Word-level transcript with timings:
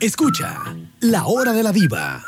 Escucha 0.00 0.76
La 1.00 1.26
Hora 1.26 1.52
de 1.52 1.62
la 1.62 1.72
Diva 1.72 2.24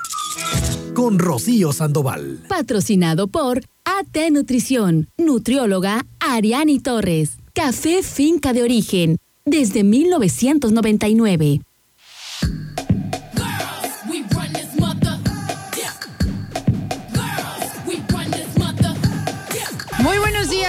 con 0.94 1.18
Rocío 1.18 1.72
Sandoval. 1.72 2.40
Patrocinado 2.48 3.26
por 3.28 3.62
AT 3.84 4.30
Nutrición, 4.30 5.08
nutrióloga 5.18 6.06
Ariani 6.20 6.78
Torres. 6.80 7.38
Café 7.52 8.02
Finca 8.02 8.52
de 8.52 8.62
Origen, 8.62 9.18
desde 9.44 9.84
1999. 9.84 11.60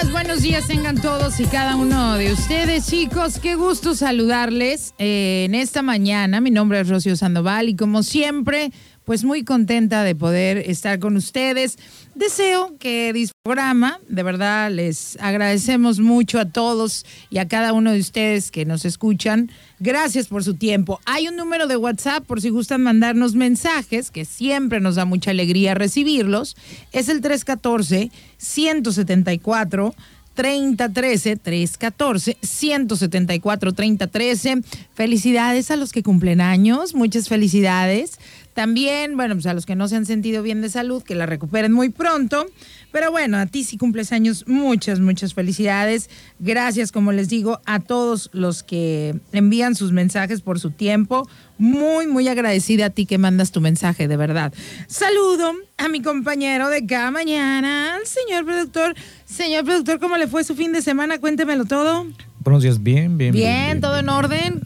Buenos 0.06 0.44
días 0.44 0.68
tengan 0.68 1.02
todos 1.02 1.40
y 1.40 1.46
cada 1.46 1.76
uno 1.76 2.18
de 2.18 2.32
ustedes, 2.32 2.88
chicos. 2.88 3.40
Qué 3.40 3.56
gusto 3.56 3.96
saludarles 3.96 4.94
eh, 5.00 5.46
en 5.46 5.56
esta 5.56 5.82
mañana. 5.82 6.40
Mi 6.40 6.52
nombre 6.52 6.80
es 6.80 6.88
Rocío 6.88 7.16
Sandoval 7.16 7.68
y 7.70 7.76
como 7.76 8.04
siempre, 8.04 8.72
pues 9.08 9.24
muy 9.24 9.46
contenta 9.46 10.04
de 10.04 10.16
poder 10.16 10.58
estar 10.58 11.00
con 11.00 11.16
ustedes. 11.16 11.78
Deseo 12.14 12.78
que 12.78 13.08
el 13.08 13.30
programa, 13.42 14.02
de 14.10 14.22
verdad 14.22 14.70
les 14.70 15.18
agradecemos 15.22 16.02
mucho 16.02 16.42
a 16.42 16.50
todos 16.50 17.06
y 17.30 17.38
a 17.38 17.48
cada 17.48 17.72
uno 17.72 17.94
de 17.94 18.02
ustedes 18.02 18.52
que 18.52 18.66
nos 18.66 18.84
escuchan. 18.84 19.50
Gracias 19.80 20.28
por 20.28 20.44
su 20.44 20.56
tiempo. 20.56 21.00
Hay 21.06 21.30
un 21.30 21.38
número 21.38 21.68
de 21.68 21.78
WhatsApp 21.78 22.26
por 22.26 22.42
si 22.42 22.50
gustan 22.50 22.84
mandarnos 22.84 23.34
mensajes, 23.34 24.12
que 24.12 24.26
siempre 24.26 24.82
nos 24.82 24.96
da 24.96 25.06
mucha 25.06 25.32
alegría 25.32 25.74
recibirlos. 25.74 26.58
Es 26.92 27.08
el 27.08 27.22
314 27.22 28.12
174 28.36 29.96
3013 30.38 31.38
314 31.38 32.38
174 32.42 33.72
3013. 33.72 34.62
Felicidades 34.94 35.72
a 35.72 35.78
los 35.78 35.92
que 35.92 36.04
cumplen 36.04 36.42
años, 36.42 36.94
muchas 36.94 37.28
felicidades. 37.28 38.20
También, 38.58 39.16
bueno, 39.16 39.36
pues 39.36 39.46
a 39.46 39.54
los 39.54 39.68
que 39.68 39.76
no 39.76 39.88
se 39.88 39.98
han 39.98 40.08
sentido 40.08 40.42
bien 40.42 40.64
de 40.64 40.70
salud, 40.70 41.04
que 41.04 41.14
la 41.14 41.28
recuperen 41.28 41.72
muy 41.72 41.90
pronto. 41.90 42.48
Pero 42.92 43.12
bueno, 43.12 43.38
a 43.38 43.46
ti 43.46 43.64
si 43.64 43.78
cumples 43.78 44.12
años, 44.12 44.46
muchas, 44.48 45.00
muchas 45.00 45.36
felicidades. 45.36 46.10
Gracias, 46.40 46.92
como 46.92 47.12
les 47.12 47.30
digo, 47.30 47.62
a 47.68 47.80
todos 47.80 48.32
los 48.34 48.64
que 48.64 49.14
envían 49.32 49.76
sus 49.76 49.92
mensajes 49.92 50.42
por 50.42 50.60
su 50.60 50.72
tiempo. 50.72 51.30
Muy, 51.60 52.08
muy 52.08 52.28
agradecida 52.30 52.88
a 52.88 52.90
ti 52.90 53.06
que 53.06 53.20
mandas 53.20 53.52
tu 53.52 53.62
mensaje, 53.62 54.08
de 54.08 54.18
verdad. 54.18 54.52
Saludo 54.88 55.52
a 55.78 55.88
mi 55.88 56.02
compañero 56.02 56.70
de 56.70 56.84
cada 56.88 57.12
mañana, 57.12 57.94
al 57.94 58.08
señor 58.08 58.44
productor. 58.44 58.96
Señor 59.26 59.66
productor, 59.66 60.00
¿cómo 60.00 60.18
le 60.18 60.28
fue 60.28 60.44
su 60.44 60.56
fin 60.56 60.74
de 60.74 60.82
semana? 60.82 61.20
Cuéntemelo 61.20 61.66
todo. 61.66 62.08
Buenos 62.40 62.64
días, 62.64 62.82
bien, 62.82 63.20
bien. 63.20 63.34
Bien, 63.34 63.82
todo 63.82 64.00
en 64.00 64.10
orden. 64.10 64.64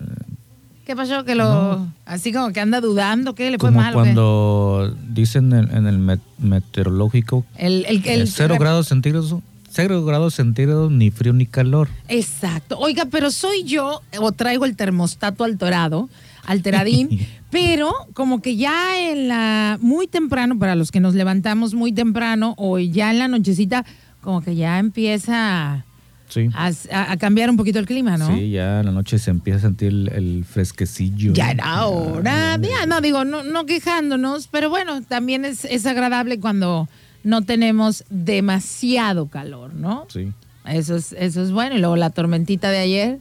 ¿Qué 0.91 0.95
pasó? 0.97 1.23
Que 1.23 1.35
lo. 1.35 1.87
Así 2.05 2.33
como 2.33 2.51
que 2.51 2.59
anda 2.59 2.81
dudando, 2.81 3.33
¿qué 3.33 3.49
le 3.49 3.57
fue 3.57 3.69
Como 3.69 3.79
mal? 3.79 3.93
cuando 3.93 4.93
dicen 5.07 5.53
en, 5.53 5.73
en 5.73 5.87
el 5.87 5.99
met- 5.99 6.19
meteorológico 6.37 7.45
El, 7.55 7.85
el, 7.87 8.05
el- 8.05 8.21
eh, 8.23 8.27
cero 8.27 8.57
grados 8.59 8.87
centígrados, 8.89 9.35
cero 9.69 10.03
grados 10.03 10.33
centígrados, 10.33 10.91
ni 10.91 11.09
frío 11.09 11.31
ni 11.31 11.45
calor. 11.45 11.87
Exacto. 12.09 12.77
Oiga, 12.77 13.05
pero 13.09 13.31
soy 13.31 13.63
yo 13.63 14.01
o 14.19 14.31
traigo 14.33 14.65
el 14.65 14.75
termostato 14.75 15.45
alterado, 15.45 16.09
alteradín, 16.45 17.25
pero 17.51 17.93
como 18.13 18.41
que 18.41 18.57
ya 18.57 18.99
en 19.11 19.29
la 19.29 19.77
muy 19.81 20.07
temprano 20.07 20.59
para 20.59 20.75
los 20.75 20.91
que 20.91 20.99
nos 20.99 21.15
levantamos 21.15 21.73
muy 21.73 21.93
temprano 21.93 22.53
o 22.57 22.79
ya 22.79 23.11
en 23.11 23.19
la 23.19 23.29
nochecita 23.29 23.85
como 24.19 24.41
que 24.41 24.55
ya 24.57 24.77
empieza 24.77 25.85
Sí. 26.31 26.49
a, 26.55 26.71
a- 26.91 27.11
a 27.11 27.17
cambiar 27.17 27.49
un 27.49 27.57
poquito 27.57 27.77
el 27.77 27.85
clima, 27.85 28.17
¿no? 28.17 28.33
Sí, 28.35 28.49
ya 28.51 28.79
en 28.79 28.85
la 28.87 28.91
noche 28.93 29.19
se 29.19 29.29
empieza 29.29 29.59
a 29.59 29.61
sentir 29.61 29.89
el, 29.89 30.09
el 30.13 30.45
fresquecillo. 30.45 31.33
Ya 31.33 31.51
era 31.51 31.85
hora. 31.85 32.57
Ya, 32.57 32.69
Ya, 32.79 32.85
no 32.87 33.01
digo, 33.01 33.25
no, 33.25 33.43
no 33.43 33.65
quejándonos, 33.65 34.47
pero 34.47 34.69
bueno, 34.69 35.01
también 35.03 35.43
es, 35.45 35.65
es 35.65 35.85
agradable 35.85 36.39
cuando 36.39 36.87
no 37.23 37.41
tenemos 37.43 38.05
demasiado 38.09 39.27
calor, 39.27 39.73
¿no? 39.73 40.07
Sí. 40.09 40.31
Eso 40.65 40.95
es, 40.95 41.13
eso 41.13 41.43
es 41.43 41.51
bueno. 41.51 41.75
Y 41.75 41.79
luego 41.79 41.95
la 41.95 42.09
tormentita 42.11 42.69
de 42.71 42.77
ayer. 42.79 43.19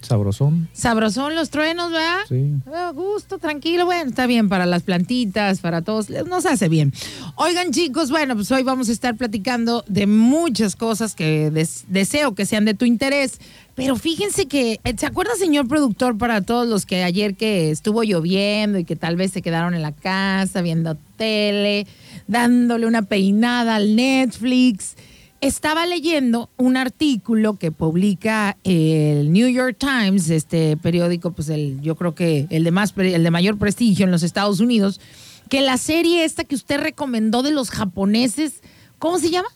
Sabrosón. 0.00 0.68
Sabrosón 0.72 1.34
los 1.34 1.50
truenos, 1.50 1.90
¿verdad? 1.92 2.20
Sí. 2.28 2.52
A 2.74 2.90
gusto, 2.92 3.38
tranquilo, 3.38 3.84
bueno, 3.84 4.08
está 4.10 4.26
bien 4.26 4.48
para 4.48 4.64
las 4.66 4.82
plantitas, 4.82 5.60
para 5.60 5.82
todos, 5.82 6.08
nos 6.10 6.46
hace 6.46 6.68
bien. 6.68 6.92
Oigan 7.36 7.70
chicos, 7.70 8.10
bueno, 8.10 8.34
pues 8.34 8.50
hoy 8.50 8.62
vamos 8.62 8.88
a 8.88 8.92
estar 8.92 9.16
platicando 9.16 9.84
de 9.88 10.06
muchas 10.06 10.74
cosas 10.76 11.14
que 11.14 11.50
des- 11.50 11.84
deseo 11.88 12.34
que 12.34 12.46
sean 12.46 12.64
de 12.64 12.74
tu 12.74 12.84
interés, 12.84 13.38
pero 13.74 13.96
fíjense 13.96 14.46
que, 14.46 14.80
eh, 14.84 14.94
¿se 14.96 15.06
acuerda 15.06 15.32
señor 15.38 15.68
productor 15.68 16.16
para 16.18 16.40
todos 16.42 16.66
los 16.68 16.86
que 16.86 17.02
ayer 17.04 17.34
que 17.36 17.70
estuvo 17.70 18.02
lloviendo 18.02 18.78
y 18.78 18.84
que 18.84 18.96
tal 18.96 19.16
vez 19.16 19.32
se 19.32 19.42
quedaron 19.42 19.74
en 19.74 19.82
la 19.82 19.92
casa 19.92 20.62
viendo 20.62 20.96
tele, 21.16 21.86
dándole 22.26 22.86
una 22.86 23.02
peinada 23.02 23.76
al 23.76 23.96
Netflix? 23.96 24.96
Estaba 25.42 25.86
leyendo 25.86 26.50
un 26.56 26.76
artículo 26.76 27.58
que 27.58 27.72
publica 27.72 28.56
el 28.62 29.32
New 29.32 29.48
York 29.48 29.76
Times, 29.76 30.30
este 30.30 30.76
periódico, 30.76 31.32
pues 31.32 31.48
el, 31.48 31.80
yo 31.80 31.96
creo 31.96 32.14
que 32.14 32.46
el 32.50 32.62
de 32.62 32.70
más, 32.70 32.94
el 32.96 33.24
de 33.24 33.30
mayor 33.32 33.58
prestigio 33.58 34.04
en 34.04 34.12
los 34.12 34.22
Estados 34.22 34.60
Unidos, 34.60 35.00
que 35.48 35.60
la 35.60 35.78
serie 35.78 36.24
esta 36.24 36.44
que 36.44 36.54
usted 36.54 36.80
recomendó 36.80 37.42
de 37.42 37.50
los 37.50 37.70
japoneses, 37.70 38.62
¿cómo 39.00 39.18
se 39.18 39.30
llama? 39.30 39.48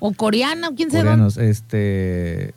¿O 0.00 0.12
coreana? 0.12 0.70
¿Quién 0.76 0.90
se 0.90 0.98
Coreanos, 0.98 1.36
este. 1.36 2.52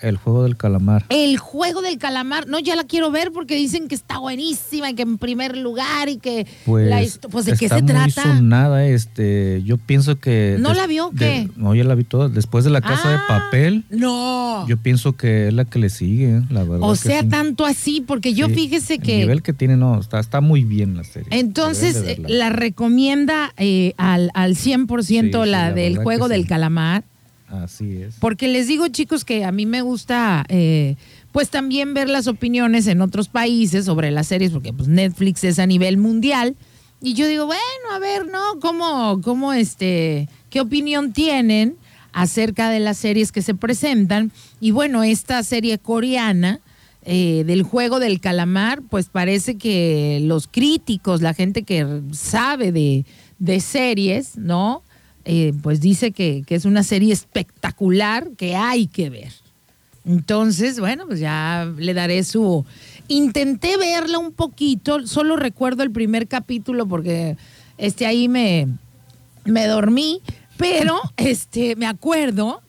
El 0.00 0.16
juego 0.16 0.44
del 0.44 0.56
calamar. 0.56 1.04
El 1.08 1.38
juego 1.38 1.82
del 1.82 1.98
calamar. 1.98 2.46
No, 2.46 2.58
ya 2.58 2.76
la 2.76 2.84
quiero 2.84 3.10
ver 3.10 3.32
porque 3.32 3.56
dicen 3.56 3.88
que 3.88 3.94
está 3.94 4.18
buenísima 4.18 4.90
y 4.90 4.94
que 4.94 5.02
en 5.02 5.18
primer 5.18 5.56
lugar 5.56 6.08
y 6.08 6.18
que 6.18 6.46
Pues, 6.66 6.88
la 6.88 7.28
pues 7.30 7.46
de 7.46 7.52
qué 7.56 7.68
se 7.68 7.82
trata. 7.82 8.22
sonada, 8.22 8.86
este, 8.86 9.62
yo 9.64 9.76
pienso 9.76 10.18
que 10.20 10.56
¿No 10.60 10.68
des- 10.70 10.78
la 10.78 10.86
vio 10.86 11.10
de- 11.12 11.18
qué? 11.18 11.50
no, 11.56 11.74
ya 11.74 11.84
la 11.84 11.94
vi 11.94 12.04
toda. 12.04 12.28
Después 12.28 12.64
de 12.64 12.70
la 12.70 12.80
casa 12.80 13.10
de 13.10 13.16
Ah, 13.16 13.24
papel, 13.26 13.84
No. 13.90 14.66
yo 14.68 14.76
pienso 14.76 15.16
que 15.16 15.48
es 15.48 15.54
la 15.54 15.64
que 15.64 15.78
le 15.78 15.90
sigue, 15.90 16.42
la 16.50 16.62
verdad. 16.64 16.88
o 16.88 16.94
sea, 16.96 17.22
sí. 17.22 17.28
tanto 17.28 17.64
así, 17.66 18.00
porque 18.00 18.34
yo 18.34 18.46
Sí, 18.46 18.54
fíjese 18.54 18.94
El 18.94 19.00
que. 19.02 19.16
nivel 19.18 19.42
que 19.42 19.52
tiene, 19.52 19.76
no, 19.76 19.98
está, 20.00 20.20
está 20.20 20.40
muy 20.40 20.62
bien 20.64 20.96
la 20.96 21.04
serie. 21.04 21.28
Entonces, 21.32 21.96
eh, 21.96 22.22
la 22.26 22.50
recomienda 22.50 23.52
eh, 23.56 23.94
al, 23.96 24.30
al 24.34 24.54
100% 24.56 25.42
Sí, 25.42 25.44
sí, 25.46 25.50
la 25.50 25.68
la 25.68 25.72
del 25.72 25.98
juego 25.98 26.28
del 26.28 26.46
calamar. 26.46 27.02
Así 27.48 28.02
es. 28.02 28.16
Porque 28.20 28.48
les 28.48 28.66
digo, 28.66 28.88
chicos, 28.88 29.24
que 29.24 29.44
a 29.44 29.52
mí 29.52 29.64
me 29.66 29.82
gusta, 29.82 30.44
eh, 30.48 30.96
pues 31.32 31.50
también 31.50 31.94
ver 31.94 32.08
las 32.08 32.26
opiniones 32.26 32.86
en 32.86 33.00
otros 33.00 33.28
países 33.28 33.86
sobre 33.86 34.10
las 34.10 34.26
series, 34.26 34.52
porque 34.52 34.72
pues 34.72 34.88
Netflix 34.88 35.44
es 35.44 35.58
a 35.58 35.66
nivel 35.66 35.96
mundial. 35.96 36.56
Y 37.00 37.14
yo 37.14 37.26
digo, 37.26 37.46
bueno, 37.46 37.62
a 37.92 37.98
ver, 37.98 38.26
¿no? 38.26 38.60
¿Cómo, 38.60 39.20
cómo 39.22 39.52
este, 39.52 40.28
qué 40.50 40.60
opinión 40.60 41.12
tienen 41.12 41.76
acerca 42.12 42.70
de 42.70 42.80
las 42.80 42.98
series 42.98 43.32
que 43.32 43.42
se 43.42 43.54
presentan? 43.54 44.32
Y 44.60 44.72
bueno, 44.72 45.02
esta 45.02 45.42
serie 45.42 45.78
coreana 45.78 46.60
eh, 47.02 47.44
del 47.46 47.62
juego 47.62 48.00
del 48.00 48.20
calamar, 48.20 48.82
pues 48.82 49.08
parece 49.08 49.56
que 49.56 50.20
los 50.22 50.48
críticos, 50.48 51.22
la 51.22 51.32
gente 51.32 51.62
que 51.62 52.02
sabe 52.12 52.72
de, 52.72 53.06
de 53.38 53.60
series, 53.60 54.36
¿no? 54.36 54.82
Eh, 55.30 55.52
pues 55.62 55.82
dice 55.82 56.10
que, 56.10 56.42
que 56.46 56.54
es 56.54 56.64
una 56.64 56.82
serie 56.82 57.12
espectacular 57.12 58.30
que 58.38 58.56
hay 58.56 58.86
que 58.86 59.10
ver. 59.10 59.30
Entonces, 60.06 60.80
bueno, 60.80 61.06
pues 61.06 61.20
ya 61.20 61.70
le 61.76 61.92
daré 61.92 62.24
su... 62.24 62.64
Intenté 63.08 63.76
verla 63.76 64.18
un 64.18 64.32
poquito, 64.32 65.06
solo 65.06 65.36
recuerdo 65.36 65.82
el 65.82 65.90
primer 65.90 66.28
capítulo 66.28 66.86
porque 66.86 67.36
este 67.76 68.06
ahí 68.06 68.26
me, 68.26 68.68
me 69.44 69.66
dormí, 69.66 70.22
pero 70.56 70.98
este 71.18 71.76
me 71.76 71.86
acuerdo 71.86 72.62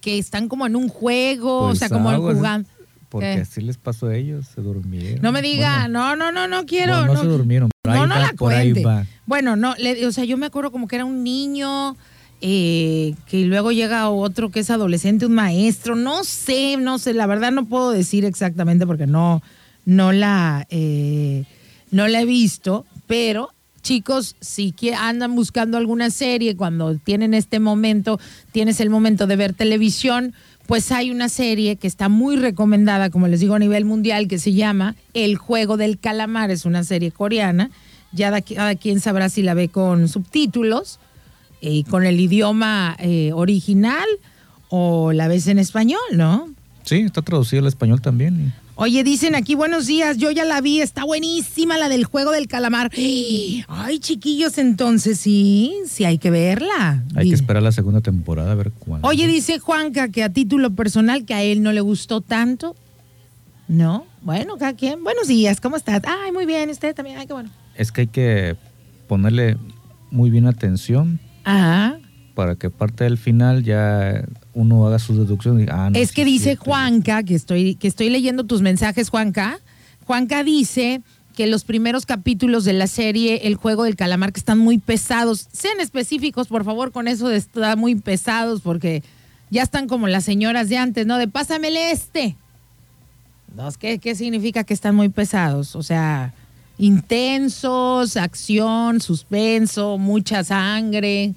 que 0.00 0.18
están 0.18 0.48
como 0.48 0.66
en 0.66 0.74
un 0.74 0.88
juego, 0.88 1.58
o 1.58 1.66
Pues 1.68 1.78
sea, 1.78 1.88
como 1.88 2.10
aguas, 2.10 2.34
jugando. 2.36 2.68
Porque 3.10 3.34
¿Qué? 3.34 3.40
así 3.40 3.60
les 3.60 3.76
pasó 3.76 4.06
a 4.06 4.16
ellos, 4.16 4.46
se 4.54 4.60
durmieron. 4.62 5.20
No 5.20 5.32
me 5.32 5.42
diga, 5.42 5.80
Bueno, 5.80 6.16
no, 6.16 6.16
no, 6.16 6.32
no, 6.32 6.48
no 6.48 6.64
quiero. 6.64 7.06
no, 7.06 7.12
no 7.14 7.20
se 7.20 7.26
durmieron. 7.26 7.68
Por 7.82 7.92
no, 7.92 8.00
ahí 8.02 8.08
no 8.08 8.14
va, 8.14 8.20
la 8.20 8.32
por 8.34 8.52
ahí 8.54 8.72
va. 8.72 9.04
Bueno, 9.26 9.56
no, 9.56 9.74
le- 9.78 10.06
o 10.06 10.12
sea, 10.12 10.24
yo 10.24 10.36
me 10.36 10.46
acuerdo 10.46 10.70
como 10.70 10.86
que 10.88 10.96
era 10.96 11.04
un 11.04 11.22
niño 11.24 11.96
eh, 12.40 13.14
que 13.26 13.44
luego 13.44 13.72
llega 13.72 14.08
otro 14.08 14.50
que 14.50 14.60
es 14.60 14.70
adolescente, 14.70 15.26
un 15.26 15.34
maestro, 15.34 15.96
no 15.96 16.24
sé, 16.24 16.76
no 16.78 16.98
sé, 16.98 17.12
la 17.12 17.26
verdad 17.26 17.50
no 17.52 17.66
puedo 17.66 17.90
decir 17.90 18.24
exactamente 18.24 18.86
porque 18.86 19.06
no, 19.06 19.42
no 19.84 20.12
la, 20.12 20.66
eh, 20.70 21.44
no 21.90 22.06
la 22.08 22.20
he 22.22 22.24
visto, 22.24 22.86
pero 23.06 23.50
chicos, 23.82 24.36
si 24.40 24.74
andan 24.96 25.34
buscando 25.34 25.78
alguna 25.78 26.10
serie 26.10 26.54
cuando 26.56 26.96
tienen 26.96 27.34
este 27.34 27.60
momento, 27.60 28.20
tienes 28.52 28.78
el 28.80 28.88
momento 28.90 29.26
de 29.26 29.36
ver 29.36 29.52
televisión, 29.54 30.34
pues 30.70 30.92
hay 30.92 31.10
una 31.10 31.28
serie 31.28 31.74
que 31.74 31.88
está 31.88 32.08
muy 32.08 32.36
recomendada, 32.36 33.10
como 33.10 33.26
les 33.26 33.40
digo, 33.40 33.54
a 33.56 33.58
nivel 33.58 33.84
mundial, 33.84 34.28
que 34.28 34.38
se 34.38 34.52
llama 34.52 34.94
El 35.14 35.36
Juego 35.36 35.76
del 35.76 35.98
Calamar. 35.98 36.52
Es 36.52 36.64
una 36.64 36.84
serie 36.84 37.10
coreana. 37.10 37.70
Ya 38.12 38.30
da- 38.30 38.40
cada 38.40 38.76
quien 38.76 39.00
sabrá 39.00 39.28
si 39.28 39.42
la 39.42 39.54
ve 39.54 39.68
con 39.68 40.06
subtítulos 40.06 41.00
y 41.60 41.82
con 41.82 42.06
el 42.06 42.20
idioma 42.20 42.96
eh, 43.00 43.32
original 43.34 44.06
o 44.68 45.12
la 45.12 45.26
ves 45.26 45.48
en 45.48 45.58
español, 45.58 45.98
¿no? 46.12 46.48
Sí, 46.84 47.00
está 47.00 47.20
traducido 47.22 47.62
al 47.62 47.66
español 47.68 48.00
también. 48.00 48.54
Oye, 48.82 49.04
dicen 49.04 49.34
aquí, 49.34 49.54
buenos 49.54 49.86
días, 49.86 50.16
yo 50.16 50.30
ya 50.30 50.46
la 50.46 50.62
vi, 50.62 50.80
está 50.80 51.04
buenísima 51.04 51.76
la 51.76 51.90
del 51.90 52.06
juego 52.06 52.30
del 52.30 52.48
calamar. 52.48 52.90
Ay, 52.94 53.98
chiquillos, 53.98 54.56
entonces 54.56 55.20
sí, 55.20 55.74
sí 55.84 56.06
hay 56.06 56.16
que 56.16 56.30
verla. 56.30 57.04
Hay 57.14 57.28
que 57.28 57.34
esperar 57.34 57.62
la 57.62 57.72
segunda 57.72 58.00
temporada 58.00 58.52
a 58.52 58.54
ver 58.54 58.72
cuándo. 58.72 59.06
Oye, 59.06 59.26
dice 59.26 59.58
Juanca 59.58 60.08
que 60.08 60.24
a 60.24 60.30
título 60.30 60.70
personal 60.70 61.26
que 61.26 61.34
a 61.34 61.42
él 61.42 61.62
no 61.62 61.72
le 61.74 61.82
gustó 61.82 62.22
tanto. 62.22 62.74
¿No? 63.68 64.06
Bueno, 64.22 64.56
cada 64.56 64.72
quien. 64.72 65.04
Buenos 65.04 65.28
días, 65.28 65.60
¿cómo 65.60 65.76
estás? 65.76 66.00
Ay, 66.06 66.32
muy 66.32 66.46
bien, 66.46 66.70
usted 66.70 66.94
también. 66.94 67.18
Ay, 67.18 67.26
qué 67.26 67.34
bueno. 67.34 67.50
Es 67.74 67.92
que 67.92 68.00
hay 68.00 68.06
que 68.06 68.56
ponerle 69.08 69.58
muy 70.10 70.30
bien 70.30 70.46
atención 70.46 71.20
Ajá. 71.44 71.98
para 72.34 72.56
que 72.56 72.70
parte 72.70 73.04
del 73.04 73.18
final 73.18 73.62
ya 73.62 74.24
uno 74.54 74.86
haga 74.86 74.98
sus 74.98 75.16
deducciones. 75.16 75.66
y 75.66 75.70
ah, 75.70 75.90
no, 75.90 75.98
es 75.98 76.08
sí 76.08 76.14
que 76.14 76.24
dice. 76.24 76.56
Juanca, 76.56 77.22
que 77.22 77.34
estoy, 77.34 77.74
que 77.76 77.88
estoy 77.88 78.10
leyendo 78.10 78.44
tus 78.44 78.62
mensajes, 78.62 79.08
Juanca. 79.10 79.58
Juanca 80.06 80.42
dice 80.42 81.02
que 81.36 81.46
los 81.46 81.64
primeros 81.64 82.06
capítulos 82.06 82.64
de 82.64 82.72
la 82.72 82.86
serie 82.86 83.46
El 83.46 83.54
juego 83.54 83.84
del 83.84 83.96
calamar 83.96 84.32
que 84.32 84.40
están 84.40 84.58
muy 84.58 84.78
pesados. 84.78 85.48
Sean 85.52 85.80
específicos, 85.80 86.48
por 86.48 86.64
favor, 86.64 86.92
con 86.92 87.08
eso 87.08 87.28
de 87.28 87.36
estar 87.36 87.76
muy 87.76 87.94
pesados, 87.94 88.60
porque 88.60 89.02
ya 89.50 89.62
están 89.62 89.88
como 89.88 90.08
las 90.08 90.24
señoras 90.24 90.68
de 90.68 90.78
antes, 90.78 91.06
¿no? 91.06 91.18
De 91.18 91.28
pásamele 91.28 91.92
este. 91.92 92.36
¿qué, 93.78 93.98
¿Qué 93.98 94.14
significa 94.14 94.64
que 94.64 94.74
están 94.74 94.94
muy 94.94 95.08
pesados? 95.08 95.76
O 95.76 95.82
sea, 95.82 96.32
intensos, 96.78 98.16
acción, 98.16 99.00
suspenso, 99.00 99.98
mucha 99.98 100.44
sangre. 100.44 101.34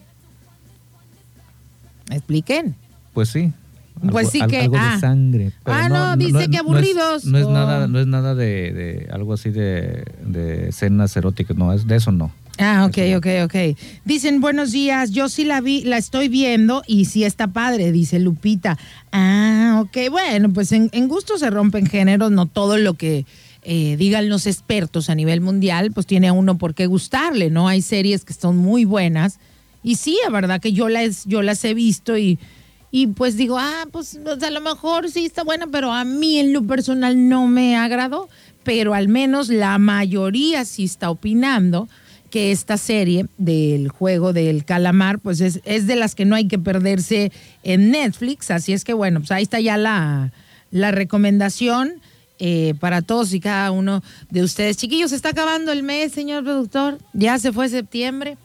¿Expliquen? 2.10 2.76
Pues 3.14 3.30
sí. 3.30 3.52
Pues 4.12 4.30
sí 4.30 4.42
que- 4.50 4.62
algo 4.62 4.76
ah. 4.78 4.96
de 4.96 5.00
sangre. 5.00 5.52
Ah, 5.66 5.88
no, 5.88 6.18
dice 6.18 6.44
es- 6.44 6.48
que 6.50 6.56
es- 6.56 6.62
aburridos. 6.62 7.26
No 7.26 7.38
es, 7.38 7.46
Oh. 7.46 7.52
nada, 7.52 7.88
no 7.88 8.00
es 8.00 8.08
nada 8.08 8.36
de, 8.36 8.74
de 8.74 9.08
algo 9.12 9.34
así 9.34 9.50
de, 9.52 10.04
de 10.26 10.70
escenas 10.70 11.16
eróticas, 11.16 11.56
no, 11.56 11.72
es 11.72 11.88
de 11.88 11.96
eso 11.96 12.12
no. 12.12 12.32
Ah, 12.60 12.86
ok, 12.88 12.98
ok, 13.18 13.28
ok. 13.46 13.56
Dicen, 14.06 14.40
buenos 14.42 14.72
días, 14.72 15.12
yo 15.12 15.28
sí 15.30 15.44
la 15.44 15.60
vi, 15.62 15.84
la 15.84 15.98
estoy 15.98 16.28
viendo 16.28 16.84
y 16.86 17.06
sí 17.06 17.24
está 17.24 17.48
padre, 17.48 17.92
dice 17.92 18.20
Lupita. 18.20 18.78
Ah, 19.12 19.82
ok, 19.84 19.98
bueno, 20.12 20.52
pues 20.54 20.72
en, 20.72 20.90
en 20.92 21.08
gusto 21.08 21.38
se 21.38 21.50
rompen 21.50 21.86
géneros, 21.88 22.32
no 22.32 22.46
todo 22.46 22.78
lo 22.78 22.94
que 22.96 23.26
eh, 23.64 23.96
digan 23.98 24.28
los 24.30 24.46
expertos 24.46 25.10
a 25.10 25.16
nivel 25.16 25.40
mundial, 25.42 25.92
pues 25.94 26.06
tiene 26.06 26.28
a 26.28 26.34
uno 26.34 26.58
por 26.58 26.76
qué 26.76 26.86
gustarle, 26.88 27.50
¿no? 27.50 27.68
Hay 27.68 27.82
series 27.82 28.26
que 28.26 28.34
son 28.34 28.58
muy 28.58 28.86
buenas 28.86 29.40
y 29.84 29.96
sí, 29.96 30.18
la 30.26 30.30
verdad 30.32 30.60
que 30.62 30.74
yo 30.74 30.90
las, 30.90 31.26
yo 31.26 31.42
las 31.42 31.64
he 31.66 31.74
visto 31.74 32.18
y, 32.18 32.38
y 32.96 33.08
pues 33.08 33.38
digo, 33.38 33.58
ah, 33.58 33.88
pues 33.92 34.20
a 34.40 34.50
lo 34.52 34.62
mejor 34.62 35.10
sí 35.10 35.26
está 35.26 35.44
buena, 35.44 35.66
pero 35.66 35.92
a 35.92 36.06
mí 36.06 36.38
en 36.38 36.54
lo 36.54 36.62
personal 36.62 37.28
no 37.28 37.48
me 37.48 37.76
agradó, 37.76 38.30
pero 38.64 38.94
al 38.94 39.08
menos 39.08 39.50
la 39.50 39.80
mayoría 39.80 40.64
sí 40.64 40.84
está 40.84 41.10
opinando 41.10 41.90
que 42.30 42.52
esta 42.52 42.78
serie 42.78 43.26
del 43.40 43.90
juego 43.90 44.32
del 44.32 44.64
calamar, 44.64 45.18
pues 45.18 45.42
es, 45.42 45.60
es 45.66 45.88
de 45.88 45.96
las 45.96 46.14
que 46.14 46.26
no 46.26 46.36
hay 46.36 46.48
que 46.48 46.60
perderse 46.60 47.32
en 47.64 47.90
Netflix. 47.90 48.52
Así 48.52 48.74
es 48.74 48.84
que 48.84 48.94
bueno, 48.94 49.22
pues 49.22 49.32
ahí 49.32 49.42
está 49.42 49.60
ya 49.60 49.76
la, 49.76 50.32
la 50.70 50.92
recomendación 50.92 51.96
eh, 52.38 52.76
para 52.80 53.02
todos 53.02 53.34
y 53.34 53.40
cada 53.40 53.72
uno 53.72 54.04
de 54.30 54.44
ustedes. 54.44 54.78
Chiquillos, 54.78 55.10
se 55.10 55.16
está 55.16 55.30
acabando 55.30 55.72
el 55.72 55.82
mes, 55.82 56.12
señor 56.12 56.44
productor. 56.44 57.00
Ya 57.14 57.40
se 57.40 57.52
fue 57.52 57.70
septiembre. 57.70 58.38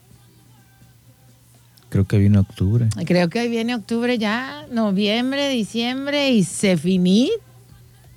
Creo 1.91 2.05
que 2.07 2.19
viene 2.19 2.39
octubre. 2.39 2.89
Creo 3.07 3.29
que 3.31 3.49
viene 3.49 3.75
octubre 3.75 4.19
ya, 4.19 4.67
noviembre, 4.71 5.49
diciembre 5.49 6.33
y 6.33 6.45
se 6.45 6.77
finí 6.77 7.31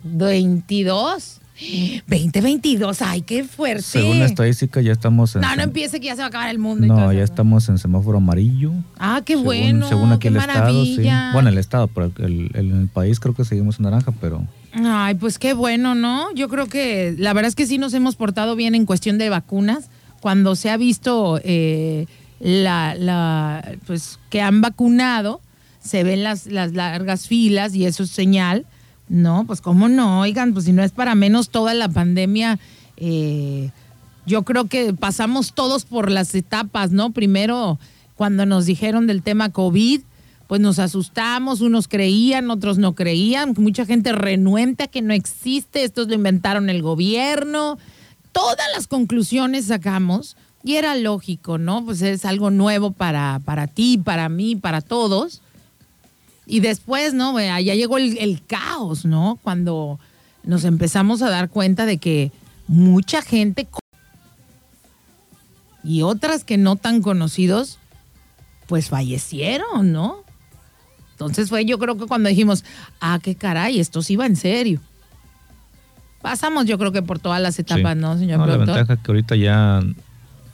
22. 0.04 1.38
2022, 2.08 3.02
ay, 3.04 3.22
qué 3.22 3.44
fuerte. 3.44 3.84
Según 3.84 4.20
la 4.20 4.26
estadística 4.26 4.82
ya 4.82 4.92
estamos 4.92 5.36
en... 5.36 5.42
No, 5.42 5.56
no 5.56 5.62
empiece 5.62 6.00
que 6.00 6.08
ya 6.08 6.14
se 6.16 6.20
va 6.20 6.26
a 6.26 6.28
acabar 6.30 6.50
el 6.50 6.58
mundo. 6.58 6.88
No, 6.88 7.00
eso. 7.12 7.14
ya 7.14 7.24
estamos 7.24 7.70
en 7.70 7.78
semáforo 7.78 8.18
amarillo. 8.18 8.72
Ah, 8.98 9.22
qué 9.24 9.34
según- 9.34 9.46
bueno. 9.46 9.88
Según 9.88 10.12
aquí 10.12 10.22
qué 10.24 10.28
el 10.30 10.38
estado, 10.38 10.86
sí. 10.86 11.08
Bueno, 11.34 11.50
el 11.50 11.58
estado, 11.60 11.88
pero 11.88 12.12
el, 12.18 12.50
el 12.56 12.90
país 12.92 13.20
creo 13.20 13.36
que 13.36 13.46
seguimos 13.46 13.78
en 13.78 13.84
naranja, 13.84 14.12
pero 14.20 14.44
Ay, 14.74 15.16
pues 15.16 15.38
qué 15.38 15.54
bueno, 15.54 15.94
¿no? 15.96 16.34
Yo 16.34 16.48
creo 16.50 16.66
que 16.68 17.14
la 17.18 17.34
verdad 17.34 17.50
es 17.50 17.56
que 17.56 17.68
sí 17.68 17.78
nos 17.78 17.94
hemos 17.94 18.16
portado 18.16 18.56
bien 18.56 18.74
en 18.74 18.86
cuestión 18.86 19.18
de 19.18 19.30
vacunas. 19.30 19.90
Cuando 20.20 20.56
se 20.56 20.70
ha 20.70 20.78
visto 20.78 21.40
eh, 21.44 22.06
la, 22.42 22.96
la, 22.96 23.78
pues 23.86 24.20
que 24.30 24.42
han 24.42 24.62
vacunado, 24.62 25.42
se 25.80 26.04
ven 26.04 26.24
las, 26.24 26.48
las 26.48 26.74
largas 26.74 27.28
filas 27.28 27.76
y 27.76 27.86
eso 27.86 28.04
es 28.04 28.10
señal. 28.10 28.66
No, 29.08 29.46
pues 29.46 29.62
cómo 29.62 29.90
no, 29.90 30.22
oigan, 30.22 30.54
pues 30.54 30.66
si 30.66 30.72
no 30.72 30.84
es 30.84 30.92
para 30.92 31.16
menos 31.16 31.50
toda 31.50 31.74
la 31.74 31.90
pandemia, 31.90 32.60
eh, 32.98 33.70
yo 34.26 34.44
creo 34.44 34.66
que 34.66 34.94
pasamos 34.94 35.54
todos 35.54 35.86
por 35.86 36.10
las 36.10 36.34
etapas, 36.34 36.92
¿no? 36.92 37.12
Primero, 37.12 37.78
cuando 38.16 38.46
nos 38.46 38.66
dijeron 38.66 39.08
del 39.08 39.22
tema 39.22 39.50
COVID, 39.50 40.02
pues 40.48 40.62
nos 40.62 40.80
asustamos, 40.80 41.62
unos 41.62 41.88
creían, 41.88 42.50
otros 42.52 42.78
no 42.78 42.96
creían, 42.96 43.54
mucha 43.58 43.86
gente 43.86 44.14
renuente 44.14 44.84
a 44.84 44.88
que 44.88 45.02
no 45.02 45.14
existe, 45.14 45.84
estos 45.84 46.08
lo 46.08 46.16
inventaron 46.16 46.70
el 46.70 46.82
gobierno. 46.82 47.78
Todas 48.32 48.66
las 48.74 48.88
conclusiones 48.88 49.66
sacamos 49.66 50.38
y 50.64 50.76
era 50.76 50.96
lógico, 50.96 51.58
¿no? 51.58 51.84
Pues 51.86 52.02
es 52.02 52.26
algo 52.26 52.52
nuevo 52.52 52.92
para, 52.92 53.40
para 53.44 53.68
ti, 53.68 53.98
para 53.98 54.30
mí, 54.30 54.56
para 54.56 54.82
todos. 54.82 55.42
Y 56.46 56.60
después, 56.60 57.14
¿no? 57.14 57.40
Ya 57.40 57.60
llegó 57.76 57.98
el, 57.98 58.18
el 58.18 58.44
caos, 58.46 59.06
¿no? 59.06 59.40
Cuando 59.42 60.00
nos 60.44 60.64
empezamos 60.66 61.22
a 61.22 61.30
dar 61.30 61.50
cuenta 61.50 61.86
de 61.86 61.98
que 61.98 62.32
mucha 62.68 63.22
gente 63.22 63.68
y 65.84 66.04
otras 66.04 66.44
que 66.44 66.58
no 66.58 66.76
tan 66.76 67.02
conocidos, 67.02 67.80
pues 68.68 68.90
fallecieron, 68.90 69.92
¿no? 69.92 70.24
Entonces 71.12 71.50
fue 71.50 71.66
yo 71.66 71.78
creo 71.78 71.98
que 71.98 72.06
cuando 72.06 72.30
dijimos, 72.30 72.64
ah, 73.00 73.20
qué 73.22 73.36
caray, 73.36 73.80
esto 73.80 74.02
sí 74.02 74.16
va 74.16 74.26
en 74.26 74.36
serio. 74.36 74.80
Pasamos 76.22 76.66
yo 76.66 76.78
creo 76.78 76.92
que 76.92 77.02
por 77.02 77.20
todas 77.20 77.42
las 77.42 77.58
etapas, 77.60 77.96
sí. 77.96 78.00
¿no, 78.00 78.18
señor 78.18 78.40
No, 78.40 78.46
la 78.46 78.58
ventaja 78.58 78.98
que 78.98 79.12
ahorita 79.12 79.36
ya, 79.36 79.82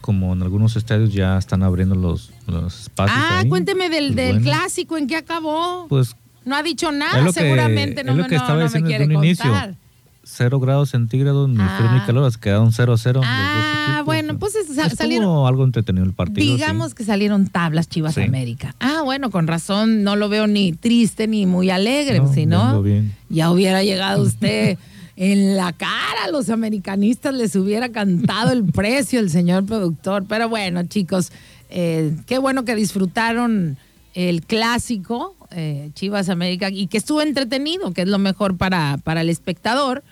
como 0.08 0.32
en 0.32 0.42
algunos 0.42 0.78
estadios 0.78 1.12
ya 1.12 1.38
están 1.38 1.64
abriendo 1.64 1.94
los, 1.94 2.32
los 2.48 2.80
espacios. 2.84 3.20
Ah, 3.22 3.40
ahí. 3.40 3.50
cuénteme 3.50 3.90
del, 3.90 4.14
Pues 4.14 4.16
del 4.16 4.36
bueno, 4.40 4.46
clásico, 4.46 4.98
¿en 4.98 5.06
qué 5.08 5.18
acabó? 5.18 5.86
Pues 5.90 6.16
no 6.46 6.56
ha 6.56 6.64
dicho 6.64 6.94
nada, 6.94 7.26
que- 7.26 7.34
seguramente 7.34 8.06
no, 8.06 8.14
es 8.14 8.18
lo 8.20 8.24
que 8.24 8.36
no, 8.36 8.42
estaba 8.42 8.54
no 8.54 8.60
me 8.60 8.64
diciendo 8.64 8.88
quiere 8.88 9.04
desde 9.06 9.18
un 9.18 9.24
inicio. 9.26 9.44
contar. 9.52 9.76
cero 10.24 10.60
grados 10.62 10.92
centígrados, 10.92 11.50
ni 11.50 11.56
frío 11.58 11.68
Ah. 11.90 11.98
ni 12.00 12.06
calor, 12.06 12.32
se 12.32 12.40
quedaron 12.40 12.72
0-0. 12.72 13.20
los 13.22 13.26
dos 13.26 13.26
Ah, 13.26 13.86
equipos. 13.90 14.06
bueno, 14.06 14.40
pues 14.40 14.56
es- 14.56 14.68
sa- 14.76 14.84
Estuvo 14.84 14.96
salieron- 14.98 15.46
algo 15.48 15.66
entretenido 15.66 16.06
el 16.06 16.14
partido. 16.14 16.40
Digamos 16.56 16.90
sí. 16.92 16.96
que 16.96 17.04
salieron 17.04 17.48
tablas 17.48 17.90
Chivas 17.90 18.14
Sí. 18.16 18.22
América. 18.22 18.76
Ah, 18.80 19.02
bueno, 19.04 19.30
con 19.30 19.46
razón, 19.48 20.04
no 20.04 20.16
lo 20.16 20.30
veo 20.30 20.48
ni 20.48 20.72
triste 20.72 21.28
ni 21.28 21.46
muy 21.46 21.70
alegre, 21.70 22.20
No, 22.20 22.34
si 22.34 22.46
no, 22.46 22.66
vengo 22.68 22.82
bien. 22.84 23.14
ya 23.30 23.52
hubiera 23.52 23.84
llegado 23.84 24.22
usted 24.24 24.78
en 25.18 25.58
la 25.58 25.74
cara 25.74 26.26
a 26.26 26.32
los 26.32 26.50
americanistas, 26.50 27.34
les 27.34 27.56
hubiera 27.56 27.90
cantado 27.90 28.52
el 28.54 28.64
precio 28.64 29.20
el 29.20 29.30
señor 29.30 29.66
productor. 29.66 30.26
Pero 30.30 30.48
bueno, 30.48 30.84
chicos, 30.84 31.32
eh, 31.70 32.16
qué 32.26 32.38
bueno 32.38 32.64
que 32.64 32.76
disfrutaron 32.76 33.78
el 34.14 34.44
clásico 34.44 35.36
eh, 35.52 35.90
Chivas 35.94 36.30
América 36.30 36.70
y 36.70 36.88
que 36.88 36.98
estuvo 36.98 37.22
entretenido, 37.22 37.94
que 37.94 38.04
es 38.04 38.08
lo 38.08 38.20
mejor 38.20 38.58
para, 38.58 38.98
para 39.04 39.22
el 39.22 39.30
espectador, 39.30 40.04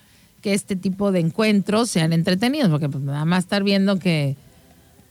que 0.41 0.53
este 0.53 0.75
tipo 0.75 1.11
de 1.11 1.21
encuentros 1.21 1.89
sean 1.89 2.11
entretenidos, 2.11 2.69
porque 2.69 2.89
pues 2.89 3.03
nada 3.03 3.25
más 3.25 3.45
estar 3.45 3.63
viendo 3.63 3.97
que 3.97 4.35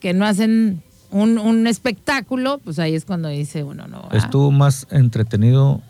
que 0.04 0.12
no 0.12 0.26
hacen 0.26 0.82
un, 1.10 1.38
un 1.38 1.66
espectáculo, 1.66 2.58
pues 2.62 2.78
ahí 2.78 2.94
es 2.94 3.06
cuando 3.06 3.30
dice 3.30 3.64
uno, 3.64 3.86
no. 3.86 4.06
ah, 4.10 4.16
Estuvo 4.18 4.50
más 4.50 4.86
entretenido 4.90 5.80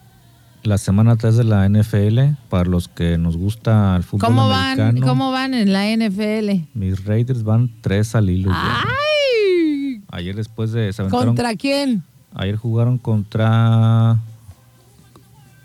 la 0.65 0.79
semana 0.79 1.17
3 1.17 1.37
de 1.37 1.45
la 1.45 1.69
NFL 1.69 2.37
para 2.49 2.65
los 2.69 2.89
que 2.89 3.19
nos 3.19 3.37
gusta 3.37 3.95
el 3.97 4.03
fútbol 4.03 4.29
¿Cómo 4.29 4.49
van. 4.49 4.99
¿Cómo 5.01 5.31
van 5.31 5.55
en 5.55 5.73
la 5.73 5.85
NFL? 5.95 6.67
Mis 6.75 7.05
Raiders 7.05 7.43
van 7.45 7.71
3 7.83 8.15
al 8.15 8.31
hilo. 8.31 8.51
ya. 8.51 8.79
¡Ay! 8.83 10.03
Ayer 10.11 10.35
después 10.37 10.73
de 10.73 10.93
se 10.93 11.05
¿Contra 11.09 11.55
quién? 11.57 12.03
ayer 12.35 12.57
jugaron 12.57 12.99
contra 12.99 14.19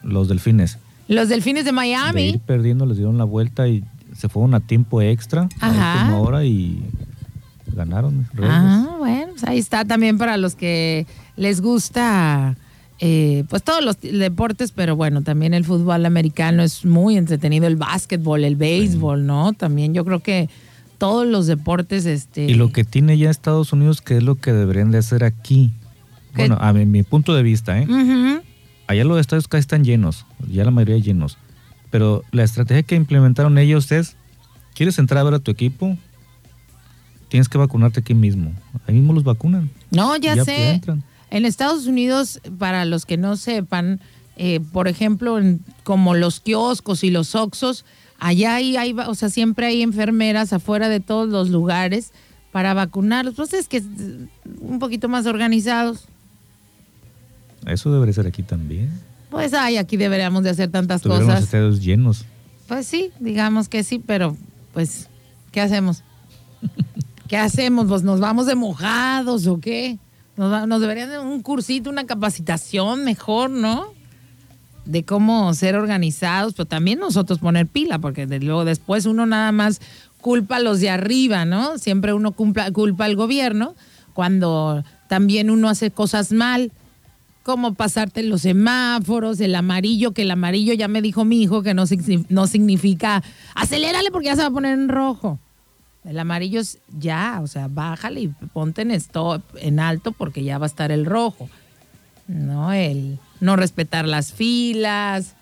los 0.03 0.27
Delfines. 0.27 0.77
Los 1.07 1.29
Delfines 1.29 1.63
de 1.65 1.71
De 1.71 1.71
ir 1.71 1.75
Miami. 1.75 2.41
perdiendo 2.45 2.85
les 2.85 2.97
dieron 2.97 3.17
la 3.17 3.23
vuelta 3.23 3.67
y 3.67 3.83
se 4.15 4.29
fueron 4.29 4.53
a 4.53 4.59
tiempo 4.59 5.01
extra 5.01 5.47
a 5.59 5.67
Ajá. 5.69 5.93
última 6.01 6.19
hora 6.19 6.43
y 6.45 6.83
ganaron. 7.73 8.27
Raiders. 8.33 8.53
Ah, 8.59 8.95
bueno, 8.99 9.27
pues 9.31 9.43
ahí 9.45 9.57
está 9.59 9.85
también 9.85 10.17
para 10.17 10.37
los 10.37 10.55
que 10.55 11.07
les 11.35 11.61
gusta, 11.61 12.55
eh, 12.99 13.43
pues 13.49 13.63
todos 13.63 13.83
los 13.83 13.99
deportes, 14.01 14.71
pero 14.71 14.95
bueno, 14.95 15.21
también 15.21 15.53
el 15.53 15.63
fútbol 15.65 16.05
americano 16.05 16.63
es 16.63 16.85
muy 16.85 17.17
entretenido, 17.17 17.67
el 17.67 17.75
básquetbol, 17.77 18.43
el 18.43 18.55
béisbol, 18.55 19.25
¿no? 19.25 19.53
También 19.53 19.93
yo 19.93 20.03
creo 20.05 20.19
que 20.19 20.49
todos 20.97 21.25
los 21.25 21.47
deportes, 21.47 22.05
este... 22.05 22.45
Y 22.45 22.55
lo 22.55 22.71
que 22.73 22.83
tiene 22.83 23.17
ya 23.17 23.29
Estados 23.29 23.71
Unidos, 23.71 24.01
que 24.01 24.17
es 24.17 24.23
lo 24.23 24.35
que 24.35 24.51
deberían 24.51 24.91
de 24.91 24.97
hacer 24.97 25.23
aquí. 25.23 25.71
¿Qué? 26.35 26.41
Bueno, 26.41 26.57
a 26.59 26.73
mi, 26.73 26.85
mi 26.85 27.03
punto 27.03 27.33
de 27.33 27.41
vista, 27.41 27.79
¿eh? 27.79 27.87
Ujú. 27.89 28.41
Allá 28.87 29.03
los 29.05 29.19
estadios 29.19 29.47
casi 29.47 29.61
están 29.61 29.83
llenos, 29.85 30.25
ya 30.51 30.65
la 30.65 30.71
mayoría 30.71 30.97
llenos. 30.97 31.37
Pero 31.91 32.23
la 32.31 32.43
estrategia 32.43 32.83
que 32.83 32.95
implementaron 32.95 33.57
ellos 33.57 33.91
es, 33.91 34.15
¿quieres 34.75 34.99
entrar 34.99 35.19
a 35.21 35.23
ver 35.23 35.35
a 35.35 35.39
tu 35.39 35.51
equipo? 35.51 35.97
Tienes 37.29 37.47
que 37.47 37.57
vacunarte 37.57 37.99
aquí 38.01 38.13
mismo. 38.13 38.51
Ahí 38.87 38.95
mismo 38.95 39.13
los 39.13 39.23
vacunan. 39.23 39.69
No, 39.91 40.17
ya, 40.17 40.35
Ya, 40.35 40.43
sé. 40.43 40.71
entran. 40.71 41.03
En 41.31 41.45
Estados 41.45 41.85
Unidos, 41.85 42.39
para 42.57 42.85
los 42.85 43.05
que 43.05 43.17
no 43.17 43.35
sepan, 43.37 43.99
eh, 44.37 44.59
por 44.71 44.87
ejemplo, 44.87 45.37
en- 45.37 45.61
como 45.83 46.15
los 46.15 46.39
kioscos 46.39 47.03
y 47.03 47.09
los 47.11 47.35
oxos, 47.35 47.85
allá 48.19 48.55
hay, 48.55 48.75
o 49.07 49.15
sea, 49.15 49.29
siempre 49.29 49.67
hay 49.67 49.81
enfermeras 49.81 50.53
afuera 50.53 50.89
de 50.89 50.99
todos 50.99 51.29
los 51.29 51.49
lugares 51.49 52.11
para 52.51 52.73
vacunarlos. 52.73 53.35
Pues 53.35 53.53
es 53.53 53.67
que 53.67 53.83
un 54.61 54.79
poquito 54.79 55.07
más 55.07 55.25
organizados. 55.25 56.05
Eso 57.67 57.91
debería 57.91 58.13
ser 58.13 58.27
aquí 58.27 58.41
también. 58.43 58.89
Pues 59.29 59.53
ay, 59.53 59.77
aquí 59.77 59.97
deberíamos 59.97 60.43
de 60.43 60.49
hacer 60.49 60.71
tantas 60.71 61.01
Tuvieron 61.01 61.25
los 61.27 61.35
cosas. 61.35 61.43
estadios 61.45 61.81
llenos. 61.81 62.25
Pues 62.67 62.87
sí, 62.87 63.11
digamos 63.19 63.67
que 63.69 63.83
sí, 63.83 63.99
pero 64.03 64.35
pues, 64.73 65.07
¿qué 65.51 65.61
hacemos? 65.61 66.03
¿Qué 67.27 67.37
hacemos? 67.37 67.87
Pues 67.87 68.01
nos 68.03 68.19
vamos 68.19 68.47
de 68.47 68.55
mojados 68.55 69.45
o 69.45 69.59
qué? 69.59 69.99
Nos, 70.39 70.67
nos 70.69 70.79
deberían 70.79 71.09
de 71.09 71.19
un 71.19 71.41
cursito, 71.41 71.89
una 71.89 72.05
capacitación 72.05 73.03
mejor, 73.03 73.49
¿no? 73.49 73.87
De 74.85 75.03
cómo 75.03 75.53
ser 75.53 75.75
organizados, 75.75 76.53
pero 76.53 76.65
también 76.65 76.97
nosotros 76.99 77.39
poner 77.39 77.67
pila, 77.67 77.99
porque 77.99 78.25
de- 78.25 78.39
luego 78.39 78.63
después 78.63 79.05
uno 79.05 79.25
nada 79.25 79.51
más 79.51 79.81
culpa 80.21 80.55
a 80.55 80.59
los 80.61 80.79
de 80.79 80.89
arriba, 80.89 81.43
¿no? 81.43 81.77
Siempre 81.77 82.13
uno 82.13 82.31
cumpla- 82.31 82.71
culpa 82.71 83.03
al 83.03 83.17
gobierno 83.17 83.75
cuando 84.13 84.83
también 85.09 85.49
uno 85.49 85.67
hace 85.67 85.91
cosas 85.91 86.31
mal 86.31 86.71
como 87.43 87.73
pasarte 87.73 88.23
los 88.23 88.41
semáforos, 88.43 89.39
el 89.41 89.55
amarillo, 89.55 90.13
que 90.13 90.21
el 90.21 90.31
amarillo 90.31 90.73
ya 90.73 90.87
me 90.87 91.01
dijo 91.01 91.25
mi 91.25 91.41
hijo 91.41 91.63
que 91.63 91.73
no, 91.73 91.83
no 92.29 92.47
significa 92.47 93.23
acelérale 93.55 94.09
porque 94.11 94.27
ya 94.27 94.35
se 94.35 94.41
va 94.43 94.47
a 94.47 94.51
poner 94.51 94.73
en 94.79 94.87
rojo. 94.87 95.37
El 96.05 96.17
amarillo 96.17 96.61
es 96.61 96.79
ya, 96.97 97.39
o 97.43 97.47
sea, 97.47 97.67
bájale 97.67 98.21
y 98.21 98.27
ponte 98.27 98.81
en 98.81 98.91
stop, 98.91 99.43
en 99.55 99.79
alto 99.79 100.11
porque 100.11 100.43
ya 100.43 100.57
va 100.57 100.65
a 100.65 100.67
estar 100.67 100.91
el 100.91 101.05
rojo. 101.05 101.49
No, 102.27 102.71
el 102.71 103.19
no 103.39 103.55
respetar 103.55 104.07
las 104.07 104.31
filas. 104.31 105.33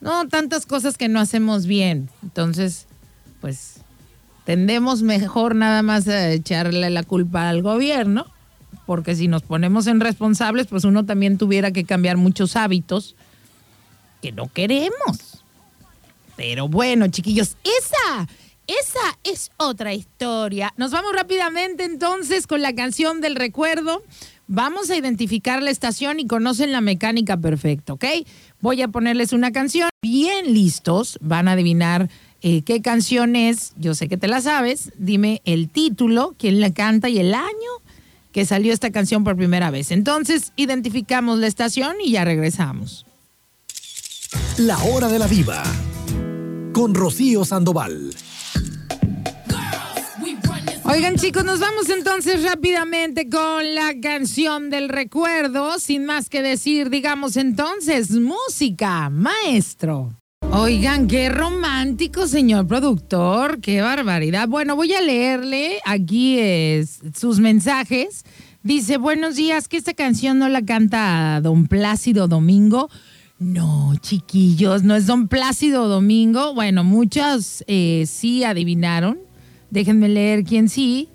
No, 0.00 0.26
tantas 0.28 0.66
cosas 0.66 0.96
que 0.96 1.08
no 1.08 1.20
hacemos 1.20 1.66
bien. 1.66 2.08
Entonces, 2.22 2.86
pues 3.40 3.76
tendemos 4.44 5.02
mejor 5.02 5.54
nada 5.54 5.82
más 5.82 6.08
a 6.08 6.30
echarle 6.30 6.90
la 6.90 7.02
culpa 7.02 7.48
al 7.48 7.62
gobierno, 7.62 8.26
porque 8.86 9.14
si 9.14 9.28
nos 9.28 9.42
ponemos 9.42 9.86
en 9.86 10.00
responsables, 10.00 10.66
pues 10.66 10.84
uno 10.84 11.04
también 11.04 11.38
tuviera 11.38 11.70
que 11.70 11.84
cambiar 11.84 12.16
muchos 12.16 12.56
hábitos 12.56 13.14
que 14.20 14.32
no 14.32 14.52
queremos. 14.52 15.42
Pero 16.36 16.68
bueno, 16.68 17.06
chiquillos, 17.08 17.56
esa, 17.62 18.26
esa 18.80 19.18
es 19.24 19.50
otra 19.56 19.94
historia. 19.94 20.72
Nos 20.76 20.90
vamos 20.92 21.12
rápidamente 21.12 21.84
entonces 21.84 22.46
con 22.46 22.62
la 22.62 22.74
canción 22.74 23.20
del 23.20 23.36
recuerdo. 23.36 24.02
Vamos 24.46 24.90
a 24.90 24.96
identificar 24.96 25.62
la 25.62 25.70
estación 25.70 26.20
y 26.20 26.26
conocen 26.26 26.72
la 26.72 26.80
mecánica 26.80 27.36
perfecta, 27.36 27.92
¿ok? 27.94 28.04
Voy 28.60 28.82
a 28.82 28.88
ponerles 28.88 29.32
una 29.32 29.52
canción. 29.52 29.88
Bien 30.02 30.52
listos, 30.52 31.18
van 31.20 31.48
a 31.48 31.52
adivinar 31.52 32.10
eh, 32.42 32.62
qué 32.62 32.82
canción 32.82 33.36
es. 33.36 33.72
Yo 33.76 33.94
sé 33.94 34.08
que 34.08 34.16
te 34.16 34.28
la 34.28 34.40
sabes. 34.40 34.92
Dime 34.98 35.42
el 35.44 35.68
título, 35.68 36.34
quién 36.38 36.60
la 36.60 36.72
canta 36.72 37.08
y 37.08 37.18
el 37.18 37.34
año 37.34 37.82
que 38.32 38.44
salió 38.46 38.72
esta 38.72 38.90
canción 38.90 39.24
por 39.24 39.36
primera 39.36 39.70
vez. 39.70 39.90
Entonces, 39.90 40.52
identificamos 40.56 41.38
la 41.38 41.46
estación 41.46 41.96
y 42.02 42.12
ya 42.12 42.24
regresamos. 42.24 43.06
La 44.56 44.78
hora 44.84 45.08
de 45.08 45.18
la 45.18 45.28
diva. 45.28 45.62
Con 46.72 46.94
Rocío 46.94 47.44
Sandoval. 47.44 48.14
Oigan 50.92 51.16
chicos, 51.16 51.42
nos 51.42 51.58
vamos 51.58 51.88
entonces 51.88 52.44
rápidamente 52.44 53.30
con 53.30 53.74
la 53.74 53.98
canción 54.02 54.68
del 54.68 54.90
recuerdo. 54.90 55.78
Sin 55.78 56.04
más 56.04 56.28
que 56.28 56.42
decir, 56.42 56.90
digamos 56.90 57.38
entonces, 57.38 58.10
música, 58.10 59.08
maestro. 59.08 60.12
Oigan, 60.50 61.06
qué 61.06 61.30
romántico, 61.30 62.26
señor 62.26 62.66
productor, 62.66 63.62
qué 63.62 63.80
barbaridad. 63.80 64.48
Bueno, 64.48 64.76
voy 64.76 64.92
a 64.92 65.00
leerle 65.00 65.80
aquí 65.86 66.38
es, 66.38 67.00
sus 67.16 67.40
mensajes. 67.40 68.26
Dice, 68.62 68.98
buenos 68.98 69.36
días, 69.36 69.68
que 69.68 69.78
esta 69.78 69.94
canción 69.94 70.38
no 70.38 70.50
la 70.50 70.60
canta 70.60 71.40
don 71.40 71.68
Plácido 71.68 72.28
Domingo. 72.28 72.90
No, 73.38 73.94
chiquillos, 74.02 74.82
no 74.82 74.94
es 74.94 75.06
don 75.06 75.28
Plácido 75.28 75.88
Domingo. 75.88 76.52
Bueno, 76.52 76.84
muchos 76.84 77.64
eh, 77.66 78.04
sí 78.06 78.44
adivinaron. 78.44 79.31
Déjenme 79.72 80.10
leer 80.10 80.44
quién 80.44 80.68
sí. 80.68 81.08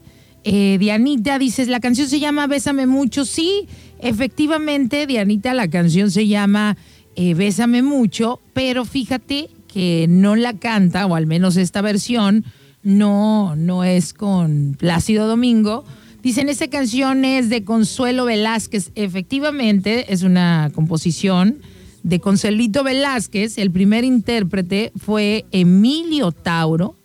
Eh, 0.43 0.77
Dianita 0.79 1.37
dice, 1.37 1.65
la 1.67 1.79
canción 1.79 2.09
se 2.09 2.19
llama 2.19 2.47
Bésame 2.47 2.87
mucho. 2.87 3.23
Sí, 3.23 3.67
efectivamente, 3.99 5.05
Dianita, 5.05 5.53
la 5.53 5.69
canción 5.69 6.09
se 6.09 6.27
llama 6.27 6.75
eh, 7.15 7.35
Bésame 7.35 7.83
mucho, 7.83 8.41
pero 8.53 8.83
fíjate 8.83 9.49
que 9.71 10.07
no 10.09 10.35
la 10.35 10.53
canta, 10.53 11.05
o 11.05 11.13
al 11.13 11.27
menos 11.27 11.55
esta 11.55 11.81
versión, 11.81 12.45
no, 12.81 13.55
no 13.55 13.83
es 13.83 14.13
con 14.13 14.75
Plácido 14.79 15.27
Domingo. 15.27 15.85
Dicen, 16.23 16.49
esta 16.49 16.67
canción 16.67 17.25
es 17.25 17.49
de 17.49 17.63
Consuelo 17.63 18.25
Velázquez. 18.25 18.91
Efectivamente, 18.95 20.11
es 20.11 20.23
una 20.23 20.71
composición 20.73 21.59
de 22.01 22.19
Consuelito 22.19 22.83
Velázquez. 22.83 23.59
El 23.59 23.69
primer 23.69 24.03
intérprete 24.03 24.91
fue 24.95 25.45
Emilio 25.51 26.31
Tauro. 26.31 26.95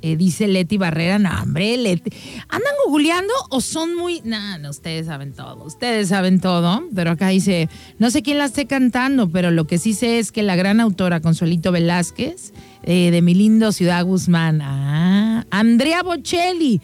Eh, 0.00 0.16
dice 0.16 0.46
Leti 0.46 0.78
Barrera, 0.78 1.18
no, 1.18 1.30
hombre, 1.42 1.76
Leti. 1.76 2.10
¿Andan 2.48 2.72
googleando 2.86 3.32
o 3.50 3.60
son 3.60 3.96
muy.? 3.96 4.20
No, 4.24 4.58
no, 4.58 4.70
ustedes 4.70 5.06
saben 5.06 5.32
todo. 5.32 5.64
Ustedes 5.64 6.08
saben 6.08 6.40
todo. 6.40 6.84
Pero 6.94 7.10
acá 7.10 7.28
dice, 7.28 7.68
no 7.98 8.10
sé 8.10 8.22
quién 8.22 8.38
la 8.38 8.44
esté 8.44 8.66
cantando, 8.66 9.28
pero 9.30 9.50
lo 9.50 9.66
que 9.66 9.78
sí 9.78 9.94
sé 9.94 10.18
es 10.18 10.30
que 10.30 10.42
la 10.42 10.56
gran 10.56 10.80
autora 10.80 11.20
Consuelito 11.20 11.72
Velázquez, 11.72 12.52
eh, 12.84 13.10
de 13.10 13.22
mi 13.22 13.34
lindo 13.34 13.72
Ciudad 13.72 14.04
Guzmán. 14.04 14.60
Ah, 14.62 15.44
Andrea 15.50 16.02
Bocelli. 16.02 16.80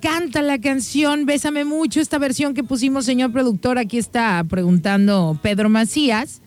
Canta 0.00 0.40
la 0.40 0.58
canción 0.58 1.26
Bésame 1.26 1.66
mucho, 1.66 2.00
esta 2.00 2.16
versión 2.16 2.54
que 2.54 2.64
pusimos, 2.64 3.04
señor 3.04 3.32
productor. 3.32 3.76
Aquí 3.78 3.98
está 3.98 4.42
preguntando 4.48 5.38
Pedro 5.42 5.68
Macías 5.68 6.40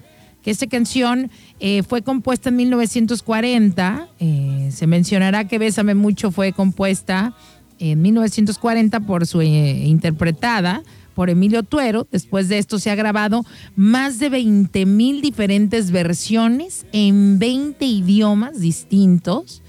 que 0.43 0.51
esta 0.51 0.67
canción 0.67 1.31
eh, 1.59 1.83
fue 1.83 2.01
compuesta 2.01 2.50
en 2.50 2.57
1940. 2.57 4.09
Eh, 4.19 4.69
se 4.71 4.88
mencionará 4.88 5.47
que 5.47 5.57
Bésame 5.57 5.95
Mucho 5.95 6.31
fue 6.31 6.51
compuesta 6.51 7.33
en 7.79 8.01
1940 8.01 9.00
por 9.01 9.25
su 9.25 9.41
eh, 9.41 9.85
interpretada 9.85 10.83
por 11.15 11.29
Emilio 11.29 11.63
Tuero. 11.63 12.07
Después 12.12 12.50
de 12.50 12.57
esto 12.57 12.77
se 12.77 12.91
ha 12.91 12.95
grabado 12.95 13.45
más 13.75 14.19
de 14.19 14.29
20 14.29 14.85
mil 14.85 15.21
diferentes 15.21 15.91
versiones 15.91 16.85
en 16.91 17.39
20 17.39 17.85
idiomas 17.85 18.59
distintos. 18.59 19.62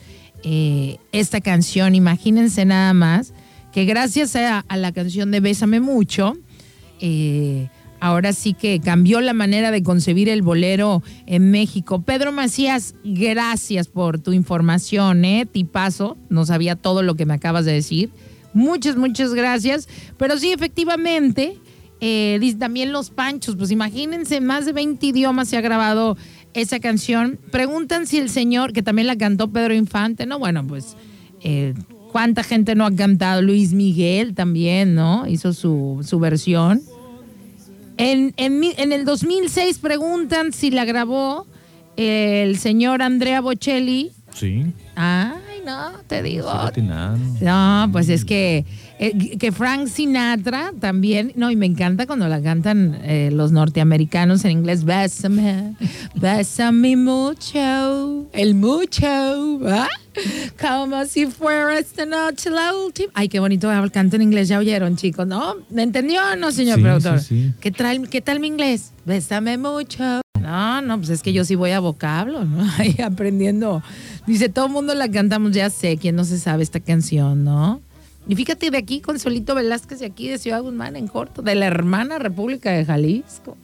Esta 1.13 1.41
canción, 1.41 1.95
imagínense 1.95 2.67
nada 2.67 2.93
más, 2.93 3.33
que 3.73 3.87
gracias 3.87 4.37
a, 4.37 4.63
la 4.77 4.93
canción 4.93 5.31
de 5.31 5.41
Bésame 5.41 5.81
Mucho, 5.81 6.37
ahora 8.05 8.35
sí 8.35 8.53
que 8.53 8.81
cambió 8.81 9.23
la 9.23 9.33
manera 9.33 9.71
de 9.71 9.83
concebir 9.83 10.29
el 10.29 10.43
bolero 10.43 11.03
en 11.25 11.51
México. 11.51 12.03
Pedro 12.03 12.33
Macías, 12.33 12.95
gracias 13.03 13.89
por 13.89 14.19
tu 14.19 14.35
información, 14.35 15.25
¿eh? 15.25 15.47
Tipazo, 15.51 16.19
no 16.29 16.45
sabía 16.45 16.77
todo 16.77 17.03
lo 17.03 17.15
que 17.15 17.25
me 17.25 17.33
acabas 17.33 17.65
de 17.65 17.73
decir. 17.73 18.11
Muchas, 18.53 18.97
muchas 18.97 19.33
gracias. 19.33 19.89
Pero 20.19 20.37
sí, 20.37 20.53
efectivamente, 20.53 21.57
eh, 22.03 22.55
también 22.59 22.93
Los 22.93 23.09
Panchos, 23.09 23.57
pues 23.57 23.71
imagínense, 23.71 24.37
en 24.37 24.45
más 24.45 24.67
de 24.67 24.75
20 24.75 25.07
idiomas 25.07 25.49
se 25.49 25.57
ha 25.57 25.63
grabado 25.63 26.19
esa 26.53 26.81
canción. 26.81 27.41
Preguntan 27.51 28.07
si 28.07 28.19
el 28.19 28.29
señor, 28.29 28.75
que 28.75 28.83
también 28.83 29.07
la 29.07 29.17
cantó 29.17 29.51
Pedro 29.51 29.73
Infante, 29.73 30.27
¿no? 30.27 30.39
Bueno, 30.39 30.67
pues, 30.67 30.95
eh, 31.41 31.73
¿cuánta 32.13 32.43
gente 32.43 32.75
no 32.75 32.85
ha 32.85 32.95
cantado? 32.95 33.41
Luis 33.41 33.73
Miguel 33.73 34.35
también, 34.35 34.95
¿no? 34.95 35.27
Hizo 35.27 35.55
su, 35.55 36.01
su 36.07 36.19
versión. 36.19 36.83
En, 37.97 38.35
en, 38.37 38.93
el 38.93 39.05
2006 39.05 39.79
preguntan 39.79 40.53
si 40.53 40.71
la 40.71 40.85
grabó 40.85 41.47
el 41.97 42.59
señor 42.59 43.03
Andrea 43.03 43.41
Bocelli. 43.41 44.13
Sí, 44.33 44.67
Ay, 44.97 45.63
no, 45.65 45.93
te 46.07 46.23
digo. 46.23 46.51
No, 47.41 47.89
pues 47.93 48.09
es 48.09 48.25
que, 48.25 48.65
eh, 48.99 49.37
que 49.39 49.51
Frank 49.53 49.89
Sinatra 49.89 50.73
también, 50.81 51.33
no, 51.35 51.51
y 51.51 51.57
me 51.57 51.67
encanta 51.67 52.07
cuando 52.07 52.29
la 52.29 52.41
cantan 52.41 52.99
eh, 53.03 53.31
los 53.33 53.51
norteamericanos 53.53 54.45
en 54.45 54.53
inglés, 54.53 54.85
bésame, 54.85 55.75
bésame 56.15 56.97
mucho, 56.97 58.27
el 58.33 58.55
mucho, 58.55 59.59
¿va? 59.61 59.89
Como 60.61 61.05
si 61.07 61.27
fuera 61.27 61.79
esta 61.79 62.07
noche 62.07 62.51
la 62.51 62.73
última. 62.75 63.11
Ay, 63.15 63.29
qué 63.29 63.41
bonito 63.41 63.69
canto 63.93 64.17
en 64.17 64.23
inglés, 64.23 64.49
ya 64.49 64.59
oyeron, 64.59 64.97
chicos, 64.97 65.27
¿no? 65.27 65.57
¿Me 65.71 65.83
entendió 65.83 66.21
o 66.33 66.37
no, 66.37 66.53
señor 66.53 66.77
Sí, 66.77 66.83
productor? 66.83 67.21
sí, 67.21 67.27
sí. 67.27 67.53
¿Qué, 67.61 67.71
tal, 67.73 68.09
¿Qué 68.09 68.21
tal 68.21 68.39
mi 68.41 68.47
inglés? 68.47 68.93
Bésame 69.05 69.59
mucho. 69.59 70.21
No, 70.41 70.83
no, 70.83 70.99
pues 70.99 71.09
es 71.09 71.23
que 71.23 71.33
yo 71.33 71.45
sí 71.45 71.55
voy 71.57 71.71
a 71.73 71.81
vocablo, 71.81 72.45
¿no? 72.45 72.65
Ahí 72.79 72.95
aprendiendo. 73.03 73.83
Dice, 74.27 74.49
todo 74.49 74.67
el 74.67 74.73
mundo 74.73 74.95
la 74.95 75.11
cantamos, 75.11 75.53
ya 75.53 75.69
sé, 75.71 75.97
quién 75.97 76.15
no 76.17 76.25
se 76.25 76.39
sabe 76.39 76.63
esta 76.63 76.81
canción, 76.81 77.43
¿no? 77.45 77.81
Y 78.27 78.37
fíjate 78.37 78.71
de 78.71 78.79
aquí, 78.79 79.01
Consuelito 79.01 79.55
Velázquez, 79.55 80.01
de 80.01 80.07
aquí 80.07 80.29
de 80.29 80.39
Ciudad 80.39 80.63
Guzmán, 80.63 80.97
en 80.97 81.09
corto, 81.09 81.43
de 81.43 81.55
la 81.55 81.67
hermana 81.67 82.19
República 82.19 82.71
de 82.71 82.85
Jalisco. 82.85 83.57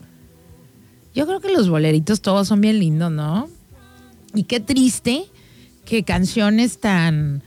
Yo 1.15 1.25
creo 1.25 1.39
que 1.39 1.51
los 1.51 1.67
boleritos 1.67 2.21
todos 2.21 2.47
son 2.47 2.61
bien 2.61 2.79
lindos, 2.79 3.11
¿no? 3.11 3.49
Y 4.33 4.43
qué 4.43 4.59
triste 4.59 5.25
que 5.85 6.03
canciones 6.03 6.79
tan... 6.79 7.43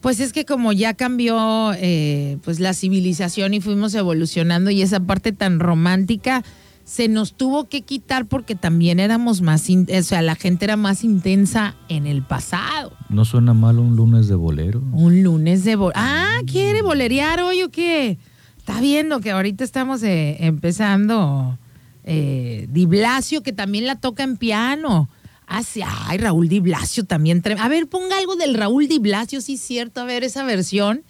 Pues 0.00 0.20
es 0.20 0.32
que 0.32 0.44
como 0.44 0.72
ya 0.72 0.94
cambió 0.94 1.72
eh, 1.74 2.38
pues 2.44 2.60
la 2.60 2.72
civilización 2.72 3.52
y 3.52 3.60
fuimos 3.60 3.94
evolucionando 3.94 4.70
y 4.70 4.80
esa 4.80 5.00
parte 5.00 5.32
tan 5.32 5.58
romántica 5.58 6.44
se 6.88 7.06
nos 7.06 7.34
tuvo 7.34 7.68
que 7.68 7.82
quitar 7.82 8.24
porque 8.24 8.54
también 8.54 8.98
éramos 8.98 9.42
más, 9.42 9.68
in- 9.68 9.86
o 9.94 10.02
sea, 10.02 10.22
la 10.22 10.36
gente 10.36 10.64
era 10.64 10.76
más 10.78 11.04
intensa 11.04 11.76
en 11.90 12.06
el 12.06 12.22
pasado. 12.22 12.92
No 13.10 13.26
suena 13.26 13.52
mal 13.52 13.78
un 13.78 13.94
lunes 13.94 14.26
de 14.26 14.34
bolero. 14.36 14.80
Un 14.92 15.22
lunes 15.22 15.64
de... 15.64 15.76
bo- 15.76 15.92
Ah, 15.94 16.38
¿quiere 16.50 16.80
bolerear 16.80 17.42
hoy 17.42 17.62
o 17.62 17.68
qué? 17.70 18.16
Está 18.56 18.80
viendo 18.80 19.20
que 19.20 19.32
ahorita 19.32 19.64
estamos 19.64 20.02
eh, 20.02 20.38
empezando 20.40 21.58
eh, 22.04 22.66
Di 22.70 22.86
Blasio, 22.86 23.42
que 23.42 23.52
también 23.52 23.84
la 23.86 23.96
toca 23.96 24.22
en 24.22 24.38
piano. 24.38 25.10
Ah, 25.46 25.62
sí, 25.62 25.82
ay, 25.84 26.16
Raúl 26.16 26.48
Di 26.48 26.60
Blasio 26.60 27.04
también. 27.04 27.42
A 27.60 27.68
ver, 27.68 27.86
ponga 27.88 28.16
algo 28.16 28.36
del 28.36 28.54
Raúl 28.54 28.88
Di 28.88 28.98
Blasio, 28.98 29.42
sí 29.42 29.54
es 29.54 29.60
cierto, 29.60 30.00
a 30.00 30.04
ver 30.04 30.24
esa 30.24 30.42
versión. 30.44 31.02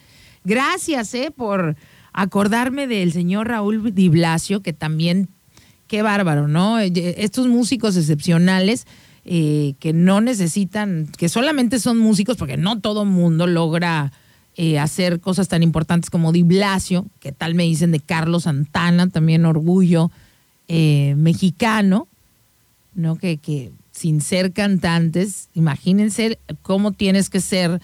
Gracias, 0.42 1.14
eh, 1.14 1.30
por 1.30 1.76
acordarme 2.12 2.88
del 2.88 3.12
señor 3.12 3.46
Raúl 3.46 3.94
Di 3.94 4.08
Blasio, 4.08 4.60
que 4.60 4.72
también, 4.72 5.28
qué 5.88 6.02
bárbaro, 6.02 6.46
¿no? 6.46 6.78
Eh, 6.78 6.92
Estos 7.18 7.48
músicos 7.48 7.96
excepcionales 7.96 8.86
eh, 9.24 9.74
que 9.80 9.92
no 9.92 10.20
necesitan, 10.20 11.08
que 11.16 11.28
solamente 11.28 11.80
son 11.80 11.98
músicos, 11.98 12.36
porque 12.36 12.56
no 12.56 12.80
todo 12.80 13.04
mundo 13.04 13.46
logra 13.46 14.12
eh, 14.56 14.78
hacer 14.78 15.20
cosas 15.20 15.48
tan 15.48 15.62
importantes 15.62 16.10
como 16.10 16.32
Di 16.32 16.42
Blasio, 16.42 17.06
que 17.20 17.32
tal 17.32 17.54
me 17.54 17.64
dicen 17.64 17.90
de 17.90 18.00
Carlos 18.00 18.44
Santana, 18.44 19.08
también 19.08 19.44
orgullo 19.44 20.10
mexicano, 20.70 22.08
¿no? 22.94 23.16
Que, 23.16 23.38
que 23.38 23.72
sin 23.90 24.20
ser 24.20 24.52
cantantes, 24.52 25.48
imagínense 25.54 26.38
cómo 26.60 26.92
tienes 26.92 27.30
que 27.30 27.40
ser, 27.40 27.80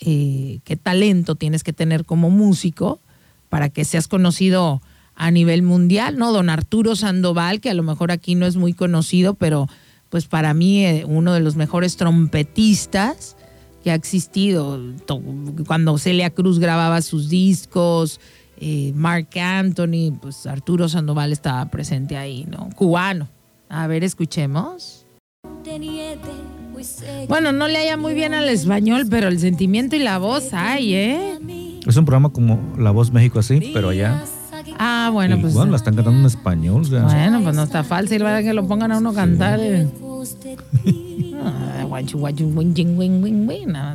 qué 0.00 0.78
talento 0.82 1.36
tienes 1.36 1.62
que 1.62 1.72
tener 1.72 2.04
como 2.04 2.30
músico 2.30 2.98
para 3.50 3.68
que 3.68 3.84
seas 3.84 4.08
conocido 4.08 4.82
a 5.16 5.30
nivel 5.30 5.62
mundial, 5.62 6.16
¿no? 6.16 6.32
Don 6.32 6.50
Arturo 6.50 6.96
Sandoval, 6.96 7.60
que 7.60 7.70
a 7.70 7.74
lo 7.74 7.82
mejor 7.82 8.10
aquí 8.10 8.34
no 8.34 8.46
es 8.46 8.56
muy 8.56 8.72
conocido, 8.72 9.34
pero 9.34 9.68
pues 10.10 10.26
para 10.26 10.54
mí 10.54 10.84
eh, 10.84 11.04
uno 11.06 11.32
de 11.32 11.40
los 11.40 11.56
mejores 11.56 11.96
trompetistas 11.96 13.36
que 13.82 13.90
ha 13.90 13.94
existido. 13.94 14.80
Cuando 15.66 15.98
Celia 15.98 16.30
Cruz 16.30 16.58
grababa 16.58 17.02
sus 17.02 17.28
discos, 17.28 18.20
eh, 18.58 18.92
Mark 18.94 19.28
Anthony, 19.38 20.16
pues 20.20 20.46
Arturo 20.46 20.88
Sandoval 20.88 21.32
estaba 21.32 21.66
presente 21.66 22.16
ahí, 22.16 22.46
¿no? 22.48 22.70
Cubano. 22.74 23.28
A 23.68 23.86
ver, 23.86 24.04
escuchemos. 24.04 25.04
Bueno, 27.28 27.52
no 27.52 27.68
le 27.68 27.78
haya 27.78 27.96
muy 27.96 28.14
bien 28.14 28.34
al 28.34 28.48
español, 28.48 29.06
pero 29.08 29.28
el 29.28 29.38
sentimiento 29.38 29.96
y 29.96 30.00
la 30.00 30.18
voz 30.18 30.52
hay, 30.52 30.94
¿eh? 30.94 31.38
Es 31.86 31.96
un 31.96 32.04
programa 32.04 32.30
como 32.30 32.74
La 32.78 32.90
Voz 32.90 33.12
México 33.12 33.38
así, 33.38 33.70
pero 33.72 33.90
allá. 33.90 34.24
Ah, 34.78 35.10
bueno, 35.12 35.36
y, 35.36 35.40
pues. 35.40 35.54
bueno, 35.54 35.70
la 35.72 35.76
están 35.76 35.94
cantando 35.94 36.20
en 36.20 36.26
español. 36.26 36.82
o 36.82 36.84
sea, 36.84 37.02
Bueno, 37.04 37.40
pues 37.42 37.54
no 37.56 37.62
está 37.62 37.84
falso 37.84 38.14
y 38.14 38.18
va 38.18 38.36
a 38.36 38.42
que 38.42 38.52
lo 38.54 38.66
pongan 38.66 38.92
a 38.92 38.98
uno 38.98 39.10
a 39.10 39.14
cantar. 39.14 39.60
eh. 39.60 39.88
Ah, 41.46 41.84
guachu, 41.86 42.18
guachu, 42.18 42.46
win, 42.54 42.72
win, 42.96 43.22
win, 43.22 43.46
win. 43.48 43.72
No, 43.72 43.94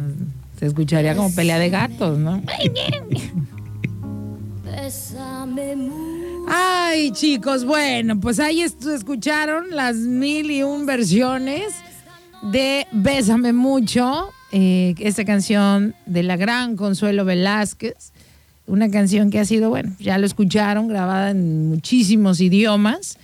Se 0.60 0.68
escucharía 0.68 1.16
como 1.16 1.34
pelea 1.34 1.58
de 1.58 1.70
gatos, 1.72 2.20
¿no? 2.20 2.44
Ay, 6.48 7.12
chicos, 7.12 7.66
bueno, 7.66 8.20
pues 8.20 8.40
ahí 8.40 8.62
escucharon 8.62 9.72
las 9.72 9.96
mil 9.96 10.50
y 10.52 10.64
un 10.64 10.86
versiones 10.86 11.74
de 12.52 12.88
Bésame 12.92 13.54
Mucho, 13.54 14.30
eh, 14.52 14.96
esta 15.00 15.26
canción 15.26 15.96
de 16.06 16.24
la 16.24 16.38
gran 16.38 16.76
Consuelo 16.76 17.26
Velázquez, 17.26 18.14
una 18.70 18.90
canción 18.90 19.32
que 19.32 19.40
ha 19.40 19.46
sido, 19.46 19.70
bueno, 19.70 19.94
ya 20.00 20.18
lo 20.18 20.26
escucharon, 20.26 20.88
grabada 20.88 21.32
en 21.32 21.68
muchísimos 21.68 22.40
idiomas 22.40 23.18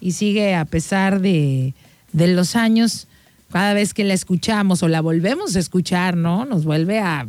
y 0.00 0.12
sigue 0.12 0.54
a 0.54 0.64
pesar 0.64 1.20
de, 1.20 1.74
de 2.12 2.28
los 2.28 2.56
años, 2.56 3.08
cada 3.50 3.74
vez 3.74 3.92
que 3.92 4.04
la 4.04 4.14
escuchamos 4.14 4.82
o 4.82 4.88
la 4.88 5.00
volvemos 5.00 5.56
a 5.56 5.58
escuchar, 5.58 6.16
¿no? 6.16 6.44
Nos 6.44 6.64
vuelve 6.64 7.00
a... 7.00 7.26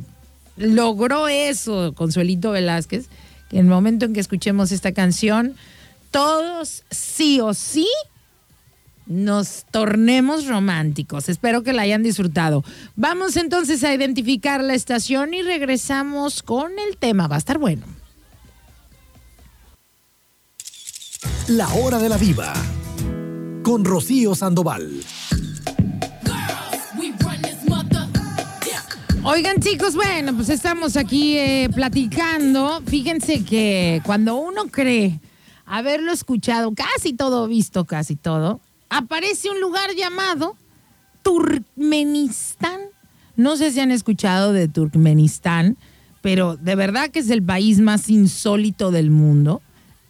Logró 0.56 1.28
eso 1.28 1.94
Consuelito 1.96 2.52
Velázquez, 2.52 3.08
que 3.50 3.58
en 3.58 3.66
el 3.66 3.72
momento 3.72 4.06
en 4.06 4.14
que 4.14 4.20
escuchemos 4.20 4.72
esta 4.72 4.92
canción, 4.94 5.56
todos 6.12 6.84
sí 6.92 7.42
o 7.42 7.54
sí 7.54 7.88
nos 9.06 9.66
tornemos 9.72 10.48
románticos. 10.48 11.30
Espero 11.30 11.64
que 11.64 11.74
la 11.74 11.84
hayan 11.84 12.04
disfrutado. 12.04 12.64
Vamos 12.96 13.38
entonces 13.38 13.84
a 13.84 13.94
identificar 13.94 14.64
la 14.64 14.74
estación 14.74 15.34
y 15.34 15.42
regresamos 15.42 16.44
con 16.44 16.72
el 16.80 16.98
tema. 16.98 17.28
Va 17.28 17.36
a 17.36 17.40
estar 17.40 17.58
bueno. 17.58 17.86
La 21.48 21.68
hora 21.74 22.00
de 22.00 22.10
la 22.10 22.18
viva. 22.18 22.54
Con 23.64 23.86
Rocío 23.86 24.36
Sandoval. 24.36 25.04
Oigan 29.26 29.62
chicos, 29.62 29.96
bueno, 29.96 30.36
pues 30.36 30.50
estamos 30.50 30.98
aquí 30.98 31.38
eh, 31.38 31.70
platicando. 31.74 32.82
Fíjense 32.86 33.46
que 33.46 34.02
cuando 34.06 34.36
uno 34.36 34.66
cree 34.66 35.22
haberlo 35.66 36.12
escuchado, 36.12 36.74
casi 36.74 37.14
todo 37.14 37.48
visto, 37.48 37.86
casi 37.86 38.18
todo, 38.18 38.60
aparece 38.94 39.50
un 39.50 39.60
lugar 39.60 39.96
llamado 39.96 40.56
Turkmenistán. 41.24 42.80
No 43.36 43.58
sé 43.58 43.72
si 43.72 43.80
han 43.80 43.92
escuchado 43.92 44.54
de 44.54 44.68
Turkmenistán, 44.68 45.78
pero 46.22 46.58
de 46.58 46.76
verdad 46.76 47.10
que 47.10 47.20
es 47.20 47.30
el 47.32 47.42
país 47.42 47.80
más 47.80 48.10
insólito 48.10 48.92
del 48.92 49.10
mundo. 49.10 49.62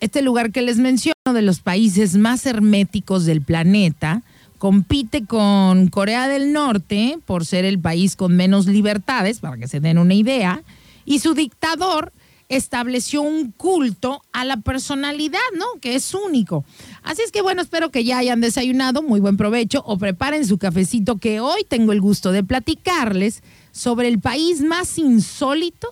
Este 0.01 0.21
lugar 0.21 0.51
que 0.51 0.61
les 0.61 0.77
menciono, 0.77 1.13
de 1.33 1.41
los 1.41 1.61
países 1.61 2.17
más 2.17 2.45
herméticos 2.45 3.25
del 3.25 3.41
planeta, 3.41 4.21
compite 4.57 5.25
con 5.25 5.87
Corea 5.87 6.27
del 6.27 6.51
Norte 6.51 7.17
por 7.25 7.45
ser 7.45 7.63
el 7.63 7.79
país 7.79 8.17
con 8.17 8.35
menos 8.35 8.65
libertades, 8.65 9.39
para 9.39 9.57
que 9.57 9.69
se 9.69 9.79
den 9.79 9.97
una 9.97 10.13
idea, 10.13 10.61
y 11.05 11.19
su 11.19 11.33
dictador 11.33 12.11
estableció 12.55 13.21
un 13.21 13.51
culto 13.51 14.21
a 14.31 14.45
la 14.45 14.57
personalidad, 14.57 15.39
¿no? 15.57 15.65
Que 15.81 15.95
es 15.95 16.13
único. 16.13 16.65
Así 17.03 17.21
es 17.21 17.31
que 17.31 17.41
bueno, 17.41 17.61
espero 17.61 17.89
que 17.89 18.03
ya 18.03 18.17
hayan 18.17 18.41
desayunado, 18.41 19.01
muy 19.01 19.19
buen 19.19 19.37
provecho, 19.37 19.83
o 19.85 19.97
preparen 19.97 20.45
su 20.45 20.57
cafecito, 20.57 21.17
que 21.17 21.39
hoy 21.39 21.63
tengo 21.67 21.91
el 21.91 22.01
gusto 22.01 22.31
de 22.31 22.43
platicarles 22.43 23.43
sobre 23.71 24.07
el 24.07 24.19
país 24.19 24.61
más 24.61 24.97
insólito 24.97 25.89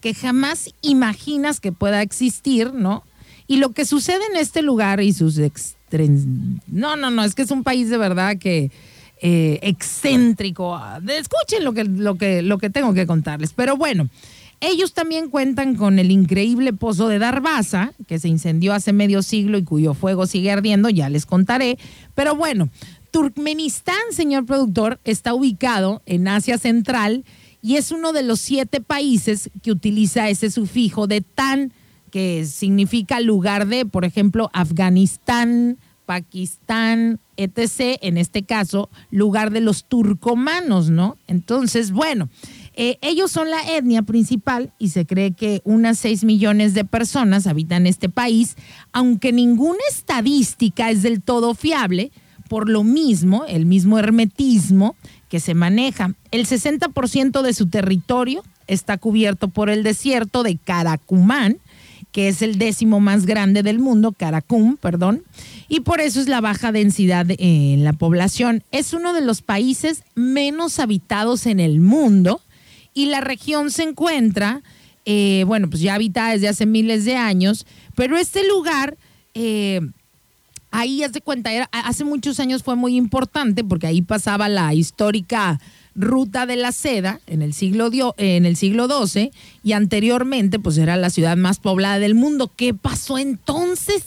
que 0.00 0.14
jamás 0.14 0.70
imaginas 0.82 1.60
que 1.60 1.72
pueda 1.72 2.02
existir, 2.02 2.72
¿no? 2.72 3.02
Y 3.48 3.56
lo 3.56 3.70
que 3.70 3.84
sucede 3.84 4.24
en 4.30 4.36
este 4.36 4.62
lugar 4.62 5.00
y 5.00 5.12
sus. 5.12 5.40
No, 6.66 6.96
no, 6.96 7.10
no, 7.10 7.24
es 7.24 7.34
que 7.34 7.42
es 7.42 7.50
un 7.50 7.62
país 7.62 7.90
de 7.90 7.96
verdad 7.96 8.36
que 8.38 8.70
eh, 9.22 9.58
excéntrico. 9.62 10.78
Escuchen 11.08 11.64
lo 11.64 11.72
que, 11.72 11.84
lo, 11.84 12.16
que, 12.16 12.42
lo 12.42 12.58
que 12.58 12.70
tengo 12.70 12.92
que 12.92 13.06
contarles. 13.06 13.52
Pero 13.52 13.76
bueno, 13.76 14.08
ellos 14.60 14.94
también 14.94 15.28
cuentan 15.28 15.74
con 15.74 15.98
el 15.98 16.10
increíble 16.10 16.72
pozo 16.72 17.08
de 17.08 17.18
Darbaza, 17.18 17.92
que 18.06 18.18
se 18.18 18.28
incendió 18.28 18.72
hace 18.72 18.92
medio 18.92 19.22
siglo 19.22 19.58
y 19.58 19.64
cuyo 19.64 19.94
fuego 19.94 20.26
sigue 20.26 20.50
ardiendo, 20.50 20.88
ya 20.88 21.08
les 21.08 21.26
contaré. 21.26 21.78
Pero 22.14 22.34
bueno, 22.34 22.70
Turkmenistán, 23.10 23.96
señor 24.10 24.46
productor, 24.46 25.00
está 25.04 25.34
ubicado 25.34 26.02
en 26.06 26.28
Asia 26.28 26.58
Central 26.58 27.24
y 27.62 27.76
es 27.76 27.90
uno 27.90 28.12
de 28.12 28.22
los 28.22 28.40
siete 28.40 28.80
países 28.80 29.50
que 29.62 29.72
utiliza 29.72 30.28
ese 30.28 30.50
sufijo 30.50 31.06
de 31.06 31.20
tan 31.20 31.72
que 32.10 32.46
significa 32.46 33.20
lugar 33.20 33.66
de, 33.66 33.84
por 33.84 34.04
ejemplo, 34.04 34.48
Afganistán, 34.52 35.78
Pakistán, 36.06 37.20
etc. 37.36 37.98
En 38.00 38.16
este 38.16 38.44
caso, 38.44 38.88
lugar 39.10 39.50
de 39.50 39.60
los 39.60 39.84
turcomanos, 39.84 40.88
¿no? 40.88 41.16
Entonces, 41.26 41.90
bueno, 41.90 42.28
eh, 42.78 42.98
ellos 43.00 43.32
son 43.32 43.48
la 43.50 43.62
etnia 43.76 44.02
principal 44.02 44.70
y 44.78 44.90
se 44.90 45.06
cree 45.06 45.32
que 45.32 45.62
unas 45.64 45.98
6 45.98 46.24
millones 46.24 46.74
de 46.74 46.84
personas 46.84 47.46
habitan 47.46 47.86
este 47.86 48.10
país, 48.10 48.56
aunque 48.92 49.32
ninguna 49.32 49.80
estadística 49.90 50.90
es 50.90 51.02
del 51.02 51.22
todo 51.22 51.54
fiable, 51.54 52.12
por 52.48 52.68
lo 52.68 52.84
mismo, 52.84 53.46
el 53.48 53.64
mismo 53.64 53.98
hermetismo 53.98 54.94
que 55.30 55.40
se 55.40 55.54
maneja. 55.54 56.14
El 56.30 56.46
60% 56.46 57.40
de 57.40 57.54
su 57.54 57.66
territorio 57.68 58.44
está 58.66 58.98
cubierto 58.98 59.48
por 59.48 59.70
el 59.70 59.82
desierto 59.82 60.42
de 60.42 60.58
Caracumán, 60.58 61.58
que 62.12 62.28
es 62.28 62.42
el 62.42 62.58
décimo 62.58 63.00
más 63.00 63.26
grande 63.26 63.62
del 63.62 63.78
mundo, 63.78 64.12
Caracum, 64.12 64.76
perdón, 64.76 65.22
y 65.68 65.80
por 65.80 66.00
eso 66.00 66.20
es 66.20 66.28
la 66.28 66.40
baja 66.40 66.72
densidad 66.72 67.26
en 67.38 67.84
la 67.84 67.94
población. 67.94 68.62
Es 68.70 68.92
uno 68.92 69.12
de 69.12 69.22
los 69.22 69.42
países 69.42 70.02
menos 70.14 70.78
habitados 70.78 71.46
en 71.46 71.58
el 71.58 71.80
mundo 71.80 72.40
y 72.96 73.06
la 73.06 73.20
región 73.20 73.70
se 73.70 73.82
encuentra, 73.82 74.62
eh, 75.04 75.44
bueno, 75.46 75.68
pues 75.68 75.82
ya 75.82 75.94
habitada 75.94 76.32
desde 76.32 76.48
hace 76.48 76.64
miles 76.64 77.04
de 77.04 77.14
años, 77.14 77.66
pero 77.94 78.16
este 78.16 78.44
lugar... 78.48 78.96
Eh, 79.34 79.82
ahí 80.70 80.98
ya 80.98 81.08
se 81.10 81.20
cuenta, 81.20 81.52
era, 81.52 81.68
hace 81.72 82.04
muchos 82.04 82.38
años 82.40 82.62
fue 82.62 82.74
muy 82.74 82.96
importante 82.96 83.64
porque 83.64 83.86
ahí 83.86 84.02
pasaba 84.02 84.48
la 84.48 84.74
histórica 84.74 85.58
ruta 85.94 86.44
de 86.44 86.56
la 86.56 86.72
seda 86.72 87.20
en 87.26 87.40
el 87.40 87.54
siglo, 87.54 87.90
en 88.18 88.44
el 88.44 88.56
siglo 88.56 88.86
XII 88.86 89.30
y 89.62 89.72
anteriormente 89.72 90.58
pues 90.58 90.76
era 90.76 90.96
la 90.96 91.10
ciudad 91.10 91.36
más 91.36 91.58
poblada 91.60 91.98
del 91.98 92.14
mundo. 92.14 92.50
¿Qué 92.54 92.74
pasó 92.74 93.16
entonces? 93.16 94.04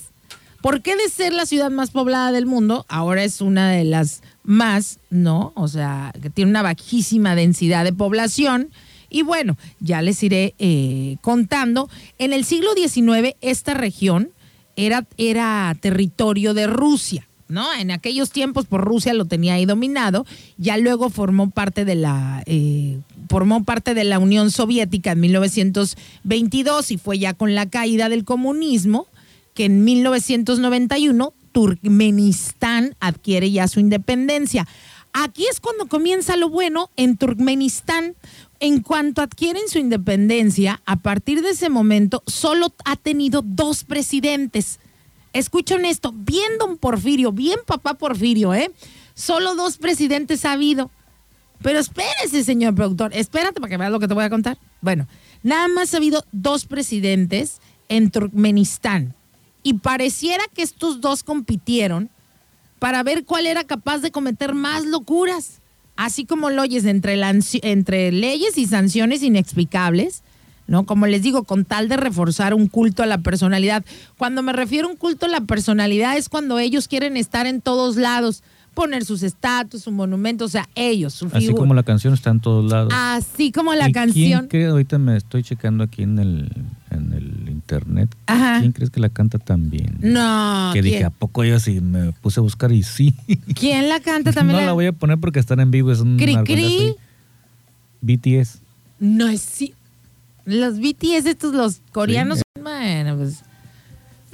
¿Por 0.62 0.82
qué 0.82 0.96
de 0.96 1.10
ser 1.10 1.34
la 1.34 1.46
ciudad 1.46 1.72
más 1.72 1.92
poblada 1.92 2.32
del 2.32 2.46
mundo 2.46 2.86
ahora 2.90 3.24
es 3.24 3.42
una 3.42 3.72
de 3.72 3.86
las 3.86 4.22
más, 4.44 5.00
no? 5.10 5.52
O 5.56 5.68
sea, 5.68 6.14
que 6.22 6.30
tiene 6.30 6.52
una 6.52 6.62
bajísima 6.62 7.36
densidad 7.36 7.84
de 7.84 7.94
población. 7.94 8.70
Y 9.10 9.24
bueno, 9.24 9.58
ya 9.80 10.02
les 10.02 10.22
iré 10.24 10.54
eh, 10.60 11.18
contando. 11.22 11.90
En 12.18 12.34
el 12.34 12.46
siglo 12.46 12.70
XIX 12.74 13.36
esta 13.42 13.74
región 13.74 14.30
era, 14.76 15.06
era 15.18 15.76
territorio 15.80 16.54
de 16.54 16.68
Rusia. 16.68 17.26
¿no? 17.48 17.66
En 17.74 17.92
aquellos 17.92 18.30
tiempos, 18.30 18.66
por 18.66 18.82
Rusia 18.82 19.14
lo 19.14 19.26
tenía 19.26 19.56
ahí 19.56 19.66
dominado, 19.66 20.26
ya 20.58 20.78
luego 20.78 21.10
formó 21.10 21.50
parte 21.50 21.84
de 21.84 21.96
la, 21.96 22.44
eh, 22.46 23.00
formó 23.28 23.64
parte 23.64 23.96
de 23.96 24.04
la 24.04 24.20
Unión 24.20 24.52
Soviética 24.52 25.14
en 25.14 25.20
1922 25.22 26.92
y 26.92 26.98
fue 26.98 27.18
ya 27.18 27.34
con 27.34 27.56
la 27.56 27.66
caída 27.66 28.08
del 28.08 28.24
comunismo 28.24 29.08
que 29.56 29.66
en 29.66 29.84
1991 29.84 31.34
Turkmenistán 31.52 32.96
adquiere 33.00 33.52
ya 33.52 33.68
su 33.68 33.80
independencia. 33.80 34.68
Aquí 35.14 35.46
es 35.48 35.60
cuando 35.60 35.88
comienza 35.88 36.38
lo 36.38 36.50
bueno 36.50 36.90
en 36.96 37.18
Turkmenistán. 37.18 38.16
En 38.62 38.82
cuanto 38.82 39.22
adquieren 39.22 39.64
su 39.70 39.80
independencia, 39.80 40.82
a 40.86 40.98
partir 40.98 41.42
de 41.42 41.52
ese 41.52 41.70
momento 41.70 42.24
solo 42.28 42.74
ha 42.84 42.98
tenido 42.98 43.42
dos 43.42 43.86
presidentes 43.86 44.80
escuchen 45.34 45.86
esto, 45.86 46.14
bien 46.14 46.58
don 46.60 46.78
Porfirio, 46.78 47.32
bien 47.32 47.60
papá 47.66 47.96
Porfirio, 47.96 48.54
¿eh? 48.54 48.72
Solo 49.14 49.56
dos 49.56 49.78
presidentes 49.78 50.46
ha 50.46 50.54
habido. 50.54 50.92
Pero 51.62 51.80
espérese, 51.80 52.44
señor 52.44 52.74
productor, 52.74 53.12
espérate 53.14 53.60
para 53.60 53.70
que 53.70 53.78
veas 53.78 53.92
lo 53.92 54.00
que 54.00 54.08
te 54.08 54.14
voy 54.14 54.24
a 54.24 54.30
contar. 54.30 54.58
Bueno, 54.82 55.08
nada 55.44 55.68
más 55.68 55.94
ha 55.94 55.98
habido 55.98 56.26
dos 56.32 56.66
presidentes 56.66 57.60
en 57.90 58.12
Turkmenistán. 58.12 59.16
Y 59.64 59.76
pareciera 59.76 60.44
que 60.54 60.62
estos 60.62 61.02
dos 61.02 61.24
compitieron 61.24 62.10
para 62.80 63.04
ver 63.04 63.26
cuál 63.26 63.46
era 63.46 63.64
capaz 63.64 64.00
de 64.00 64.12
cometer 64.12 64.54
más 64.54 64.86
locuras. 64.86 65.60
Así 65.96 66.26
como 66.26 66.50
lo 66.50 66.62
oyes 66.62 66.86
entre, 66.86 67.20
entre 67.64 68.12
leyes 68.12 68.58
y 68.58 68.66
sanciones 68.66 69.22
inexplicables 69.22 70.24
¿no? 70.70 70.86
Como 70.86 71.08
les 71.08 71.24
digo, 71.24 71.44
con 71.44 71.66
tal 71.66 71.90
de 71.90 71.98
reforzar 71.98 72.54
un 72.54 72.68
culto 72.68 73.02
a 73.02 73.08
la 73.08 73.18
personalidad. 73.18 73.84
Cuando 74.18 74.44
me 74.44 74.54
refiero 74.54 74.88
a 74.88 74.92
un 74.92 74.98
culto 74.98 75.26
a 75.26 75.30
la 75.30 75.42
personalidad 75.42 76.16
es 76.16 76.30
cuando 76.30 76.60
ellos 76.60 76.88
quieren 76.88 77.18
estar 77.18 77.48
en 77.48 77.60
todos 77.60 77.96
lados, 77.96 78.44
poner 78.74 79.06
sus 79.06 79.24
estatus, 79.24 79.84
su 79.84 79.92
monumento, 79.92 80.46
o 80.46 80.50
sea, 80.50 80.68
ellos, 80.76 81.14
su 81.14 81.30
Así 81.34 81.54
como 81.54 81.74
la 81.74 81.84
canción 81.84 82.14
está 82.14 82.30
en 82.30 82.40
todos 82.40 82.70
lados. 82.72 82.94
Así 82.96 83.52
como 83.52 83.74
la 83.74 83.92
canción. 83.92 84.48
¿Quién 84.48 84.48
cree? 84.48 84.66
Ahorita 84.68 84.98
me 84.98 85.18
estoy 85.18 85.44
checando 85.44 85.84
aquí 85.84 86.04
en 86.04 86.20
el, 86.20 86.52
en 86.92 87.14
el 87.14 87.50
internet. 87.50 88.16
¿Quién 88.26 88.72
crees 88.72 88.90
que 88.90 89.00
la 89.00 89.10
canta 89.10 89.38
también? 89.38 89.98
No. 90.00 90.72
Que 90.74 90.82
dije, 90.82 91.04
¿a 91.04 91.10
poco 91.10 91.44
yo 91.44 91.60
sí? 91.60 91.82
Me 91.82 92.12
puse 92.14 92.40
a 92.40 92.44
buscar 92.44 92.72
y 92.72 92.84
sí. 92.84 93.14
¿Quién 93.56 93.90
la 93.90 94.00
canta 94.00 94.32
también? 94.32 94.60
no 94.60 94.66
la... 94.66 94.74
voy 94.74 94.86
a 94.86 94.92
poner 94.94 95.18
porque 95.18 95.40
están 95.40 95.60
en 95.60 95.72
vivo. 95.72 95.92
Es 95.92 96.00
un 96.00 96.18
¿Cri, 96.18 96.36
cri? 96.44 96.96
BTS. 98.02 98.60
No 99.00 99.28
es 99.28 99.42
sí. 99.42 99.74
Los 100.46 100.80
BTS, 100.80 101.26
estos, 101.26 101.54
los 101.54 101.82
coreanos, 101.92 102.42
bueno, 102.62 103.18
pues 103.18 103.44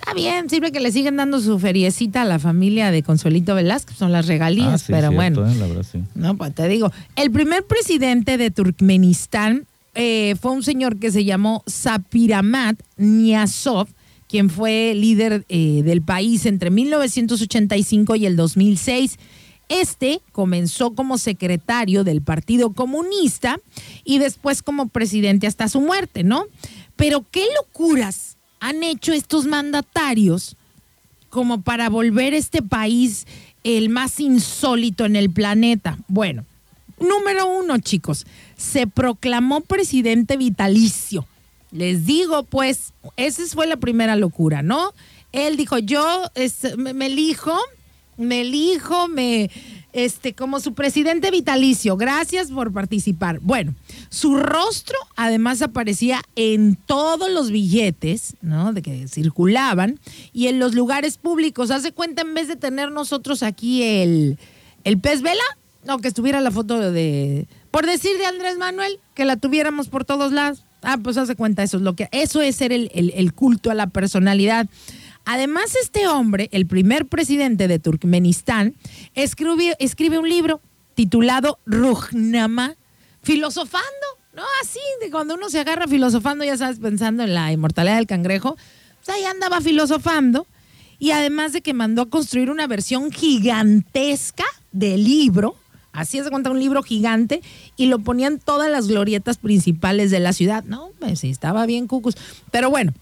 está 0.06 0.14
bien, 0.14 0.50
sirve 0.52 0.72
que 0.72 0.80
le 0.80 0.92
siguen 0.92 1.18
dando 1.18 1.42
su 1.42 1.58
feriecita 1.58 2.22
a 2.22 2.26
la 2.26 2.38
familia 2.38 2.92
de 2.92 3.02
Consuelito 3.02 3.56
Velázquez, 3.56 3.98
son 3.98 4.12
las 4.12 4.28
regalías, 4.28 4.84
ah, 4.84 4.86
pero 4.88 5.12
bueno. 5.12 5.48
Eh, 5.50 6.04
no, 6.14 6.38
pues 6.38 6.54
te 6.54 6.68
digo, 6.68 6.92
el 7.16 7.32
primer 7.32 7.64
presidente 7.64 8.38
de 8.38 8.52
Turkmenistán 8.52 9.66
eh, 9.96 10.36
fue 10.40 10.52
un 10.52 10.62
señor 10.62 10.98
que 10.98 11.12
se 11.12 11.26
llamó 11.26 11.64
Sapiramat 11.66 12.80
Niasov, 12.98 13.88
quien 14.30 14.52
fue 14.52 14.94
líder 14.94 15.44
eh, 15.50 15.82
del 15.84 16.04
país 16.04 16.46
entre 16.46 16.70
1985 16.70 18.16
y 18.16 18.28
el 18.28 18.36
2006. 18.36 19.18
Este 19.70 20.22
comenzó 20.32 20.94
como 20.94 21.18
secretario 21.18 22.04
del 22.04 22.22
Partido 22.22 22.74
Comunista 22.74 23.58
y 24.04 24.20
después 24.20 24.62
como 24.62 24.88
presidente 24.88 25.48
hasta 25.48 25.68
su 25.68 25.82
muerte, 25.82 26.24
¿no? 26.24 26.46
Pero 26.96 27.26
qué 27.32 27.44
locuras 27.56 28.35
han 28.66 28.82
hecho 28.82 29.14
estos 29.14 29.46
mandatarios 29.46 30.56
como 31.30 31.62
para 31.62 31.88
volver 31.88 32.34
este 32.34 32.64
país 32.64 33.28
el 33.64 33.90
más 33.90 34.20
insólito 34.20 35.06
en 35.06 35.16
el 35.16 35.30
planeta. 35.30 36.00
Bueno, 36.08 36.46
número 37.00 37.48
uno, 37.48 37.78
chicos, 37.78 38.26
se 38.58 38.88
proclamó 38.88 39.62
presidente 39.62 40.36
vitalicio. 40.36 41.28
Les 41.72 42.08
digo, 42.08 42.42
pues, 42.42 42.94
esa 43.18 43.44
fue 43.54 43.68
la 43.68 43.78
primera 43.78 44.16
locura, 44.16 44.64
¿no? 44.64 44.94
Él 45.32 45.58
dijo, 45.58 45.78
yo 45.78 46.24
me 46.78 47.06
elijo 47.06 47.56
me 48.18 48.42
elijo, 48.42 49.08
me, 49.08 49.50
este, 49.96 50.34
como 50.34 50.60
su 50.60 50.74
presidente 50.74 51.32
vitalicio. 51.32 51.96
Gracias 51.96 52.52
por 52.52 52.74
participar. 52.74 53.40
Bueno, 53.40 53.74
su 54.10 54.36
rostro 54.36 54.98
además 55.16 55.62
aparecía 55.62 56.22
en 56.36 56.76
todos 56.76 57.32
los 57.32 57.50
billetes, 57.50 58.36
¿no? 58.42 58.74
De 58.74 58.82
que 58.82 59.08
circulaban 59.08 59.98
y 60.34 60.48
en 60.48 60.60
los 60.60 60.76
lugares 60.76 61.18
públicos. 61.18 61.72
Hace 61.72 61.94
cuenta, 61.94 62.24
en 62.24 62.34
vez 62.34 62.50
de 62.50 62.58
tener 62.58 62.92
nosotros 62.92 63.42
aquí 63.42 63.84
el, 63.84 64.38
el 64.84 65.00
pez 65.00 65.22
vela, 65.22 65.44
no, 65.86 66.00
que 66.00 66.10
estuviera 66.10 66.42
la 66.42 66.52
foto 66.52 66.92
de, 66.92 67.48
por 67.72 67.86
decir 67.86 68.18
de 68.18 68.26
Andrés 68.26 68.58
Manuel, 68.58 69.00
que 69.14 69.24
la 69.24 69.38
tuviéramos 69.38 69.88
por 69.88 70.04
todos 70.04 70.34
lados. 70.34 70.66
Ah, 70.82 70.98
pues 71.02 71.16
hace 71.16 71.36
cuenta, 71.36 71.64
eso 71.64 71.78
es 71.78 71.84
lo 71.84 71.96
que, 71.96 72.10
eso 72.12 72.42
es 72.42 72.58
ser 72.58 72.74
el, 72.74 72.92
el 72.94 73.34
culto 73.34 73.72
a 73.72 73.74
la 73.74 73.88
personalidad. 73.88 74.68
Además, 75.26 75.76
este 75.82 76.08
hombre, 76.08 76.50
el 76.52 76.68
primer 76.68 77.08
presidente 77.08 77.68
de 77.68 77.80
Turkmenistán, 77.80 78.76
escribe, 79.16 80.20
un 80.20 80.30
libro 80.30 80.62
titulado 80.94 81.60
Rujnama, 81.66 82.76
filosofando, 83.24 83.86
¿no? 84.36 84.44
Así, 84.62 84.80
de 85.02 85.10
cuando 85.10 85.34
uno 85.34 85.50
se 85.50 85.60
agarra 85.60 85.88
filosofando, 85.88 86.46
ya 86.46 86.58
sabes, 86.58 86.80
pensando 86.80 87.24
en 87.24 87.34
la 87.34 87.52
inmortalidad 87.52 87.98
del 87.98 88.06
cangrejo, 88.06 88.56
pues 89.04 89.18
ahí 89.18 89.24
andaba 89.26 89.62
filosofando. 89.62 90.46
Y 91.00 91.12
además 91.12 91.54
de 91.54 91.62
que 91.62 91.74
mandó 91.74 92.04
a 92.04 92.10
construir 92.10 92.50
una 92.50 92.68
versión 92.68 93.12
gigantesca 93.12 94.46
del 94.72 95.04
libro, 95.04 95.56
así 95.92 96.20
es 96.20 96.26
de 96.26 96.32
cuenta 96.32 96.52
un 96.52 96.60
libro 96.60 96.84
gigante, 96.84 97.42
y 97.76 97.88
lo 97.88 98.00
ponían 98.00 98.40
todas 98.40 98.70
las 98.70 98.88
glorietas 98.88 99.38
principales 99.38 100.12
de 100.12 100.20
la 100.20 100.34
ciudad. 100.34 100.64
No, 100.64 100.92
pues 101.00 101.20
sí, 101.20 101.32
estaba 101.32 101.66
bien 101.66 101.88
cucus. 101.88 102.16
Pero 102.52 102.70
bueno, 102.70 102.94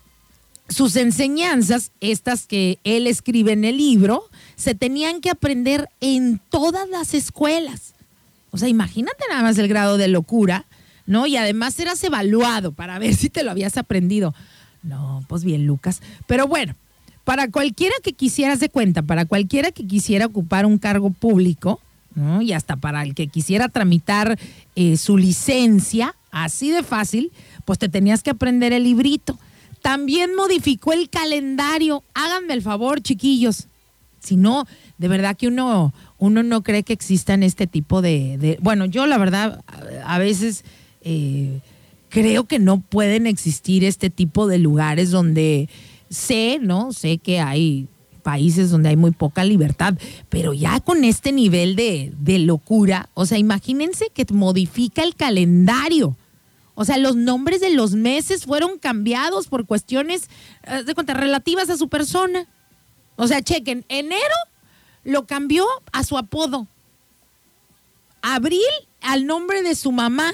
sus 0.74 0.96
enseñanzas, 0.96 1.92
estas 2.02 2.46
que 2.46 2.80
él 2.84 3.08
escribe 3.08 3.54
en 3.54 3.64
el 3.64 3.78
libro, 3.78 4.24
se 4.56 4.76
tenían 4.76 5.22
que 5.22 5.30
aprender 5.30 5.90
en 6.02 6.40
todas 6.50 6.90
las 6.90 7.14
escuelas. 7.14 7.94
O 8.52 8.58
sea, 8.58 8.68
imagínate 8.68 9.24
nada 9.30 9.42
más 9.42 9.58
el 9.58 9.68
grado 9.68 9.98
de 9.98 10.08
locura, 10.08 10.66
¿no? 11.06 11.26
Y 11.26 11.38
además 11.38 11.80
eras 11.80 12.04
evaluado 12.04 12.72
para 12.72 13.00
ver 13.00 13.16
si 13.16 13.30
te 13.30 13.44
lo 13.44 13.52
habías 13.52 13.78
aprendido. 13.78 14.34
No, 14.84 15.24
pues 15.28 15.44
bien, 15.44 15.66
Lucas. 15.66 16.02
Pero 16.28 16.48
bueno, 16.48 16.76
para 17.24 17.50
cualquiera 17.50 17.96
que 18.04 18.14
quisiera, 18.14 18.56
de 18.56 18.70
cuenta, 18.70 19.02
para 19.02 19.26
cualquiera 19.26 19.72
que 19.72 19.88
quisiera 19.88 20.26
ocupar 20.26 20.66
un 20.66 20.78
cargo 20.78 21.10
público, 21.10 21.80
¿no? 22.16 22.42
Y 22.42 22.54
hasta 22.54 22.76
para 22.76 23.02
el 23.04 23.16
que 23.16 23.28
quisiera 23.28 23.70
tramitar 23.70 24.38
eh, 24.76 24.98
su 24.98 25.18
licencia, 25.18 26.16
así 26.32 26.70
de 26.70 26.84
fácil, 26.84 27.32
pues 27.66 27.80
te 27.80 27.90
tenías 27.90 28.24
que 28.24 28.30
aprender 28.30 28.74
el 28.74 28.84
librito. 28.84 29.40
También 29.84 30.34
modificó 30.34 30.94
el 30.94 31.10
calendario. 31.10 32.04
Háganme 32.14 32.54
el 32.54 32.62
favor, 32.62 33.02
chiquillos. 33.02 33.68
Si 34.22 34.38
no, 34.38 34.66
de 34.98 35.08
verdad 35.10 35.36
que 35.36 35.50
uno, 35.50 35.94
uno 36.18 36.42
no 36.42 36.64
cree 36.64 36.84
que 36.84 36.94
existan 36.94 37.44
este 37.44 37.68
tipo 37.68 38.02
de... 38.02 38.58
bueno, 38.62 38.86
yo 38.86 39.06
la 39.08 39.18
verdad 39.18 39.62
a 40.06 40.18
veces 40.20 40.64
eh, 41.02 41.60
creo 42.08 42.46
que 42.46 42.60
no 42.60 42.80
pueden 42.80 43.28
existir 43.28 43.84
este 43.84 44.10
tipo 44.10 44.48
de 44.48 44.58
lugares 44.58 45.12
donde 45.12 45.68
sé, 46.10 46.60
¿no? 46.62 46.94
Sé 46.94 47.18
que 47.18 47.42
hay 47.42 47.90
países 48.24 48.70
donde 48.70 48.88
hay 48.88 48.96
muy 48.96 49.12
poca 49.12 49.44
libertad, 49.44 49.96
pero 50.30 50.54
ya 50.54 50.80
con 50.80 51.04
este 51.04 51.34
nivel 51.34 51.76
de, 51.76 52.14
de 52.18 52.40
locura, 52.40 53.10
o 53.16 53.26
sea, 53.26 53.38
imagínense 53.38 54.06
que 54.14 54.26
modifica 54.32 55.04
el 55.04 55.16
calendario. 55.16 56.16
O 56.76 56.86
sea, 56.86 56.98
los 56.98 57.16
nombres 57.16 57.62
de 57.62 57.72
los 57.72 57.94
meses 57.94 58.46
fueron 58.46 58.80
cambiados 58.80 59.48
por 59.48 59.66
cuestiones 59.66 60.30
eh, 60.64 60.84
de 60.84 60.94
cuenta, 60.96 61.14
relativas 61.14 61.70
a 61.70 61.78
su 61.78 61.88
persona. 61.88 62.48
O 63.16 63.28
sea, 63.28 63.42
chequen, 63.42 63.86
enero 63.90 64.36
lo 65.04 65.26
cambió 65.28 65.66
a 65.92 66.04
su 66.04 66.18
apodo. 66.18 66.68
Abril 68.22 68.62
al 69.02 69.26
nombre 69.26 69.62
de 69.62 69.76
su 69.76 69.92
mamá. 69.92 70.32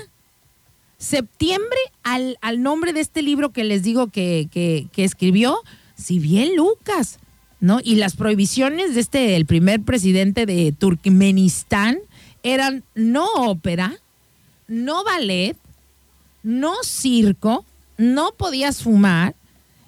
Septiembre 0.98 1.80
al, 2.04 2.38
al 2.42 2.62
nombre 2.62 2.92
de 2.92 3.00
este 3.00 3.22
libro 3.22 3.52
que 3.52 3.64
les 3.64 3.84
digo 3.84 4.08
que, 4.08 4.50
que, 4.52 4.88
que 4.92 5.06
escribió, 5.06 5.62
si 5.96 6.20
bien 6.20 6.58
Lucas, 6.58 7.20
¿no? 7.62 7.80
Y 7.82 7.96
las 7.96 8.18
prohibiciones 8.18 8.96
de 8.96 9.02
este, 9.02 9.36
el 9.38 9.46
primer 9.46 9.82
presidente 9.82 10.46
de 10.46 10.74
Turkmenistán, 10.78 12.00
eran 12.44 12.84
no 12.96 13.28
ópera, 13.34 13.98
no 14.68 15.04
ballet, 15.04 15.56
no 16.44 16.74
circo, 16.84 17.66
no 17.98 18.32
podías 18.38 18.84
fumar 18.84 19.36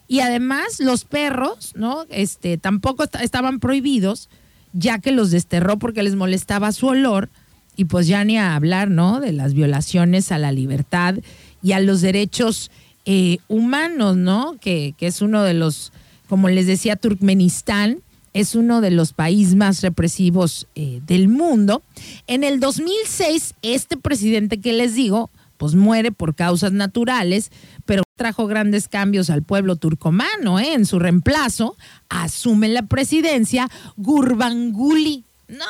y 0.08 0.20
además 0.20 0.80
los 0.80 1.06
perros, 1.06 1.72
¿no? 1.76 2.06
Este, 2.10 2.58
tampoco 2.58 3.06
estaban 3.22 3.60
prohibidos, 3.60 4.30
ya 4.74 5.00
que 5.00 5.12
los 5.12 5.32
desterró 5.32 5.80
porque 5.80 6.04
les 6.04 6.16
molestaba 6.16 6.72
su 6.72 6.88
olor 6.88 7.30
y 7.76 7.86
pues 7.86 8.08
ya 8.08 8.24
ni 8.26 8.38
a 8.38 8.56
hablar, 8.56 8.90
¿no? 8.90 9.20
De 9.20 9.32
las 9.32 9.54
violaciones 9.54 10.32
a 10.32 10.38
la 10.38 10.52
libertad 10.52 11.16
y 11.64 11.72
a 11.72 11.80
los 11.80 12.02
derechos 12.02 12.72
eh, 13.06 13.38
humanos, 13.48 14.18
¿no? 14.18 14.58
Que, 14.60 14.94
que 14.98 15.08
es 15.08 15.22
uno 15.22 15.44
de 15.44 15.54
los, 15.54 15.94
como 16.28 16.50
les 16.50 16.68
decía, 16.68 16.98
Turkmenistán 16.98 18.00
es 18.34 18.56
uno 18.56 18.82
de 18.82 18.92
los 18.92 19.14
países 19.14 19.56
más 19.56 19.82
represivos 19.82 20.68
eh, 20.76 21.02
del 21.06 21.28
mundo. 21.28 21.84
En 22.28 22.44
el 22.44 22.60
2006, 22.60 23.56
este 23.62 23.98
presidente 23.98 24.60
que 24.60 24.74
les 24.74 24.96
digo, 24.96 25.30
pues 25.62 25.76
muere 25.76 26.12
por 26.12 26.34
causas 26.34 26.72
naturales, 26.72 27.52
pero 27.86 28.02
trajo 28.16 28.48
grandes 28.48 28.88
cambios 28.88 29.30
al 29.30 29.44
pueblo 29.44 29.76
turcomano. 29.76 30.60
¿eh? 30.60 30.74
En 30.74 30.88
su 30.88 30.98
reemplazo, 30.98 31.78
asume 32.10 32.68
la 32.68 32.88
presidencia 32.88 33.70
Gurbanguly. 33.96 35.24
No, 35.48 35.66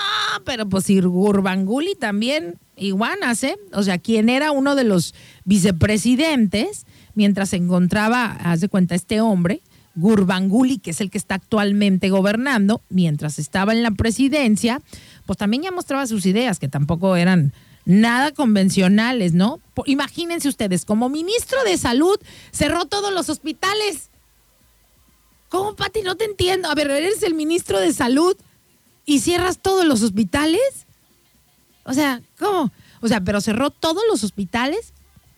pero 0.46 0.70
pues 0.70 0.90
ir 0.90 1.10
Gurbanguly 1.10 1.96
también 1.96 2.58
iguanas, 2.78 3.44
¿eh? 3.44 3.58
O 3.74 3.84
sea, 3.84 3.98
quien 3.98 4.30
era 4.30 4.54
uno 4.54 4.76
de 4.76 4.86
los 4.86 5.14
vicepresidentes 5.44 6.86
mientras 7.14 7.50
se 7.50 7.58
encontraba, 7.58 8.32
haz 8.32 8.62
de 8.62 8.70
cuenta, 8.70 8.96
este 8.96 9.20
hombre, 9.20 9.62
Gurbanguly, 9.96 10.78
que 10.78 10.92
es 10.92 11.02
el 11.02 11.12
que 11.12 11.18
está 11.18 11.36
actualmente 11.36 12.10
gobernando, 12.10 12.82
mientras 12.88 13.40
estaba 13.40 13.74
en 13.74 13.84
la 13.84 13.92
presidencia, 13.92 14.82
pues 15.26 15.38
también 15.38 15.64
ya 15.64 15.72
mostraba 15.72 16.08
sus 16.08 16.26
ideas, 16.26 16.60
que 16.60 16.70
tampoco 16.70 17.18
eran 17.18 17.52
nada 17.86 18.32
convencionales, 18.32 19.34
¿no? 19.34 19.60
Imagínense 19.86 20.48
ustedes, 20.48 20.86
como 20.86 21.10
ministro 21.10 21.64
de 21.64 21.78
salud, 21.78 22.20
cerró 22.52 22.86
todos 22.86 23.14
los 23.14 23.30
hospitales. 23.30 24.10
¿Cómo, 25.50 25.76
Pati? 25.76 26.02
No 26.02 26.16
te 26.16 26.26
entiendo. 26.26 26.70
A 26.70 26.76
ver, 26.76 26.90
eres 26.90 27.24
el 27.24 27.34
ministro 27.34 27.80
de 27.80 27.94
salud 27.94 28.38
y 29.06 29.20
cierras 29.20 29.58
todos 29.58 29.86
los 29.86 30.02
hospitales. 30.02 30.88
O 31.84 31.94
sea, 31.94 32.22
¿cómo? 32.40 32.72
O 33.02 33.08
sea, 33.08 33.22
pero 33.22 33.42
cerró 33.42 33.70
todos 33.72 34.04
los 34.10 34.24
hospitales 34.24 34.94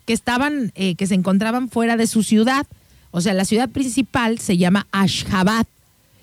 que 0.06 0.14
estaban, 0.14 0.72
eh, 0.76 0.96
que 0.96 1.08
se 1.08 1.16
encontraban 1.16 1.70
fuera 1.70 1.98
de 1.98 2.08
su 2.08 2.24
ciudad. 2.24 2.68
O 3.12 3.22
sea, 3.22 3.34
la 3.34 3.46
ciudad 3.46 3.70
principal 3.70 4.40
se 4.40 4.58
llama 4.58 4.88
Ashgabat. 4.92 5.68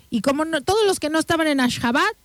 Y 0.09 0.21
como 0.21 0.45
no, 0.45 0.61
todos 0.61 0.85
los 0.85 0.99
que 0.99 1.09
no 1.09 1.19
estaban 1.19 1.47
en 1.47 1.59
Ashgabat, 1.59 2.15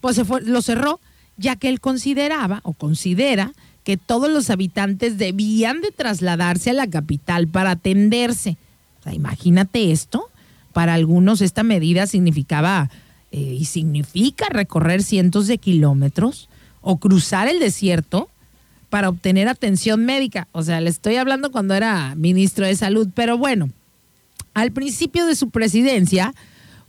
pues 0.00 0.16
se 0.16 0.24
fue, 0.24 0.40
lo 0.42 0.62
cerró, 0.62 1.00
ya 1.36 1.56
que 1.56 1.68
él 1.68 1.80
consideraba 1.80 2.60
o 2.62 2.72
considera 2.72 3.52
que 3.84 3.96
todos 3.96 4.30
los 4.30 4.50
habitantes 4.50 5.18
debían 5.18 5.80
de 5.80 5.90
trasladarse 5.90 6.70
a 6.70 6.74
la 6.74 6.86
capital 6.86 7.48
para 7.48 7.72
atenderse. 7.72 8.56
O 9.00 9.04
sea, 9.04 9.14
imagínate 9.14 9.92
esto. 9.92 10.30
Para 10.72 10.94
algunos 10.94 11.40
esta 11.40 11.62
medida 11.62 12.06
significaba 12.06 12.90
eh, 13.30 13.40
y 13.40 13.66
significa 13.66 14.48
recorrer 14.48 15.02
cientos 15.02 15.46
de 15.46 15.58
kilómetros 15.58 16.48
o 16.80 16.96
cruzar 16.98 17.46
el 17.48 17.60
desierto 17.60 18.28
para 18.90 19.08
obtener 19.08 19.48
atención 19.48 20.04
médica. 20.04 20.48
O 20.52 20.62
sea, 20.62 20.80
le 20.80 20.88
estoy 20.88 21.16
hablando 21.16 21.50
cuando 21.50 21.74
era 21.74 22.14
ministro 22.14 22.66
de 22.66 22.76
salud, 22.76 23.08
pero 23.14 23.36
bueno, 23.36 23.70
al 24.54 24.70
principio 24.70 25.26
de 25.26 25.34
su 25.34 25.50
presidencia, 25.50 26.32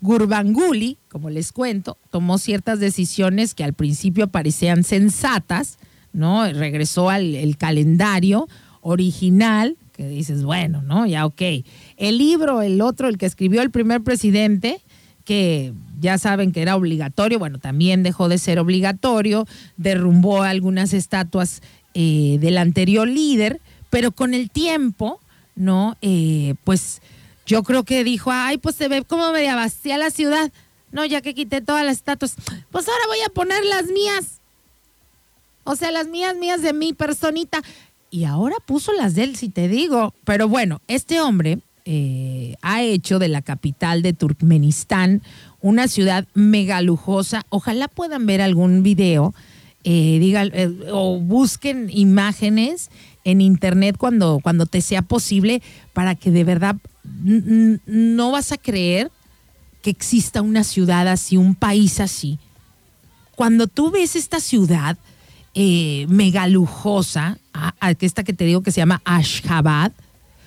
Gurbanguly, 0.01 0.97
como 1.09 1.29
les 1.29 1.51
cuento, 1.51 1.97
tomó 2.11 2.37
ciertas 2.37 2.79
decisiones 2.79 3.53
que 3.53 3.63
al 3.63 3.73
principio 3.73 4.27
parecían 4.27 4.83
sensatas, 4.83 5.77
¿no? 6.13 6.45
Regresó 6.51 7.09
al 7.09 7.55
calendario 7.57 8.47
original, 8.81 9.77
que 9.93 10.07
dices, 10.07 10.43
bueno, 10.43 10.81
¿no? 10.81 11.05
Ya 11.05 11.25
ok. 11.25 11.41
El 11.97 12.17
libro, 12.17 12.61
el 12.61 12.81
otro, 12.81 13.07
el 13.07 13.17
que 13.17 13.25
escribió 13.25 13.61
el 13.61 13.71
primer 13.71 14.01
presidente, 14.01 14.81
que 15.23 15.73
ya 15.99 16.17
saben 16.17 16.51
que 16.51 16.61
era 16.61 16.75
obligatorio, 16.75 17.39
bueno, 17.39 17.59
también 17.59 18.03
dejó 18.03 18.29
de 18.29 18.37
ser 18.37 18.59
obligatorio, 18.59 19.47
derrumbó 19.77 20.43
algunas 20.43 20.93
estatuas 20.93 21.61
eh, 21.93 22.37
del 22.39 22.57
anterior 22.57 23.07
líder, 23.07 23.59
pero 23.89 24.11
con 24.11 24.33
el 24.33 24.49
tiempo, 24.49 25.19
¿no? 25.55 25.97
Eh, 26.01 26.55
pues 26.63 27.01
yo 27.45 27.63
creo 27.63 27.83
que 27.83 28.03
dijo, 28.03 28.31
ay, 28.31 28.57
pues 28.57 28.75
se 28.75 28.87
ve 28.87 29.03
como 29.03 29.31
media 29.31 29.55
vacía 29.55 29.97
la 29.97 30.11
ciudad. 30.11 30.51
No, 30.91 31.05
ya 31.05 31.21
que 31.21 31.33
quité 31.33 31.61
todas 31.61 31.85
las 31.85 31.97
estatuas, 31.97 32.35
pues 32.71 32.87
ahora 32.87 33.07
voy 33.07 33.19
a 33.25 33.29
poner 33.29 33.65
las 33.65 33.87
mías. 33.87 34.39
O 35.63 35.75
sea, 35.75 35.91
las 35.91 36.07
mías, 36.07 36.35
mías 36.35 36.61
de 36.61 36.73
mi 36.73 36.93
personita. 36.93 37.61
Y 38.11 38.25
ahora 38.25 38.55
puso 38.65 38.93
las 38.93 39.15
de 39.15 39.23
él, 39.23 39.35
si 39.35 39.49
te 39.49 39.67
digo. 39.67 40.13
Pero 40.23 40.47
bueno, 40.47 40.81
este 40.87 41.19
hombre 41.21 41.59
eh, 41.85 42.55
ha 42.61 42.81
hecho 42.81 43.19
de 43.19 43.27
la 43.27 43.41
capital 43.41 44.01
de 44.01 44.13
Turkmenistán 44.13 45.21
una 45.59 45.87
ciudad 45.87 46.27
mega 46.33 46.81
lujosa. 46.81 47.45
Ojalá 47.49 47.87
puedan 47.87 48.25
ver 48.25 48.41
algún 48.41 48.83
video 48.83 49.33
eh, 49.87 50.17
digan, 50.17 50.49
eh, 50.55 50.71
o 50.91 51.19
busquen 51.19 51.91
imágenes 51.91 52.89
en 53.23 53.39
internet 53.39 53.97
cuando, 53.99 54.39
cuando 54.41 54.65
te 54.65 54.81
sea 54.81 55.03
posible 55.03 55.61
para 55.93 56.15
que 56.15 56.31
de 56.31 56.43
verdad 56.43 56.75
no 57.23 58.31
vas 58.31 58.51
a 58.51 58.57
creer 58.57 59.11
que 59.81 59.89
exista 59.89 60.41
una 60.41 60.63
ciudad 60.63 61.07
así, 61.07 61.37
un 61.37 61.55
país 61.55 61.99
así. 61.99 62.39
Cuando 63.35 63.67
tú 63.67 63.91
ves 63.91 64.15
esta 64.15 64.39
ciudad 64.39 64.97
eh, 65.53 66.05
esta 67.99 68.23
que 68.23 68.33
te 68.33 68.45
digo 68.45 68.61
que 68.61 68.71
se 68.71 68.81
llama 68.81 69.01
Ashgabat, 69.05 69.93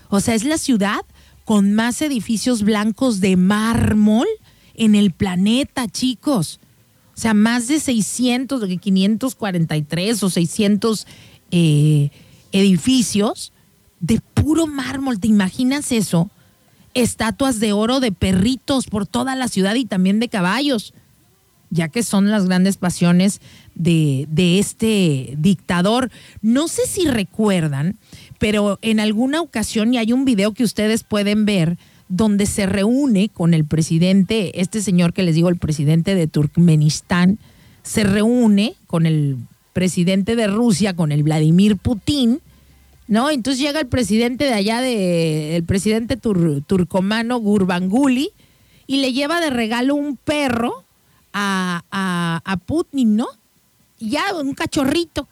o 0.08 0.20
sea, 0.20 0.34
es 0.34 0.44
la 0.44 0.58
ciudad 0.58 1.00
con 1.44 1.74
más 1.74 2.02
edificios 2.02 2.62
blancos 2.62 3.20
de 3.20 3.36
mármol 3.36 4.26
en 4.74 4.94
el 4.94 5.12
planeta, 5.12 5.88
chicos. 5.88 6.60
O 7.16 7.20
sea, 7.20 7.34
más 7.34 7.68
de 7.68 7.80
600, 7.80 8.62
543 8.80 10.22
o 10.22 10.30
600 10.30 11.06
eh, 11.50 12.10
edificios 12.52 13.52
de 14.00 14.20
puro 14.34 14.66
mármol. 14.66 15.18
¿Te 15.18 15.28
imaginas 15.28 15.90
eso? 15.90 16.30
Estatuas 17.02 17.60
de 17.60 17.72
oro 17.72 18.00
de 18.00 18.12
perritos 18.12 18.86
por 18.86 19.06
toda 19.06 19.36
la 19.36 19.48
ciudad 19.48 19.74
y 19.74 19.84
también 19.84 20.20
de 20.20 20.28
caballos, 20.28 20.94
ya 21.70 21.88
que 21.88 22.02
son 22.02 22.30
las 22.30 22.46
grandes 22.46 22.76
pasiones 22.76 23.40
de, 23.74 24.26
de 24.30 24.58
este 24.58 25.34
dictador. 25.38 26.10
No 26.42 26.68
sé 26.68 26.86
si 26.86 27.06
recuerdan, 27.06 27.96
pero 28.38 28.78
en 28.82 29.00
alguna 29.00 29.40
ocasión, 29.40 29.92
y 29.92 29.98
hay 29.98 30.12
un 30.12 30.24
video 30.24 30.52
que 30.52 30.64
ustedes 30.64 31.04
pueden 31.04 31.44
ver, 31.44 31.78
donde 32.08 32.46
se 32.46 32.66
reúne 32.66 33.28
con 33.28 33.52
el 33.52 33.64
presidente, 33.64 34.60
este 34.60 34.80
señor 34.80 35.12
que 35.12 35.22
les 35.22 35.34
digo, 35.34 35.48
el 35.50 35.58
presidente 35.58 36.14
de 36.14 36.26
Turkmenistán, 36.26 37.38
se 37.82 38.04
reúne 38.04 38.74
con 38.86 39.06
el 39.06 39.36
presidente 39.72 40.34
de 40.34 40.46
Rusia, 40.46 40.94
con 40.94 41.12
el 41.12 41.22
Vladimir 41.22 41.76
Putin, 41.76 42.40
¿no? 43.08 43.30
Entonces 43.30 43.60
llega 43.60 43.80
el 43.80 43.86
presidente 43.86 44.44
de 44.44 44.52
allá, 44.52 44.80
de, 44.80 45.56
el 45.56 45.64
presidente 45.64 46.16
turcomano 46.16 47.38
Gurbanguly, 47.38 48.30
y 48.86 48.98
le 48.98 49.12
lleva 49.12 49.40
de 49.40 49.50
regalo 49.50 49.94
un 49.94 50.16
perro 50.16 50.84
a, 51.32 51.82
a, 51.90 52.56
Putin, 52.66 53.16
¿no? 53.16 53.26
Ya, 53.98 54.22
un 54.34 54.54
cachorrito. 54.54 55.26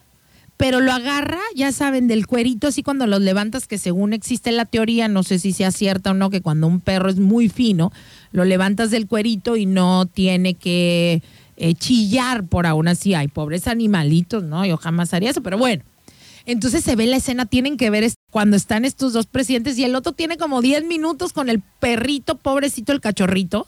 Pero 0.56 0.80
lo 0.80 0.90
agarra, 0.92 1.40
ya 1.54 1.70
saben, 1.70 2.08
del 2.08 2.26
cuerito, 2.26 2.68
así 2.68 2.82
cuando 2.82 3.06
los 3.06 3.20
levantas, 3.20 3.66
que 3.66 3.76
según 3.76 4.14
existe 4.14 4.52
la 4.52 4.64
teoría, 4.64 5.06
no 5.08 5.22
sé 5.22 5.38
si 5.38 5.52
sea 5.52 5.70
cierta 5.70 6.12
o 6.12 6.14
no, 6.14 6.30
que 6.30 6.40
cuando 6.40 6.66
un 6.66 6.80
perro 6.80 7.10
es 7.10 7.18
muy 7.18 7.50
fino, 7.50 7.92
lo 8.32 8.44
levantas 8.46 8.90
del 8.90 9.06
cuerito 9.06 9.56
y 9.56 9.66
no 9.66 10.06
tiene 10.06 10.54
que 10.54 11.22
eh, 11.58 11.74
chillar 11.74 12.44
por 12.44 12.66
aún 12.66 12.88
así. 12.88 13.12
Hay 13.14 13.28
pobres 13.28 13.68
animalitos, 13.68 14.44
¿no? 14.44 14.64
Yo 14.64 14.78
jamás 14.78 15.12
haría 15.12 15.30
eso, 15.30 15.42
pero 15.42 15.58
bueno. 15.58 15.82
Entonces 16.46 16.84
se 16.84 16.94
ve 16.94 17.06
la 17.06 17.16
escena, 17.16 17.44
tienen 17.46 17.76
que 17.76 17.90
ver 17.90 18.10
cuando 18.30 18.56
están 18.56 18.84
estos 18.84 19.12
dos 19.12 19.26
presidentes 19.26 19.76
y 19.78 19.84
el 19.84 19.96
otro 19.96 20.12
tiene 20.12 20.36
como 20.36 20.62
10 20.62 20.84
minutos 20.84 21.32
con 21.32 21.48
el 21.48 21.60
perrito, 21.80 22.36
pobrecito 22.38 22.92
el 22.92 23.00
cachorrito, 23.00 23.66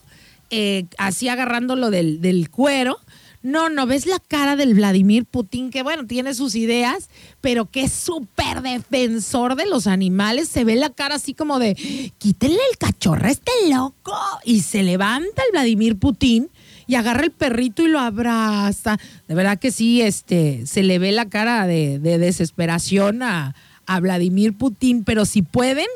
eh, 0.51 0.87
así 0.97 1.29
agarrándolo 1.29 1.91
del, 1.91 2.21
del 2.21 2.51
cuero, 2.51 2.99
No, 3.43 3.69
no, 3.69 3.87
ves 3.87 4.07
la 4.07 4.19
cara 4.19 4.57
del 4.57 4.75
Vladimir 4.75 5.25
Putin, 5.25 5.71
que 5.71 5.83
bueno, 5.83 6.07
tiene 6.07 6.35
sus 6.35 6.55
ideas, 6.55 7.09
pero 7.41 7.67
que 7.67 7.83
es 7.83 7.93
súper 7.93 8.63
defensor 8.63 9.55
de 9.55 9.67
los 9.67 9.87
animales. 9.87 10.49
Se 10.49 10.65
ve 10.65 10.75
la 10.75 10.91
cara 10.91 11.17
así 11.17 11.35
como 11.35 11.59
de, 11.59 11.77
quítenle 12.19 12.59
el 12.71 12.79
cachorro 12.79 13.29
este 13.29 13.53
loco. 13.71 14.17
Y 14.45 14.61
se 14.63 14.83
levanta 14.83 15.43
el 15.43 15.53
Vladimir 15.53 15.99
Putin 15.99 16.51
y 16.89 16.97
agarra 16.97 17.23
el 17.23 17.31
perrito 17.31 17.83
y 17.83 17.89
lo 17.89 18.01
abraza. 18.01 18.99
De 19.29 19.35
verdad 19.37 19.59
que 19.59 19.71
sí, 19.71 20.01
este, 20.01 20.67
se 20.67 20.83
le 20.83 20.99
ve 20.99 21.13
la 21.13 21.29
cara 21.29 21.67
de, 21.67 22.01
de 22.01 22.19
desesperación 22.19 23.23
a, 23.23 23.55
a 23.87 24.01
Vladimir 24.01 24.55
Putin, 24.55 25.05
pero 25.05 25.27
si 25.27 25.43
pueden, 25.43 25.87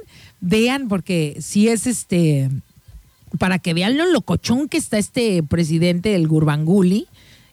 vean, 0.40 0.88
porque 0.88 1.36
si 1.40 1.68
es 1.68 1.86
este, 1.86 2.50
para 3.38 3.58
que 3.58 3.74
vean 3.74 3.96
lo 3.96 4.06
locochón 4.06 4.68
que 4.68 4.76
está 4.76 4.98
este 4.98 5.42
presidente 5.42 6.10
del 6.10 6.28
Gurbanguly, 6.28 7.06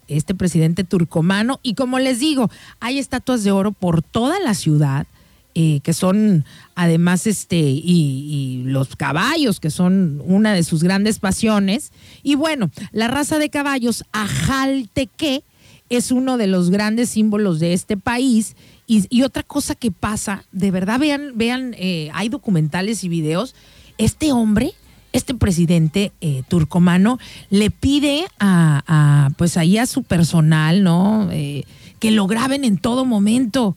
este 0.09 0.35
presidente 0.35 0.83
turcomano, 0.83 1.59
y 1.63 1.75
como 1.75 1.97
les 1.97 2.19
digo, 2.19 2.51
hay 2.81 2.99
estatuas 2.99 3.43
de 3.45 3.51
oro 3.51 3.71
por 3.71 4.01
toda 4.01 4.39
la 4.41 4.53
ciudad. 4.53 5.07
Que 5.53 5.93
son 5.93 6.45
además 6.73 7.27
este 7.27 7.57
y, 7.57 8.63
los 8.65 8.95
caballos 8.95 9.59
que 9.59 9.69
son 9.69 10.21
una 10.23 10.53
de 10.53 10.63
sus 10.63 10.83
grandes 10.83 11.19
pasiones 11.19 11.91
y 12.23 12.35
bueno 12.35 12.71
la 12.93 13.09
raza 13.09 13.39
de 13.39 13.49
caballos 13.49 14.05
ajalteque 14.13 15.43
es 15.89 16.11
uno 16.11 16.37
de 16.37 16.47
los 16.47 16.69
grandes 16.69 17.09
símbolos 17.09 17.59
de 17.59 17.73
este 17.73 17.97
país 17.97 18.55
y, 18.91 19.21
otra 19.21 19.43
cosa 19.43 19.75
que 19.75 19.91
pasa, 19.91 20.45
de 20.51 20.71
verdad 20.71 20.99
vean, 20.99 21.33
vean, 21.35 21.75
eh, 21.77 22.09
hay 22.11 22.27
documentales 22.27 23.03
y 23.03 23.09
videos, 23.09 23.53
este 23.99 24.31
hombre, 24.31 24.73
este 25.13 25.35
presidente 25.35 26.11
eh, 26.21 26.41
turcomano, 26.47 27.19
le 27.51 27.69
pide 27.69 28.25
a, 28.39 29.29
pues 29.37 29.57
ahí 29.57 29.77
a 29.77 29.85
su 29.85 30.01
personal, 30.01 30.81
¿no? 30.83 31.29
Eh, 31.31 31.65
que 31.99 32.09
lo 32.09 32.25
graben 32.25 32.63
en 32.63 32.79
todo 32.79 33.05
momento. 33.05 33.75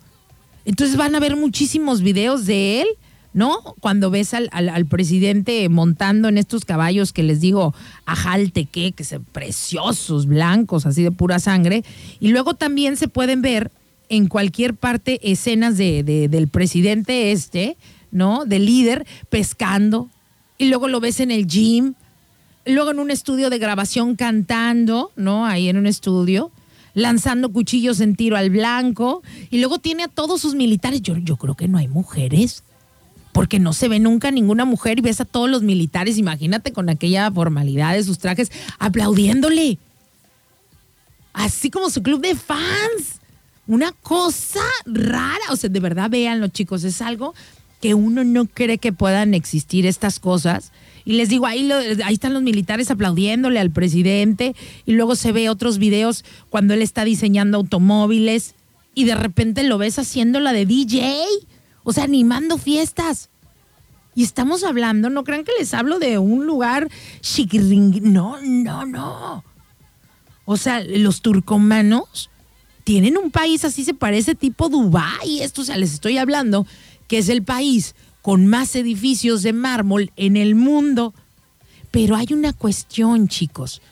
Entonces 0.65 0.97
van 0.97 1.15
a 1.15 1.21
ver 1.21 1.37
muchísimos 1.37 2.03
videos 2.03 2.47
de 2.47 2.83
él, 2.83 2.89
¿no? 3.35 3.59
Cuando 3.81 4.11
ves 4.11 4.35
al, 4.35 4.51
al, 4.53 4.87
presidente 4.87 5.69
montando 5.69 6.29
en 6.29 6.39
estos 6.39 6.65
caballos 6.65 7.13
que 7.13 7.23
les 7.23 7.41
digo, 7.41 7.75
ajalte 8.05 8.67
que, 8.67 8.93
que 8.93 9.05
son 9.05 9.25
preciosos, 9.25 10.27
blancos, 10.27 10.87
así 10.87 11.03
de 11.03 11.11
pura 11.11 11.39
sangre. 11.39 11.85
Y 12.21 12.29
luego 12.29 12.55
también 12.55 12.97
se 12.97 13.09
pueden 13.09 13.43
ver 13.43 13.71
en 14.13 14.29
cualquier 14.29 14.75
parte 14.75 15.19
escenas 15.23 15.79
de, 15.79 16.03
del 16.03 16.49
presidente 16.49 17.33
este, 17.33 17.79
¿no? 18.11 18.45
Del 18.45 18.67
líder, 18.67 19.07
pescando. 19.31 20.11
Y 20.59 20.69
luego 20.69 20.87
lo 20.87 21.01
ves 21.01 21.21
en 21.21 21.31
el 21.31 21.47
gym. 21.47 21.95
Luego 22.67 22.91
en 22.91 22.99
un 22.99 23.11
estudio 23.11 23.49
de 23.49 23.59
grabación 23.59 24.15
cantando, 24.15 25.11
¿no? 25.17 25.47
Ahí 25.47 25.71
en 25.71 25.79
un 25.79 25.87
estudio. 25.87 26.53
Lanzando 26.95 27.53
cuchillos 27.53 28.01
en 28.01 28.17
tiro 28.17 28.37
al 28.37 28.51
blanco. 28.51 29.23
Y 29.51 29.59
luego 29.59 29.79
tiene 29.79 30.05
a 30.05 30.09
todos 30.09 30.41
sus 30.41 30.55
militares. 30.55 31.03
Yo, 31.03 31.17
yo 31.17 31.37
creo 31.37 31.55
que 31.55 31.69
no 31.69 31.79
hay 31.79 31.89
mujeres 31.89 32.65
porque 33.33 33.59
no 33.59 33.73
se 33.73 33.89
ve 33.89 33.99
nunca 33.99 34.31
ninguna 34.31 34.67
mujer 34.67 34.99
y 34.99 35.03
ves 35.03 35.23
a 35.23 35.25
todos 35.25 35.49
los 35.49 35.63
militares, 35.63 36.19
imagínate 36.19 36.71
con 36.73 36.91
aquella 36.91 37.31
formalidad 37.31 37.95
de 37.95 38.05
sus 38.05 38.19
trajes, 38.19 38.53
aplaudiéndole. 38.79 39.79
Así 41.33 41.71
como 41.71 41.89
su 41.89 42.03
club 42.03 42.21
de 42.21 42.35
fans 42.35 43.21
una 43.67 43.93
cosa 43.93 44.61
rara. 44.85 45.45
O 45.51 45.57
sea, 45.57 45.71
de 45.71 45.81
verdad 45.81 46.11
véanlo, 46.11 46.49
chicos, 46.49 46.85
es 46.85 47.01
algo 47.01 47.35
que 47.81 47.95
uno 47.95 48.25
no 48.25 48.47
cree 48.47 48.79
que 48.79 48.93
puedan 48.93 49.35
existir 49.35 49.87
estas 49.87 50.21
cosas. 50.21 50.73
Y 51.05 51.15
les 51.15 51.29
digo, 51.29 51.47
ahí, 51.47 51.71
ahí 52.05 52.15
están 52.15 52.35
los 52.35 52.43
militares 52.43 52.91
aplaudiéndole 52.91 53.59
al 53.61 53.71
presidente 53.71 54.55
y 54.87 54.93
luego 54.93 55.17
se 55.17 55.33
ve 55.33 55.49
otros 55.49 55.79
videos 55.79 56.25
cuando 56.51 56.75
él 56.75 56.83
está 56.83 57.05
diseñando 57.05 57.59
automóviles 57.59 58.55
y 58.95 59.05
de 59.05 59.15
repente 59.15 59.63
lo 59.63 59.79
ves 59.79 59.99
haciendo 59.99 60.41
la 60.41 60.53
de 60.53 60.67
DJ, 60.67 61.25
o 61.85 61.93
sea, 61.93 62.05
animando 62.05 62.59
fiestas. 62.59 63.31
Y 64.15 64.23
estamos 64.23 64.63
hablando, 64.63 65.09
no 65.09 65.25
crean 65.25 65.45
que 65.45 65.53
les 65.59 65.73
hablo 65.73 65.99
de 65.99 66.19
un 66.19 66.47
lugar 66.47 66.89
chiquiring, 67.21 68.13
no, 68.13 68.39
no, 68.43 68.85
no. 68.85 69.45
O 70.45 70.57
sea, 70.57 70.85
los 70.85 71.23
turcomanos 71.23 72.29
tienen 72.85 73.17
un 73.17 73.31
país 73.31 73.65
así, 73.65 73.85
se 73.85 73.95
parece 73.95 74.35
tipo 74.35 74.69
Dubái, 74.69 75.41
esto, 75.41 75.63
o 75.63 75.65
sea, 75.65 75.79
les 75.79 75.95
estoy 75.95 76.19
hablando 76.19 76.67
que 77.09 77.19
es 77.19 77.29
el 77.29 77.43
país 77.43 77.95
con 78.23 78.47
más 78.47 78.75
edificios 78.77 79.43
de 79.43 79.53
mármol 79.53 80.13
en 80.17 80.37
el 80.37 80.55
mundo. 80.55 81.13
Pero 81.91 82.17
hay 82.17 82.29
una 82.31 82.53
cuestión, 82.53 83.29
chicos. 83.29 83.83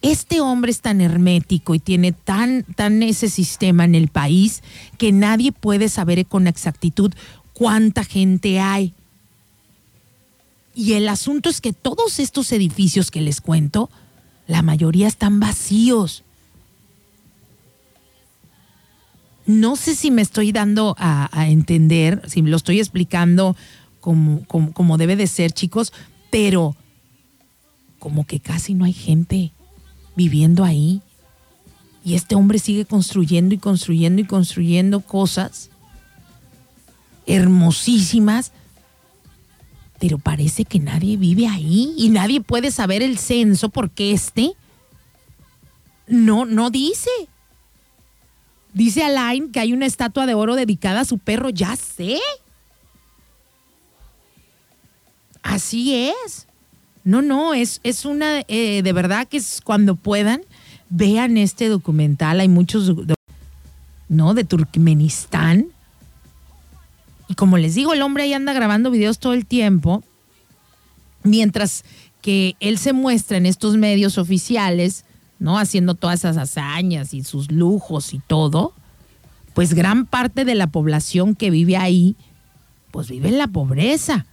Este 0.00 0.40
hombre 0.40 0.72
es 0.72 0.80
tan 0.80 1.00
hermético 1.00 1.76
y 1.76 1.78
tiene 1.78 2.10
tan, 2.10 2.64
tan 2.64 3.04
ese 3.04 3.28
sistema 3.28 3.84
en 3.84 3.94
el 3.94 4.08
país 4.08 4.62
que 4.98 5.12
nadie 5.12 5.52
puede 5.52 5.88
saber 5.88 6.26
con 6.26 6.48
exactitud 6.48 7.12
cuánta 7.52 8.02
gente 8.02 8.58
hay. 8.58 8.94
Y 10.74 10.94
el 10.94 11.08
asunto 11.08 11.50
es 11.50 11.60
que 11.60 11.72
todos 11.72 12.18
estos 12.18 12.50
edificios 12.50 13.12
que 13.12 13.20
les 13.20 13.40
cuento, 13.40 13.90
la 14.48 14.62
mayoría 14.62 15.06
están 15.06 15.38
vacíos. 15.38 16.24
No 19.46 19.76
sé 19.76 19.94
si 19.94 20.10
me 20.10 20.22
estoy 20.22 20.52
dando 20.52 20.94
a, 20.98 21.28
entender, 21.48 22.22
si 22.28 22.42
lo 22.42 22.56
estoy 22.56 22.78
explicando 22.78 23.56
como, 24.00 24.44
como, 24.46 24.98
debe 24.98 25.16
de 25.16 25.26
ser, 25.26 25.52
chicos, 25.52 25.92
pero 26.30 26.76
como 27.98 28.26
que 28.26 28.40
casi 28.40 28.74
no 28.74 28.84
hay 28.84 28.92
gente 28.92 29.52
viviendo 30.16 30.64
ahí. 30.64 31.02
Y 32.04 32.14
este 32.14 32.34
hombre 32.34 32.58
sigue 32.58 32.84
construyendo 32.84 33.54
y 33.54 33.58
construyendo 33.58 34.20
y 34.22 34.24
construyendo 34.24 35.00
cosas 35.00 35.70
hermosísimas, 37.26 38.50
pero 40.00 40.18
parece 40.18 40.64
que 40.64 40.80
nadie 40.80 41.16
vive 41.16 41.46
ahí 41.46 41.94
y 41.96 42.08
nadie 42.08 42.40
puede 42.40 42.72
saber 42.72 43.02
el 43.02 43.18
censo 43.18 43.68
porque 43.68 44.12
este 44.12 44.54
no, 46.08 46.44
no 46.44 46.70
dice. 46.70 47.10
Dice 48.72 49.04
Alain 49.04 49.52
que 49.52 49.60
hay 49.60 49.72
una 49.72 49.86
estatua 49.86 50.26
de 50.26 50.34
oro 50.34 50.54
dedicada 50.54 51.00
a 51.00 51.04
su 51.04 51.18
perro. 51.18 51.50
Ya 51.50 51.76
sé. 51.76 52.18
Así 55.42 55.94
es. 55.94 56.46
No, 57.04 57.20
no, 57.20 57.52
es, 57.52 57.80
es 57.82 58.04
una, 58.04 58.42
eh, 58.48 58.82
de 58.82 58.92
verdad 58.92 59.26
que 59.26 59.36
es 59.36 59.60
cuando 59.62 59.96
puedan, 59.96 60.42
vean 60.88 61.36
este 61.36 61.68
documental. 61.68 62.40
Hay 62.40 62.48
muchos, 62.48 62.92
¿no? 64.08 64.34
De 64.34 64.44
Turkmenistán. 64.44 65.66
Y 67.28 67.34
como 67.34 67.58
les 67.58 67.74
digo, 67.74 67.92
el 67.92 68.02
hombre 68.02 68.24
ahí 68.24 68.34
anda 68.34 68.52
grabando 68.52 68.90
videos 68.90 69.18
todo 69.18 69.32
el 69.32 69.46
tiempo. 69.46 70.04
Mientras 71.24 71.84
que 72.20 72.56
él 72.60 72.78
se 72.78 72.92
muestra 72.92 73.36
en 73.36 73.46
estos 73.46 73.76
medios 73.76 74.16
oficiales 74.16 75.04
¿no? 75.42 75.58
Haciendo 75.58 75.96
todas 75.96 76.20
esas 76.20 76.36
hazañas 76.36 77.12
y 77.12 77.24
sus 77.24 77.50
lujos 77.50 78.14
y 78.14 78.20
todo, 78.20 78.72
pues 79.54 79.74
gran 79.74 80.06
parte 80.06 80.44
de 80.44 80.54
la 80.54 80.68
población 80.68 81.34
que 81.34 81.50
vive 81.50 81.76
ahí, 81.76 82.16
pues 82.92 83.08
vive 83.10 83.28
en 83.28 83.38
la 83.38 83.48
pobreza. 83.48 84.26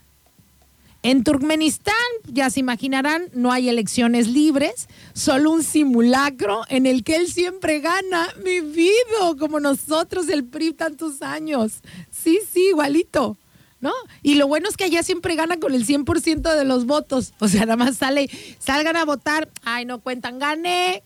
En 1.02 1.24
Turkmenistán, 1.24 1.96
ya 2.28 2.50
se 2.50 2.60
imaginarán, 2.60 3.24
no 3.34 3.52
hay 3.52 3.70
elecciones 3.70 4.28
libres, 4.28 4.88
solo 5.14 5.50
un 5.52 5.64
simulacro 5.64 6.62
en 6.70 6.86
el 6.86 7.04
que 7.04 7.16
él 7.16 7.28
siempre 7.28 7.80
gana, 7.80 8.28
vivido 8.44 9.36
como 9.40 9.60
nosotros, 9.60 10.30
el 10.30 10.44
PRI, 10.44 10.74
tantos 10.74 11.24
años. 11.24 11.80
Sí, 12.12 12.40
sí, 12.54 12.68
igualito. 12.70 13.36
¿No? 13.82 13.94
Y 14.22 14.36
lo 14.36 14.48
bueno 14.48 14.68
es 14.70 14.78
que 14.78 14.86
allá 14.86 15.04
siempre 15.04 15.36
gana 15.36 15.60
con 15.60 15.74
el 15.74 15.86
100% 15.86 16.56
de 16.56 16.66
los 16.66 16.86
votos. 16.86 17.34
O 17.40 17.48
sea, 17.48 17.62
nada 17.62 17.78
más 17.78 17.98
sale, 17.98 18.30
salgan 18.60 18.96
a 18.98 19.06
votar, 19.06 19.50
ay, 19.64 19.86
no 19.86 20.00
cuentan, 20.00 20.40
gané. 20.40 21.04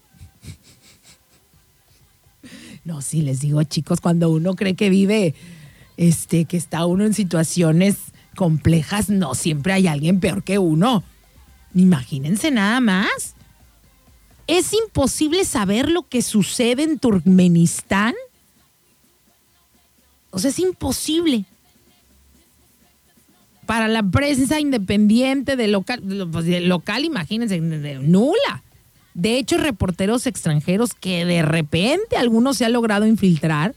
No, 2.83 3.01
sí, 3.01 3.21
les 3.21 3.39
digo, 3.39 3.63
chicos, 3.63 4.01
cuando 4.01 4.29
uno 4.29 4.55
cree 4.55 4.75
que 4.75 4.89
vive, 4.89 5.35
este, 5.97 6.45
que 6.45 6.57
está 6.57 6.85
uno 6.85 7.05
en 7.05 7.13
situaciones 7.13 7.95
complejas, 8.35 9.09
no 9.09 9.35
siempre 9.35 9.73
hay 9.73 9.87
alguien 9.87 10.19
peor 10.19 10.43
que 10.43 10.57
uno. 10.57 11.03
Imagínense 11.73 12.51
nada 12.51 12.79
más. 12.81 13.35
Es 14.47 14.73
imposible 14.73 15.45
saber 15.45 15.89
lo 15.89 16.09
que 16.09 16.21
sucede 16.21 16.83
en 16.83 16.99
Turkmenistán. 16.99 18.15
O 20.31 20.39
sea, 20.39 20.49
es 20.49 20.59
imposible 20.59 21.45
para 23.65 23.87
la 23.87 24.03
prensa 24.03 24.59
independiente 24.59 25.55
de 25.55 25.67
local, 25.67 26.01
pues, 26.31 26.45
de 26.45 26.61
local, 26.61 27.05
imagínense, 27.05 27.59
nula. 27.59 28.63
De 29.13 29.37
hecho, 29.37 29.57
reporteros 29.57 30.25
extranjeros 30.25 30.93
que 30.93 31.25
de 31.25 31.43
repente 31.43 32.17
algunos 32.17 32.57
se 32.57 32.65
ha 32.65 32.69
logrado 32.69 33.05
infiltrar, 33.05 33.75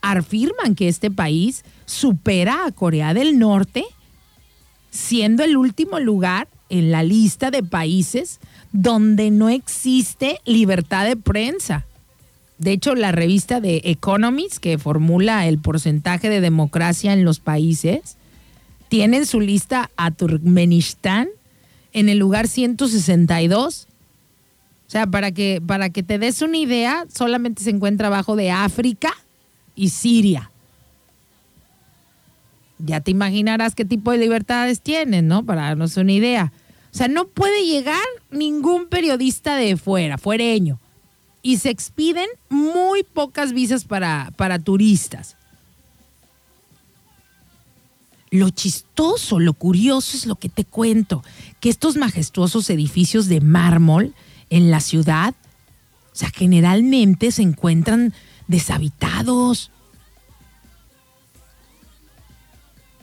afirman 0.00 0.74
que 0.74 0.88
este 0.88 1.10
país 1.10 1.64
supera 1.86 2.64
a 2.66 2.72
Corea 2.72 3.12
del 3.12 3.38
Norte, 3.38 3.84
siendo 4.90 5.42
el 5.42 5.56
último 5.56 5.98
lugar 5.98 6.48
en 6.68 6.90
la 6.90 7.02
lista 7.02 7.50
de 7.50 7.62
países 7.62 8.40
donde 8.72 9.30
no 9.30 9.48
existe 9.48 10.40
libertad 10.44 11.06
de 11.06 11.16
prensa. 11.16 11.86
De 12.58 12.72
hecho, 12.72 12.94
la 12.94 13.12
revista 13.12 13.60
de 13.60 13.82
Economist, 13.84 14.58
que 14.58 14.78
formula 14.78 15.46
el 15.46 15.58
porcentaje 15.58 16.28
de 16.28 16.40
democracia 16.40 17.12
en 17.12 17.24
los 17.24 17.40
países, 17.40 18.16
tiene 18.88 19.18
en 19.18 19.26
su 19.26 19.40
lista 19.40 19.90
a 19.96 20.10
Turkmenistán 20.10 21.28
en 21.92 22.08
el 22.08 22.18
lugar 22.18 22.48
162. 22.48 23.86
O 24.86 24.90
sea, 24.90 25.06
para 25.06 25.32
que, 25.32 25.62
para 25.66 25.90
que 25.90 26.02
te 26.02 26.18
des 26.18 26.42
una 26.42 26.58
idea, 26.58 27.06
solamente 27.12 27.62
se 27.62 27.70
encuentra 27.70 28.08
abajo 28.08 28.36
de 28.36 28.50
África 28.50 29.12
y 29.74 29.88
Siria. 29.88 30.50
Ya 32.78 33.00
te 33.00 33.10
imaginarás 33.10 33.74
qué 33.74 33.84
tipo 33.84 34.12
de 34.12 34.18
libertades 34.18 34.80
tienen, 34.80 35.28
¿no? 35.28 35.44
Para 35.44 35.62
darnos 35.62 35.96
una 35.96 36.12
idea. 36.12 36.52
O 36.92 36.96
sea, 36.96 37.08
no 37.08 37.26
puede 37.26 37.64
llegar 37.66 38.04
ningún 38.30 38.86
periodista 38.88 39.56
de 39.56 39.76
fuera, 39.76 40.18
fuereño 40.18 40.78
y 41.46 41.58
se 41.58 41.70
expiden 41.70 42.26
muy 42.48 43.04
pocas 43.04 43.52
visas 43.52 43.84
para, 43.84 44.32
para 44.36 44.58
turistas. 44.58 45.35
Lo 48.30 48.50
chistoso, 48.50 49.38
lo 49.38 49.54
curioso 49.54 50.16
es 50.16 50.26
lo 50.26 50.36
que 50.36 50.48
te 50.48 50.64
cuento, 50.64 51.22
que 51.60 51.68
estos 51.68 51.96
majestuosos 51.96 52.70
edificios 52.70 53.28
de 53.28 53.40
mármol 53.40 54.14
en 54.50 54.70
la 54.70 54.80
ciudad, 54.80 55.34
o 56.12 56.16
sea, 56.16 56.30
generalmente 56.30 57.30
se 57.30 57.42
encuentran 57.42 58.12
deshabitados. 58.48 59.70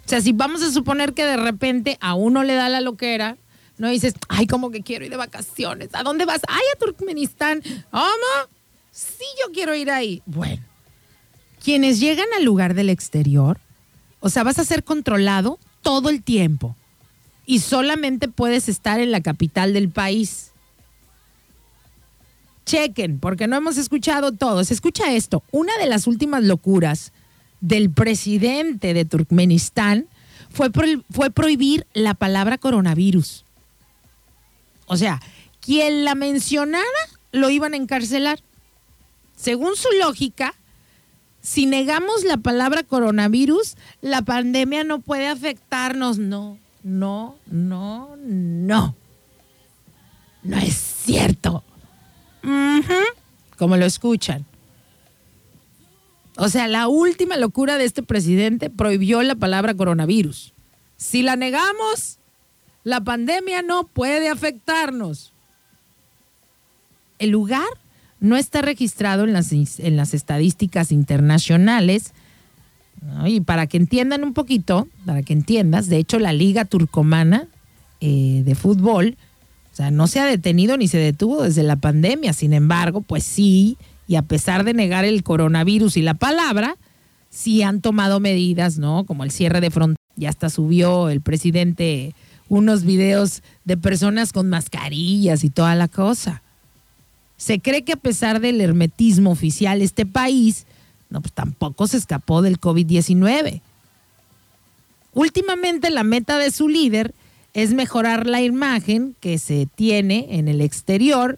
O 0.06 0.10
sea, 0.10 0.22
si 0.22 0.34
vamos 0.34 0.62
a 0.62 0.72
suponer 0.72 1.14
que 1.14 1.26
de 1.26 1.38
repente 1.38 1.98
a 2.02 2.14
uno 2.14 2.44
le 2.44 2.56
da 2.56 2.68
la 2.70 2.82
loquera 2.82 3.38
no 3.78 3.90
dices, 3.90 4.14
ay, 4.30 4.48
como 4.48 4.72
que 4.72 4.82
quiero 4.82 5.06
ir 5.06 5.12
de 5.12 5.18
vacaciones. 5.18 5.90
¿A 5.94 6.04
dónde 6.04 6.26
vas? 6.26 6.42
Ay, 6.48 6.64
a 6.74 6.80
Turkmenistán. 6.80 7.62
¿Cómo? 7.92 8.50
Sí, 8.92 9.26
yo 9.44 9.52
quiero 9.52 9.74
ir 9.76 9.90
ahí. 9.90 10.22
Bueno, 10.26 10.64
quienes 11.64 12.00
llegan 12.00 12.28
al 12.38 12.44
lugar 12.44 12.76
del 12.76 12.90
exterior, 12.90 13.60
o 14.26 14.30
sea, 14.30 14.44
vas 14.44 14.58
a 14.58 14.64
ser 14.64 14.86
controlado 14.86 15.60
todo 15.82 16.08
el 16.08 16.24
tiempo 16.24 16.78
y 17.46 17.60
solamente 17.60 18.30
puedes 18.30 18.70
estar 18.70 19.02
en 19.02 19.12
la 19.12 19.20
capital 19.20 19.74
del 19.74 19.90
país. 19.90 20.52
Chequen, 22.66 23.20
porque 23.20 23.48
no 23.48 23.58
hemos 23.58 23.76
escuchado 23.76 24.32
todo. 24.32 24.64
Se 24.64 24.74
escucha 24.74 25.12
esto. 25.12 25.44
Una 25.52 25.78
de 25.78 25.88
las 25.88 26.08
últimas 26.08 26.42
locuras 26.42 27.12
del 27.60 27.90
presidente 27.90 28.94
de 28.94 29.04
Turkmenistán 29.04 30.08
fue, 30.50 30.72
fue 31.12 31.30
prohibir 31.30 31.86
la 31.94 32.14
palabra 32.14 32.58
coronavirus. 32.58 33.44
O 34.86 34.96
sea, 34.96 35.22
quien 35.60 36.06
la 36.06 36.16
mencionara 36.16 36.86
lo 37.34 37.50
iban 37.50 37.74
a 37.74 37.78
encarcelar. 37.78 38.40
Según 39.36 39.76
su 39.76 39.90
lógica, 40.00 40.54
si 41.44 41.66
negamos 41.66 42.24
la 42.24 42.38
palabra 42.38 42.84
coronavirus, 42.84 43.76
la 44.00 44.22
pandemia 44.22 44.86
no 44.86 45.00
puede 45.00 45.28
afectarnos. 45.28 46.18
No, 46.18 46.58
no, 46.84 47.36
no, 47.48 48.16
no. 48.18 48.96
No 50.42 50.58
es 50.58 50.74
cierto. 50.74 51.64
Como 53.58 53.76
lo 53.76 53.86
escuchan. 53.86 54.46
O 56.38 56.48
sea, 56.48 56.70
la 56.70 56.88
última 56.88 57.36
locura 57.36 57.78
de 57.78 57.86
este 57.86 58.04
presidente 58.04 58.70
prohibió 58.70 59.22
la 59.22 59.36
palabra 59.36 59.76
coronavirus. 59.76 60.54
Si 60.96 61.24
la 61.24 61.36
negamos, 61.36 62.20
la 62.86 63.02
pandemia 63.02 63.62
no 63.62 63.86
puede 63.88 64.30
afectarnos. 64.30 65.34
El 67.20 67.32
lugar 67.32 67.68
no 68.24 68.38
está 68.38 68.62
registrado 68.62 69.26
en 69.26 69.34
las, 69.34 69.52
en 69.52 69.98
las 69.98 70.14
estadísticas 70.14 70.94
internacionales. 70.94 72.14
Y 73.26 73.42
para 73.42 73.68
que 73.68 73.76
entiendan 73.76 74.24
un 74.24 74.34
poquito, 74.34 74.88
para 75.06 75.24
que 75.24 75.34
entiendas, 75.34 75.90
de 75.90 75.98
hecho 75.98 76.20
la 76.20 76.32
Liga 76.32 76.64
Turcomana 76.64 77.48
eh, 78.00 78.44
de 78.46 78.56
Fútbol, 78.56 79.18
o 79.74 79.76
sea, 79.76 79.92
no 79.92 80.08
se 80.08 80.22
ha 80.22 80.26
detenido 80.26 80.78
ni 80.78 80.88
se 80.88 81.00
detuvo 81.00 81.44
desde 81.44 81.64
la 81.64 81.76
pandemia. 81.76 82.32
Sin 82.32 82.54
embargo, 82.54 83.02
pues 83.02 83.26
sí, 83.26 83.78
y 84.08 84.16
a 84.16 84.22
pesar 84.22 84.64
de 84.64 84.74
negar 84.74 85.04
el 85.04 85.22
coronavirus 85.24 85.98
y 85.98 86.02
la 86.02 86.14
palabra, 86.14 86.78
sí 87.30 87.62
han 87.62 87.82
tomado 87.82 88.22
medidas, 88.22 88.78
¿no? 88.78 89.04
Como 89.04 89.26
el 89.26 89.32
cierre 89.32 89.60
de 89.60 89.70
fronteras. 89.70 90.00
Ya 90.16 90.30
hasta 90.30 90.50
subió 90.50 91.10
el 91.10 91.20
presidente 91.20 92.16
unos 92.48 92.86
videos 92.86 93.44
de 93.66 93.76
personas 93.76 94.32
con 94.32 94.48
mascarillas 94.48 95.44
y 95.44 95.50
toda 95.50 95.76
la 95.76 95.90
cosa. 95.90 96.43
Se 97.38 97.60
cree 97.60 97.84
que 97.84 97.94
a 97.94 97.98
pesar 97.98 98.40
del 98.40 98.62
hermetismo 98.62 99.32
oficial, 99.32 99.82
este 99.82 100.06
país 100.06 100.66
no, 101.14 101.22
pues 101.22 101.32
tampoco 101.32 101.86
se 101.86 101.98
escapó 101.98 102.42
del 102.42 102.60
COVID-19. 102.60 103.62
Últimamente 105.14 105.92
la 105.92 106.04
meta 106.04 106.40
de 106.40 106.50
su 106.50 106.68
líder 106.68 107.14
es 107.54 107.76
mejorar 107.76 108.26
la 108.26 108.42
imagen 108.42 109.16
que 109.20 109.38
se 109.38 109.68
tiene 109.76 110.26
en 110.32 110.48
el 110.48 110.60
exterior 110.60 111.38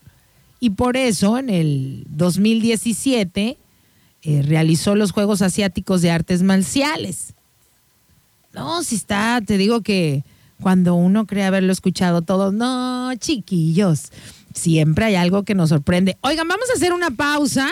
y 0.62 0.70
por 0.70 0.96
eso 0.96 1.38
en 1.38 1.50
el 1.50 2.06
2017 2.08 3.58
eh, 4.24 4.42
realizó 4.44 4.96
los 4.96 5.12
Juegos 5.12 5.42
Asiáticos 5.42 6.02
de 6.02 6.10
Artes 6.10 6.42
Marciales. 6.42 7.34
No, 8.54 8.82
si 8.82 8.96
está, 8.96 9.42
te 9.46 9.58
digo 9.58 9.82
que 9.82 10.24
cuando 10.62 10.96
uno 10.96 11.28
cree 11.28 11.44
haberlo 11.44 11.74
escuchado 11.74 12.22
todo. 12.22 12.54
No, 12.54 13.14
chiquillos, 13.18 14.14
siempre 14.56 15.06
hay 15.06 15.16
algo 15.16 15.44
que 15.44 15.54
nos 15.54 15.70
sorprende. 15.70 16.18
Oigan, 16.22 16.48
vamos 16.48 16.70
a 16.72 16.74
hacer 16.74 16.94
una 16.94 17.12
pausa. 17.12 17.70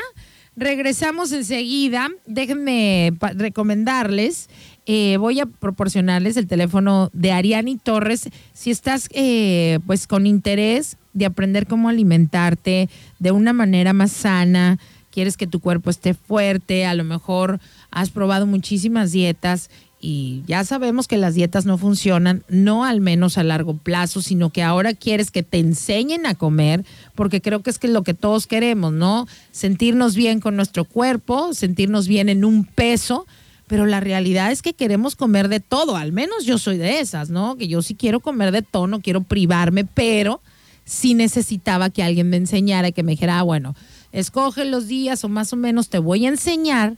Regresamos 0.56 1.32
enseguida. 1.32 2.10
Déjenme 2.28 3.14
recomendarles. 3.36 4.50
Eh, 4.86 5.18
voy 5.18 5.40
a 5.40 5.48
proporcionarles 5.48 6.38
el 6.38 6.46
teléfono 6.46 7.10
de 7.14 7.32
Ariani 7.32 7.78
Torres. 7.78 8.30
Si 8.54 8.70
estás 8.70 9.08
eh, 9.14 9.80
pues 9.88 10.06
con 10.06 10.28
interés 10.28 10.98
de 11.14 11.26
aprender 11.26 11.66
cómo 11.66 11.90
alimentarte 11.90 12.90
de 13.18 13.32
una 13.32 13.54
manera 13.54 13.94
más 13.94 14.12
sana, 14.12 14.78
quieres 15.12 15.38
que 15.38 15.48
tu 15.48 15.60
cuerpo 15.60 15.90
esté 15.90 16.14
fuerte, 16.14 16.86
a 16.86 16.96
lo 16.96 17.04
mejor 17.04 17.60
has 17.92 18.10
probado 18.10 18.46
muchísimas 18.46 19.12
dietas 19.12 19.70
y 20.06 20.44
ya 20.48 20.66
sabemos 20.66 21.08
que 21.08 21.16
las 21.16 21.34
dietas 21.34 21.66
no 21.66 21.78
funcionan, 21.78 22.44
no 22.50 22.84
al 22.84 23.00
menos 23.00 23.38
a 23.38 23.44
largo 23.44 23.78
plazo, 23.78 24.22
sino 24.22 24.50
que 24.50 24.62
ahora 24.62 24.94
quieres 24.94 25.32
que 25.32 25.44
te 25.44 25.60
enseñen 25.60 26.26
a 26.26 26.36
comer, 26.36 26.84
porque 27.16 27.40
creo 27.40 27.64
que 27.64 27.70
es 27.70 27.80
que 27.80 27.88
lo 27.88 28.04
que 28.04 28.14
todos 28.14 28.46
queremos, 28.46 28.92
¿no? 28.92 29.30
Sentirnos 29.54 30.14
bien 30.14 30.42
con 30.42 30.58
nuestro 30.58 30.84
cuerpo, 30.84 31.54
sentirnos 31.54 32.10
bien 32.10 32.28
en 32.28 32.44
un 32.44 32.66
peso, 32.66 33.26
pero 33.68 33.86
la 33.86 34.02
realidad 34.02 34.52
es 34.52 34.62
que 34.62 34.74
queremos 34.74 35.16
comer 35.16 35.48
de 35.48 35.62
todo, 35.62 35.96
al 35.96 36.12
menos 36.12 36.44
yo 36.44 36.58
soy 36.58 36.78
de 36.78 37.00
esas, 37.00 37.30
¿no? 37.30 37.56
Que 37.56 37.70
yo 37.70 37.82
sí 37.82 37.96
quiero 37.96 38.20
comer 38.20 38.52
de 38.52 38.62
todo, 38.62 38.88
no 38.88 39.00
quiero 39.00 39.24
privarme, 39.24 39.86
pero 39.86 40.42
sí 40.84 41.14
necesitaba 41.14 41.90
que 41.90 42.04
alguien 42.04 42.30
me 42.30 42.36
enseñara 42.36 42.92
que 42.92 43.04
me 43.04 43.14
dijera, 43.14 43.40
ah, 43.40 43.44
bueno, 43.44 43.74
escoge 44.12 44.66
los 44.66 44.90
días 44.90 45.24
o 45.24 45.30
más 45.30 45.54
o 45.54 45.56
menos 45.56 45.88
te 45.88 46.00
voy 46.00 46.26
a 46.26 46.30
enseñar 46.30 46.98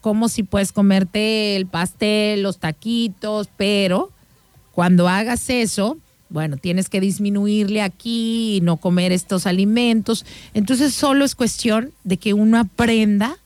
como 0.00 0.28
si 0.28 0.42
puedes 0.42 0.72
comerte 0.72 1.56
el 1.56 1.66
pastel, 1.66 2.42
los 2.42 2.58
taquitos, 2.58 3.48
pero 3.56 4.10
cuando 4.72 5.08
hagas 5.08 5.50
eso, 5.50 5.98
bueno, 6.30 6.56
tienes 6.56 6.88
que 6.88 7.00
disminuirle 7.00 7.82
aquí 7.82 8.56
y 8.56 8.60
no 8.60 8.76
comer 8.76 9.12
estos 9.12 9.46
alimentos. 9.46 10.24
Entonces 10.54 10.94
solo 10.94 11.24
es 11.24 11.34
cuestión 11.34 11.92
de 12.04 12.16
que 12.16 12.34
uno 12.34 12.58
aprenda 12.58 13.36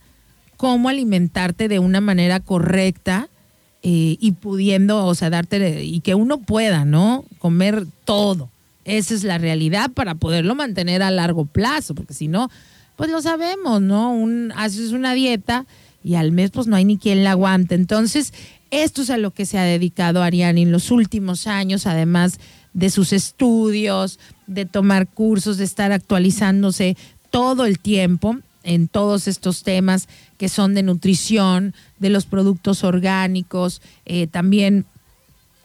cómo 0.56 0.88
alimentarte 0.88 1.68
de 1.68 1.78
una 1.78 2.00
manera 2.00 2.40
correcta 2.40 3.28
eh, 3.82 4.16
y 4.20 4.32
pudiendo, 4.32 5.04
o 5.06 5.14
sea, 5.14 5.30
darte, 5.30 5.84
y 5.84 6.00
que 6.00 6.14
uno 6.14 6.38
pueda, 6.38 6.84
¿no? 6.84 7.24
Comer 7.38 7.86
todo. 8.04 8.50
Esa 8.84 9.14
es 9.14 9.24
la 9.24 9.38
realidad 9.38 9.90
para 9.90 10.14
poderlo 10.14 10.54
mantener 10.54 11.02
a 11.02 11.10
largo 11.10 11.46
plazo, 11.46 11.94
porque 11.94 12.14
si 12.14 12.28
no, 12.28 12.50
pues 12.96 13.10
lo 13.10 13.20
sabemos, 13.22 13.80
¿no? 13.80 14.12
Un, 14.12 14.52
haces 14.56 14.92
una 14.92 15.14
dieta 15.14 15.66
y 16.04 16.14
al 16.14 16.30
mes 16.30 16.50
pues 16.50 16.68
no 16.68 16.76
hay 16.76 16.84
ni 16.84 16.98
quien 16.98 17.24
la 17.24 17.32
aguante. 17.32 17.74
Entonces, 17.74 18.32
esto 18.70 19.02
es 19.02 19.10
a 19.10 19.16
lo 19.16 19.32
que 19.32 19.46
se 19.46 19.58
ha 19.58 19.64
dedicado 19.64 20.22
Ariane 20.22 20.62
en 20.62 20.70
los 20.70 20.90
últimos 20.90 21.46
años, 21.46 21.86
además 21.86 22.38
de 22.74 22.90
sus 22.90 23.12
estudios, 23.12 24.20
de 24.46 24.66
tomar 24.66 25.08
cursos, 25.08 25.56
de 25.56 25.64
estar 25.64 25.90
actualizándose 25.90 26.96
todo 27.30 27.64
el 27.64 27.78
tiempo 27.78 28.36
en 28.62 28.88
todos 28.88 29.28
estos 29.28 29.62
temas 29.62 30.08
que 30.36 30.48
son 30.48 30.74
de 30.74 30.82
nutrición, 30.82 31.74
de 31.98 32.10
los 32.10 32.26
productos 32.26 32.84
orgánicos, 32.84 33.80
eh, 34.04 34.26
también 34.26 34.86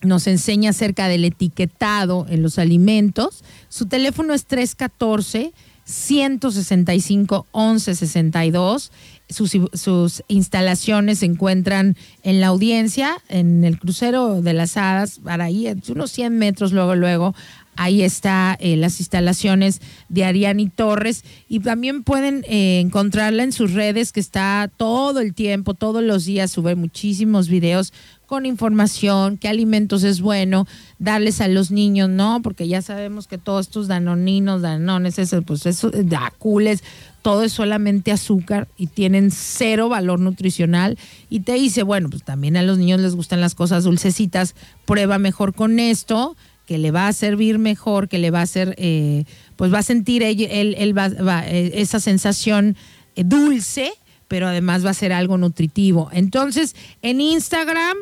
nos 0.02 0.28
enseña 0.28 0.70
acerca 0.70 1.08
del 1.08 1.26
etiquetado 1.26 2.26
en 2.30 2.42
los 2.42 2.58
alimentos. 2.60 3.44
Su 3.68 3.88
teléfono 3.88 4.34
es 4.34 4.46
314 4.46 5.52
165 5.90 7.48
1162 7.54 8.92
sus, 9.30 9.56
sus 9.74 10.24
instalaciones 10.28 11.20
se 11.20 11.26
encuentran 11.26 11.96
en 12.24 12.40
la 12.40 12.48
audiencia, 12.48 13.18
en 13.30 13.64
el 13.64 13.80
crucero 13.80 14.42
de 14.42 14.54
las 14.54 14.76
hadas, 14.78 15.20
para 15.24 15.46
ahí, 15.46 15.72
unos 15.90 16.12
100 16.12 16.38
metros 16.38 16.72
luego, 16.72 16.96
luego, 16.96 17.36
Ahí 17.82 18.02
está 18.02 18.58
eh, 18.60 18.76
las 18.76 19.00
instalaciones 19.00 19.80
de 20.10 20.26
Ariani 20.26 20.68
Torres 20.68 21.24
y 21.48 21.62
también 21.62 22.04
pueden 22.04 22.44
eh, 22.50 22.82
encontrarla 22.82 23.44
en 23.44 23.54
sus 23.54 23.72
redes 23.72 24.12
que 24.12 24.20
está 24.20 24.70
todo 24.76 25.22
el 25.22 25.34
tiempo, 25.34 25.76
todos 25.76 26.04
los 26.04 26.26
días 26.26 26.52
sube 26.52 26.76
muchísimos 26.76 27.48
videos 27.48 27.94
con 28.26 28.46
información, 28.46 29.38
qué 29.38 29.48
alimentos 29.48 30.04
es 30.04 30.20
bueno 30.20 30.68
darles 31.00 31.40
a 31.40 31.48
los 31.48 31.72
niños, 31.72 32.10
¿no? 32.10 32.42
Porque 32.42 32.68
ya 32.68 32.82
sabemos 32.82 33.28
que 33.28 33.38
todos 33.38 33.68
estos 33.68 33.88
danoninos, 33.88 34.62
danones, 34.62 35.18
eso, 35.18 35.42
pues 35.42 35.66
eso, 35.66 35.90
dacules, 35.90 36.84
todo 37.22 37.44
es 37.44 37.54
solamente 37.54 38.12
azúcar 38.12 38.68
y 38.78 38.88
tienen 38.88 39.32
cero 39.32 39.88
valor 39.88 40.20
nutricional. 40.20 40.98
Y 41.30 41.40
te 41.40 41.54
dice, 41.54 41.84
bueno, 41.84 42.10
pues 42.10 42.24
también 42.24 42.58
a 42.58 42.62
los 42.62 42.78
niños 42.78 43.00
les 43.00 43.16
gustan 43.16 43.40
las 43.40 43.56
cosas 43.56 43.86
dulcecitas, 43.86 44.54
prueba 44.86 45.18
mejor 45.18 45.56
con 45.56 45.80
esto 45.80 46.36
que 46.70 46.78
le 46.78 46.92
va 46.92 47.08
a 47.08 47.14
servir 47.14 47.58
mejor, 47.58 48.08
que 48.08 48.20
le 48.20 48.30
va 48.30 48.42
a 48.42 48.44
hacer, 48.44 48.76
eh, 48.78 49.24
pues 49.56 49.74
va 49.74 49.80
a 49.80 49.84
sentir 49.84 50.22
él, 50.22 50.76
él, 50.78 50.96
va, 50.96 51.08
eh, 51.48 51.72
esa 51.82 52.00
sensación 52.00 52.78
eh, 53.16 53.24
dulce, 53.26 53.92
pero 54.28 54.48
además 54.48 54.86
va 54.86 54.92
a 54.92 54.94
ser 54.94 55.12
algo 55.12 55.40
nutritivo. 55.40 56.12
Entonces, 56.14 56.76
en 57.02 57.22
Instagram, 57.22 57.98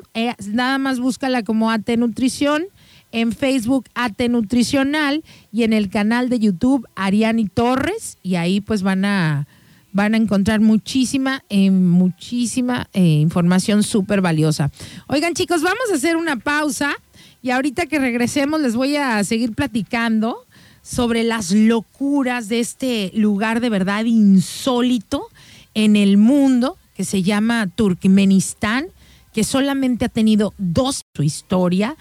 nada 0.51 0.80
más 0.80 0.99
búscala 0.99 1.43
como 1.43 1.72
AT 1.72 1.88
Nutrición, 1.97 2.65
en 3.13 3.32
Facebook 3.32 3.86
AT 3.95 4.20
Nutricional 4.28 5.24
y 5.53 5.63
en 5.63 5.72
el 5.72 5.89
canal 5.89 6.28
de 6.28 6.39
YouTube 6.39 6.86
Ariani 6.97 7.47
Torres, 7.47 8.18
y 8.22 8.36
ahí 8.36 8.59
pues 8.59 8.82
van 8.82 9.05
a 9.05 9.47
van 9.93 10.13
a 10.13 10.18
encontrar 10.18 10.59
muchísima, 10.59 11.41
muchísima 11.49 12.89
información 12.93 13.82
súper 13.82 14.20
valiosa. 14.20 14.70
Oigan 15.07 15.34
chicos, 15.34 15.63
vamos 15.63 15.89
a 15.89 15.95
hacer 15.95 16.18
una 16.18 16.36
pausa 16.36 16.97
y 17.42 17.52
ahorita 17.52 17.86
que 17.86 18.00
regresemos 18.00 18.62
les 18.62 18.76
voy 18.76 18.96
a 18.96 19.24
seguir 19.24 19.54
platicando 19.54 20.46
sobre 20.82 21.24
las 21.24 21.52
locuras 21.52 22.48
de 22.50 22.60
este 22.60 23.12
lugar 23.14 23.60
de 23.60 23.70
verdad 23.70 24.06
insólito 24.06 25.28
en 25.74 25.96
el 25.96 26.18
mundo 26.18 26.78
que 26.96 27.04
se 27.04 27.22
llama 27.22 27.68
Turkmenistán, 27.68 28.88
que 29.34 29.44
solamente 29.44 30.06
ha 30.06 30.10
tenido 30.10 30.54
dos 30.58 31.02
su 31.14 31.24
historia. 31.24 31.96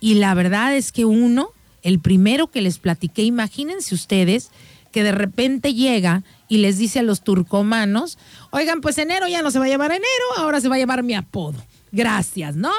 Y 0.00 0.14
la 0.14 0.34
verdad 0.34 0.74
es 0.74 0.90
que 0.90 1.04
uno, 1.04 1.50
el 1.82 2.00
primero 2.00 2.48
que 2.48 2.62
les 2.62 2.78
platiqué, 2.78 3.22
imagínense 3.22 3.94
ustedes 3.94 4.50
que 4.90 5.04
de 5.04 5.12
repente 5.12 5.74
llega 5.74 6.24
y 6.48 6.58
les 6.58 6.78
dice 6.78 6.98
a 6.98 7.02
los 7.02 7.22
turcomanos, 7.22 8.18
oigan, 8.50 8.80
pues 8.80 8.98
enero 8.98 9.28
ya 9.28 9.42
no 9.42 9.50
se 9.50 9.58
va 9.58 9.66
a 9.66 9.68
llamar 9.68 9.92
enero, 9.92 10.04
ahora 10.38 10.60
se 10.60 10.68
va 10.68 10.74
a 10.74 10.78
llamar 10.78 11.02
mi 11.02 11.14
apodo 11.14 11.62
gracias, 11.92 12.56
¿no? 12.56 12.70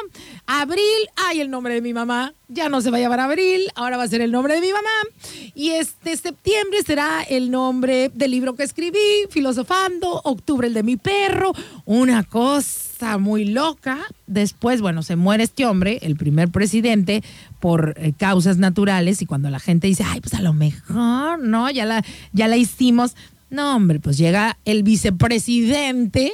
Abril, 0.48 0.82
ay, 1.16 1.40
el 1.40 1.50
nombre 1.50 1.76
de 1.76 1.82
mi 1.82 1.94
mamá, 1.94 2.34
ya 2.50 2.68
no 2.68 2.82
se 2.82 2.90
va 2.90 2.98
a 2.98 3.00
llamar 3.00 3.20
Abril, 3.20 3.62
ahora 3.76 3.98
va 3.98 4.04
a 4.04 4.08
ser 4.08 4.22
el 4.22 4.32
nombre 4.32 4.56
de 4.56 4.62
mi 4.62 4.72
mamá. 4.72 5.54
Y 5.56 5.70
este 5.70 6.18
septiembre 6.18 6.80
será 6.86 7.24
el 7.24 7.52
nombre 7.52 8.10
del 8.14 8.32
libro 8.32 8.56
que 8.56 8.64
escribí, 8.64 8.98
Filosofando, 9.30 10.22
octubre 10.24 10.68
el 10.68 10.74
de 10.74 10.84
mi 10.84 10.98
perro, 10.98 11.54
una 11.86 12.24
cosa 12.24 13.18
muy 13.20 13.46
loca. 13.46 14.00
Después, 14.28 14.82
bueno, 14.82 15.04
se 15.04 15.16
muere 15.16 15.44
este 15.44 15.66
hombre, 15.66 16.00
el 16.02 16.16
primer 16.16 16.50
presidente, 16.50 17.24
por 17.60 17.96
eh, 17.98 18.14
causas 18.18 18.58
naturales 18.58 19.22
y 19.22 19.26
cuando 19.26 19.50
la 19.50 19.60
gente 19.60 19.88
dice, 19.88 20.04
ay, 20.06 20.20
pues 20.22 20.34
a 20.34 20.42
lo 20.42 20.54
mejor, 20.54 21.40
¿no? 21.40 21.70
Ya 21.70 21.86
la, 21.86 22.04
ya 22.34 22.48
la 22.48 22.58
hicimos. 22.58 23.16
No, 23.50 23.76
hombre, 23.76 24.00
pues 24.00 24.18
llega 24.18 24.58
el 24.66 24.82
vicepresidente 24.82 26.34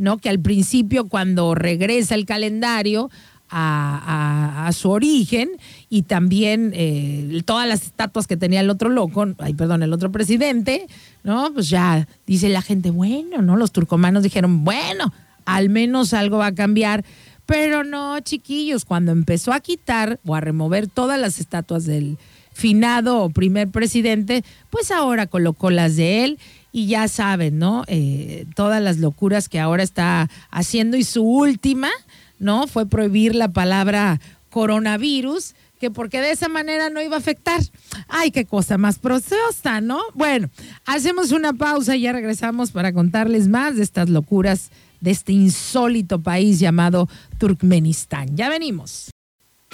¿no? 0.00 0.18
Que 0.18 0.30
al 0.30 0.40
principio, 0.40 1.08
cuando 1.08 1.54
regresa 1.54 2.14
el 2.14 2.26
calendario 2.26 3.10
a, 3.50 4.70
su 4.72 4.90
origen 4.90 5.50
y 5.88 6.02
también 6.02 6.72
eh, 6.74 7.42
todas 7.44 7.68
las 7.68 7.82
estatuas 7.82 8.26
que 8.26 8.36
tenía 8.36 8.60
el 8.60 8.70
otro 8.70 8.88
loco, 8.88 9.26
ay, 9.38 9.54
perdón, 9.54 9.82
el 9.82 9.92
otro 9.92 10.12
presidente, 10.12 10.86
¿no? 11.24 11.52
Pues 11.52 11.68
ya 11.68 12.06
dice 12.26 12.48
la 12.48 12.62
gente, 12.62 12.90
bueno, 12.90 13.42
¿no? 13.42 13.56
Los 13.56 13.72
turcomanos 13.72 14.22
dijeron, 14.22 14.64
bueno, 14.64 15.12
al 15.44 15.68
menos 15.68 16.14
algo 16.14 16.38
va 16.38 16.46
a 16.46 16.54
cambiar. 16.54 17.04
Pero 17.44 17.82
no, 17.82 18.20
chiquillos, 18.20 18.84
cuando 18.84 19.10
empezó 19.10 19.52
a 19.52 19.60
quitar 19.60 20.20
o 20.24 20.36
a 20.36 20.40
remover 20.40 20.86
todas 20.86 21.20
las 21.20 21.40
estatuas 21.40 21.84
del 21.84 22.16
finado 22.52 23.28
primer 23.30 23.68
presidente, 23.68 24.44
pues 24.70 24.90
ahora 24.92 25.26
colocó 25.26 25.70
las 25.70 25.96
de 25.96 26.24
él 26.24 26.38
y 26.72 26.86
ya 26.86 27.08
saben, 27.08 27.58
¿no? 27.58 27.84
Eh, 27.86 28.46
todas 28.54 28.82
las 28.82 28.98
locuras 28.98 29.48
que 29.48 29.60
ahora 29.60 29.82
está 29.82 30.28
haciendo 30.50 30.96
y 30.96 31.04
su 31.04 31.22
última, 31.22 31.90
¿no? 32.38 32.66
Fue 32.66 32.86
prohibir 32.86 33.34
la 33.34 33.48
palabra 33.48 34.20
coronavirus, 34.50 35.54
que 35.80 35.90
porque 35.90 36.20
de 36.20 36.32
esa 36.32 36.48
manera 36.48 36.90
no 36.90 37.00
iba 37.00 37.16
a 37.16 37.20
afectar. 37.20 37.60
Ay, 38.08 38.30
qué 38.30 38.44
cosa 38.44 38.78
más 38.78 38.98
preciosa, 38.98 39.80
¿no? 39.80 40.00
Bueno, 40.14 40.50
hacemos 40.86 41.32
una 41.32 41.52
pausa 41.52 41.96
y 41.96 42.02
ya 42.02 42.12
regresamos 42.12 42.70
para 42.70 42.92
contarles 42.92 43.48
más 43.48 43.76
de 43.76 43.82
estas 43.82 44.08
locuras 44.08 44.70
de 45.00 45.10
este 45.10 45.32
insólito 45.32 46.20
país 46.20 46.58
llamado 46.58 47.08
Turkmenistán. 47.38 48.36
Ya 48.36 48.48
venimos. 48.48 49.10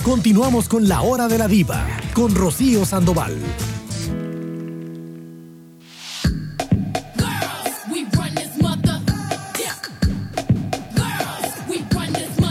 Continuamos 0.03 0.69
con 0.69 0.89
la 0.89 1.01
hora 1.01 1.27
de 1.27 1.39
la 1.39 1.49
diva, 1.49 1.87
con 2.15 2.35
Rocío 2.35 2.85
Sandoval. 2.85 3.35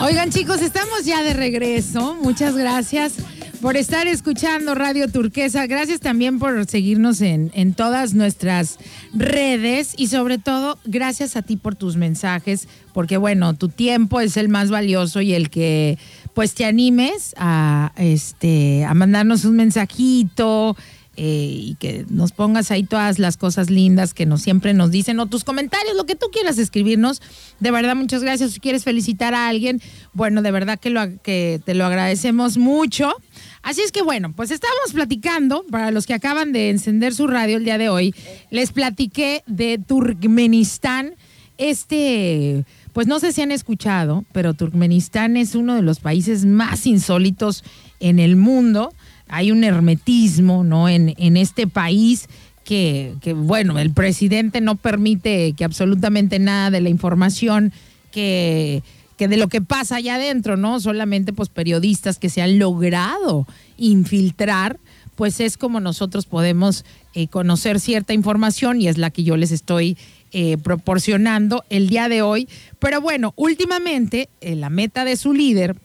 Oigan 0.01 0.29
chicos, 0.29 0.61
estamos 0.61 1.05
ya 1.05 1.23
de 1.23 1.33
regreso. 1.33 2.15
Muchas 2.21 2.55
gracias 2.55 3.13
por 3.61 3.77
estar 3.77 4.07
escuchando 4.07 4.75
Radio 4.75 5.09
Turquesa. 5.09 5.65
Gracias 5.67 5.99
también 5.99 6.37
por 6.37 6.65
seguirnos 6.65 7.21
en, 7.21 7.49
en, 7.55 7.73
todas 7.73 8.13
nuestras 8.13 8.77
redes 9.13 9.93
y 9.97 10.07
sobre 10.07 10.37
todo 10.37 10.77
gracias 10.85 11.35
a 11.35 11.41
ti 11.41 11.55
por 11.55 11.75
tus 11.75 11.95
mensajes, 11.95 12.67
porque 12.93 13.17
bueno, 13.17 13.53
tu 13.55 13.69
tiempo 13.69 14.19
es 14.19 14.37
el 14.37 14.49
más 14.49 14.69
valioso 14.69 15.21
y 15.21 15.33
el 15.33 15.49
que 15.49 15.97
pues 16.35 16.53
te 16.53 16.65
animes 16.65 17.33
a, 17.37 17.93
este, 17.95 18.83
a 18.85 18.93
mandarnos 18.93 19.45
un 19.45 19.55
mensajito, 19.55 20.75
eh, 21.17 21.49
y 21.49 21.75
que 21.75 22.05
nos 22.09 22.31
pongas 22.31 22.71
ahí 22.71 22.83
todas 22.83 23.19
las 23.19 23.37
cosas 23.37 23.69
lindas 23.69 24.13
que 24.13 24.25
nos 24.25 24.41
siempre 24.41 24.73
nos 24.73 24.91
dicen 24.91 25.19
o 25.19 25.27
tus 25.27 25.43
comentarios, 25.43 25.95
lo 25.95 26.05
que 26.05 26.15
tú 26.15 26.27
quieras 26.31 26.57
escribirnos. 26.57 27.21
De 27.59 27.71
verdad, 27.71 27.95
muchas 27.95 28.21
gracias. 28.21 28.51
Si 28.51 28.59
quieres 28.59 28.83
felicitar 28.83 29.33
a 29.33 29.47
alguien, 29.47 29.81
bueno, 30.13 30.41
de 30.41 30.51
verdad 30.51 30.79
que, 30.79 30.89
lo, 30.89 31.01
que 31.21 31.61
te 31.63 31.73
lo 31.73 31.85
agradecemos 31.85 32.57
mucho. 32.57 33.13
Así 33.61 33.81
es 33.81 33.91
que 33.91 34.01
bueno, 34.01 34.33
pues 34.33 34.51
estábamos 34.51 34.93
platicando, 34.93 35.65
para 35.71 35.91
los 35.91 36.05
que 36.05 36.13
acaban 36.13 36.51
de 36.51 36.69
encender 36.69 37.13
su 37.13 37.27
radio 37.27 37.57
el 37.57 37.65
día 37.65 37.77
de 37.77 37.89
hoy, 37.89 38.13
les 38.51 38.71
platiqué 38.71 39.43
de 39.47 39.79
Turkmenistán, 39.79 41.15
este, 41.57 42.65
pues 42.93 43.07
no 43.07 43.19
sé 43.19 43.31
si 43.31 43.41
han 43.41 43.51
escuchado, 43.51 44.25
pero 44.33 44.53
Turkmenistán 44.53 45.37
es 45.37 45.55
uno 45.55 45.75
de 45.75 45.81
los 45.81 45.99
países 45.99 46.45
más 46.45 46.85
insólitos 46.85 47.63
en 47.99 48.19
el 48.19 48.35
mundo 48.35 48.93
hay 49.27 49.51
un 49.51 49.63
hermetismo, 49.63 50.63
¿no? 50.63 50.89
En, 50.89 51.13
en 51.17 51.37
este 51.37 51.67
país 51.67 52.27
que, 52.63 53.13
que, 53.21 53.33
bueno, 53.33 53.79
el 53.79 53.91
presidente 53.91 54.61
no 54.61 54.75
permite 54.75 55.53
que 55.53 55.63
absolutamente 55.63 56.39
nada 56.39 56.71
de 56.71 56.81
la 56.81 56.89
información 56.89 57.71
que, 58.11 58.81
que 59.17 59.27
de 59.27 59.37
lo 59.37 59.47
que 59.47 59.61
pasa 59.61 59.97
allá 59.97 60.15
adentro, 60.15 60.57
¿no? 60.57 60.79
Solamente 60.79 61.31
pues 61.31 61.49
periodistas 61.49 62.17
que 62.17 62.29
se 62.29 62.41
han 62.41 62.59
logrado 62.59 63.47
infiltrar, 63.77 64.79
pues 65.15 65.39
es 65.39 65.57
como 65.57 65.79
nosotros 65.79 66.25
podemos 66.25 66.85
eh, 67.13 67.27
conocer 67.27 67.79
cierta 67.79 68.13
información 68.13 68.81
y 68.81 68.87
es 68.87 68.97
la 68.97 69.11
que 69.11 69.23
yo 69.23 69.37
les 69.37 69.51
estoy 69.51 69.97
eh, 70.31 70.57
proporcionando 70.57 71.63
el 71.69 71.87
día 71.87 72.09
de 72.09 72.21
hoy. 72.21 72.49
Pero 72.79 72.99
bueno, 72.99 73.33
últimamente 73.37 74.27
eh, 74.41 74.55
la 74.55 74.69
meta 74.69 75.05
de 75.05 75.15
su 75.15 75.33
líder 75.33 75.75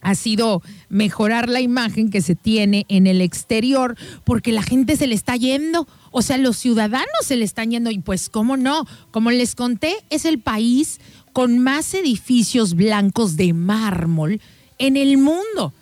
ha 0.00 0.14
sido 0.14 0.62
mejorar 0.88 1.48
la 1.48 1.60
imagen 1.60 2.10
que 2.10 2.22
se 2.22 2.34
tiene 2.34 2.86
en 2.88 3.06
el 3.06 3.20
exterior 3.20 3.96
porque 4.24 4.52
la 4.52 4.62
gente 4.62 4.96
se 4.96 5.06
le 5.06 5.14
está 5.14 5.36
yendo, 5.36 5.86
o 6.10 6.22
sea, 6.22 6.38
los 6.38 6.56
ciudadanos 6.56 7.06
se 7.22 7.36
le 7.36 7.44
están 7.44 7.70
yendo 7.70 7.90
y 7.90 7.98
pues 7.98 8.28
cómo 8.30 8.56
no, 8.56 8.86
como 9.10 9.30
les 9.30 9.54
conté, 9.54 9.94
es 10.10 10.24
el 10.24 10.38
país 10.38 11.00
con 11.32 11.58
más 11.58 11.94
edificios 11.94 12.74
blancos 12.74 13.36
de 13.36 13.52
mármol 13.52 14.40
en 14.78 14.96
el 14.96 15.18
mundo. 15.18 15.72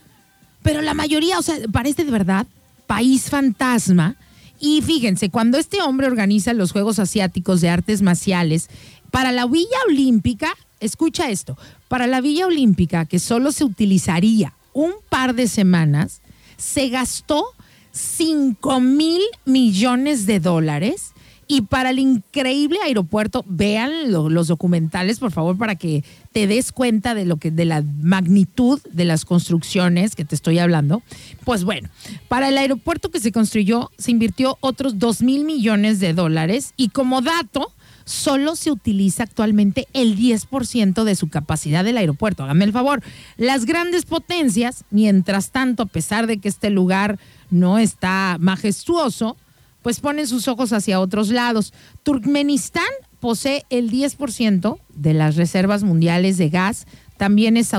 Pero 0.63 0.83
la 0.83 0.95
mayoría, 0.95 1.39
o 1.39 1.43
sea, 1.43 1.57
parece 1.73 2.05
de 2.05 2.11
verdad 2.11 2.47
país 2.87 3.31
fantasma. 3.31 4.17
Y 4.61 4.83
fíjense, 4.83 5.31
cuando 5.31 5.57
este 5.57 5.81
hombre 5.83 6.09
organiza 6.09 6.53
los 6.53 6.73
Juegos 6.73 6.99
Asiáticos 6.99 7.61
de 7.61 7.69
Artes 7.69 8.03
Marciales 8.03 8.69
para 9.13 9.31
la 9.31 9.47
Villa 9.47 9.79
Olímpica, 9.89 10.53
escucha 10.81 11.31
esto, 11.31 11.57
para 11.89 12.07
la 12.07 12.21
Villa 12.21 12.47
Olímpica, 12.47 13.07
que 13.07 13.19
solo 13.19 13.53
se 13.53 13.65
utilizaría 13.65 14.55
un 14.73 14.93
par 15.09 15.35
de 15.35 15.49
semanas, 15.49 16.21
se 16.57 16.89
gastó 16.89 17.45
5 17.93 18.81
mil 18.81 19.23
millones 19.45 20.27
de 20.27 20.41
dólares 20.41 21.13
Y 21.51 21.63
para 21.63 21.91
el 21.91 21.99
increíble 21.99 22.79
aeropuerto, 22.85 23.43
vean 23.49 24.13
los 24.13 24.49
documentales, 24.49 25.19
por 25.19 25.33
favor, 25.33 25.57
para 25.57 25.77
que 25.77 26.05
te 26.33 26.47
des 26.47 26.73
cuenta 26.73 27.15
de 27.15 27.25
lo 27.25 27.39
que, 27.39 27.51
de 27.51 27.65
la 27.65 27.83
magnitud 28.03 28.79
de 28.93 29.07
las 29.07 29.25
construcciones 29.25 30.15
que 30.15 30.27
te 30.27 30.35
estoy 30.35 30.59
hablando. 30.59 31.03
Pues 31.45 31.65
bueno, 31.65 31.89
para 32.29 32.51
el 32.51 32.59
aeropuerto 32.59 33.11
que 33.11 33.19
se 33.19 33.33
construyó, 33.33 33.91
se 33.97 34.11
invirtió 34.11 34.59
otros 34.61 34.99
2 34.99 35.23
mil 35.23 35.45
millones 35.47 36.01
de 36.01 36.13
dólares. 36.13 36.75
Y 36.77 36.91
como 36.91 37.23
dato, 37.23 37.73
solo 38.09 38.57
se 38.57 38.71
utiliza 38.71 39.25
actualmente 39.25 39.87
el 39.93 40.17
10% 40.17 41.05
de 41.05 41.15
su 41.15 41.29
capacidad 41.29 41.85
del 41.85 41.99
aeropuerto. 41.99 42.43
Háganme 42.43 42.65
el 42.65 42.73
favor. 42.73 43.03
Las 43.37 43.67
grandes 43.67 44.07
potencias, 44.07 44.85
mientras 44.91 45.51
tanto, 45.51 45.83
a 45.83 45.87
pesar 45.87 46.27
de 46.27 46.39
que 46.39 46.49
este 46.49 46.71
lugar 46.71 47.19
no 47.51 47.79
está 47.79 48.39
majestuoso, 48.41 49.37
pues 49.83 50.01
ponen 50.01 50.27
sus 50.27 50.49
ojos 50.49 50.73
hacia 50.73 51.01
otros 51.01 51.29
lados. 51.29 51.75
Turkmenistán 52.03 52.89
posee 53.21 53.65
el 53.69 53.91
10% 53.91 54.79
de 54.95 55.15
las 55.15 55.37
reservas 55.37 55.83
mundiales 55.83 56.39
de 56.39 56.49
gas, 56.49 56.87
también 57.19 57.57
es 57.57 57.73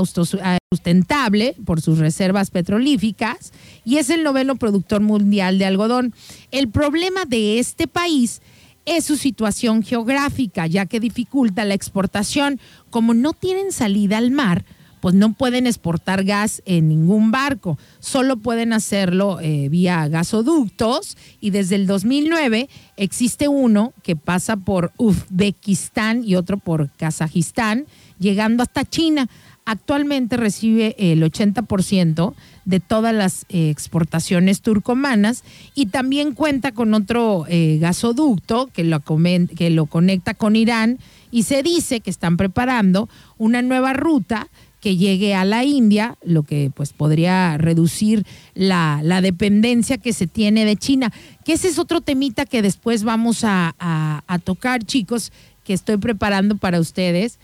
sustentable 0.72 1.56
por 1.66 1.82
sus 1.82 1.98
reservas 1.98 2.52
petrolíficas 2.52 3.54
y 3.86 3.98
es 3.98 4.10
el 4.10 4.24
noveno 4.24 4.58
productor 4.58 5.02
mundial 5.02 5.58
de 5.58 5.66
algodón. 5.66 6.14
El 6.52 6.70
problema 6.70 7.24
de 7.26 7.58
este 7.58 7.88
país 7.88 8.42
es 8.86 9.06
su 9.06 9.18
situación 9.18 9.84
geográfica, 9.84 10.68
ya 10.68 10.86
que 10.86 11.00
dificulta 11.00 11.66
la 11.66 11.74
exportación. 11.74 12.60
Como 12.90 13.14
no 13.14 13.34
tienen 13.34 13.72
salida 13.72 14.18
al 14.18 14.32
mar, 14.32 14.66
pues 15.00 15.16
no 15.16 15.34
pueden 15.34 15.68
exportar 15.68 16.24
gas 16.24 16.62
en 16.66 16.90
ningún 16.90 17.32
barco, 17.32 17.78
solo 18.00 18.38
pueden 18.38 18.74
hacerlo 18.74 19.40
eh, 19.40 19.70
vía 19.70 20.08
gasoductos 20.08 21.18
y 21.40 21.52
desde 21.52 21.76
el 21.76 21.88
2009 21.88 22.70
existe 22.98 23.48
uno 23.48 23.94
que 24.04 24.16
pasa 24.16 24.58
por 24.58 24.92
Uzbekistán 24.98 26.24
y 26.26 26.36
otro 26.36 26.58
por 26.58 26.90
Kazajistán, 26.98 27.86
llegando 28.20 28.64
hasta 28.64 28.86
China. 28.86 29.30
Actualmente 29.70 30.36
recibe 30.36 30.96
el 30.98 31.22
80% 31.22 32.34
de 32.66 32.80
todas 32.80 33.14
las 33.14 33.46
eh, 33.50 33.70
exportaciones 33.70 34.62
turcomanas 34.62 35.44
y 35.76 35.86
también 35.86 36.34
cuenta 36.34 36.72
con 36.72 36.96
otro 36.96 37.46
eh, 37.48 37.78
gasoducto 37.80 38.72
que 38.74 38.84
lo, 38.84 39.00
que 39.00 39.70
lo 39.70 39.86
conecta 39.86 40.34
con 40.34 40.56
Irán 40.56 40.98
y 41.30 41.44
se 41.44 41.62
dice 41.62 42.00
que 42.00 42.10
están 42.10 42.36
preparando 42.36 43.10
una 43.38 43.62
nueva 43.62 43.94
ruta 43.94 44.48
que 44.82 44.98
llegue 44.98 45.36
a 45.36 45.46
la 45.46 45.64
India, 45.64 46.18
lo 46.24 46.42
que 46.42 46.72
pues 46.74 46.92
podría 46.92 47.56
reducir 47.60 48.26
la, 48.56 49.04
dependencia 49.22 50.00
que 50.00 50.14
se 50.14 50.26
tiene 50.26 50.66
de 50.66 50.78
China. 50.78 51.14
Que 51.46 51.54
ese 51.54 51.68
es 51.68 51.78
otro 51.78 52.02
temita 52.02 52.48
que 52.48 52.64
después 52.64 53.04
vamos 53.04 53.44
a, 53.44 53.76
a 53.78 54.40
tocar, 54.40 54.84
chicos, 54.84 55.32
que 55.64 55.74
estoy 55.74 55.98
preparando 55.98 56.58
para 56.58 56.80
ustedes 56.80 57.38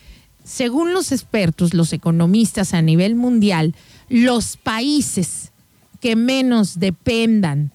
según 0.46 0.94
los 0.94 1.12
expertos, 1.12 1.74
los 1.74 1.92
economistas 1.92 2.76
a 2.76 2.82
nivel 2.84 3.16
mundial, 3.16 3.74
los 4.10 4.58
países 4.58 5.52
que 6.00 6.16
menos 6.16 6.80
dependan 6.80 7.72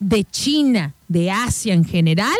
de 0.00 0.24
China, 0.24 0.92
de 1.06 1.30
Asia 1.30 1.72
en 1.72 1.84
general, 1.84 2.36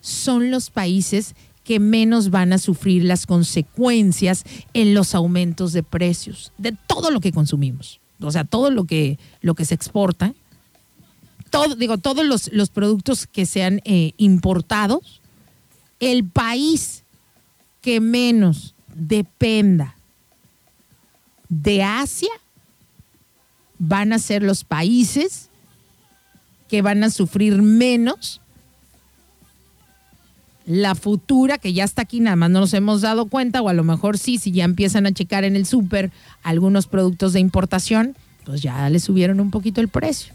son 0.00 0.50
los 0.50 0.70
países 0.70 1.34
que 1.62 1.78
menos 1.78 2.30
van 2.30 2.54
a 2.54 2.58
sufrir 2.58 3.04
las 3.04 3.26
consecuencias 3.26 4.44
en 4.72 4.94
los 4.94 5.14
aumentos 5.14 5.74
de 5.74 5.82
precios 5.82 6.50
de 6.56 6.74
todo 6.86 7.10
lo 7.10 7.20
que 7.20 7.32
consumimos. 7.32 8.00
O 8.22 8.30
sea, 8.30 8.44
todo 8.44 8.70
lo 8.70 8.84
que, 8.84 9.18
lo 9.42 9.54
que 9.54 9.66
se 9.66 9.74
exporta, 9.74 10.32
todo, 11.50 11.74
digo, 11.74 11.98
todos 11.98 12.50
los, 12.50 12.70
productos 12.70 13.26
que 13.26 13.44
sean 13.44 13.82
eh, 13.84 14.12
importados, 14.16 15.20
el 15.98 16.24
país 16.24 16.99
que 17.80 18.00
menos 18.00 18.74
dependa 18.94 19.96
de 21.48 21.82
Asia 21.82 22.30
van 23.78 24.12
a 24.12 24.18
ser 24.18 24.42
los 24.42 24.64
países 24.64 25.48
que 26.68 26.82
van 26.82 27.02
a 27.02 27.10
sufrir 27.10 27.62
menos 27.62 28.40
la 30.66 30.94
futura, 30.94 31.58
que 31.58 31.72
ya 31.72 31.82
está 31.82 32.02
aquí, 32.02 32.20
nada 32.20 32.36
más 32.36 32.50
no 32.50 32.60
nos 32.60 32.74
hemos 32.74 33.00
dado 33.00 33.26
cuenta, 33.26 33.60
o 33.60 33.68
a 33.68 33.72
lo 33.72 33.82
mejor 33.82 34.18
sí, 34.18 34.38
si 34.38 34.52
ya 34.52 34.64
empiezan 34.64 35.06
a 35.06 35.12
checar 35.12 35.42
en 35.42 35.56
el 35.56 35.66
súper 35.66 36.12
algunos 36.44 36.86
productos 36.86 37.32
de 37.32 37.40
importación, 37.40 38.16
pues 38.44 38.62
ya 38.62 38.88
le 38.88 39.00
subieron 39.00 39.40
un 39.40 39.50
poquito 39.50 39.80
el 39.80 39.88
precio. 39.88 40.32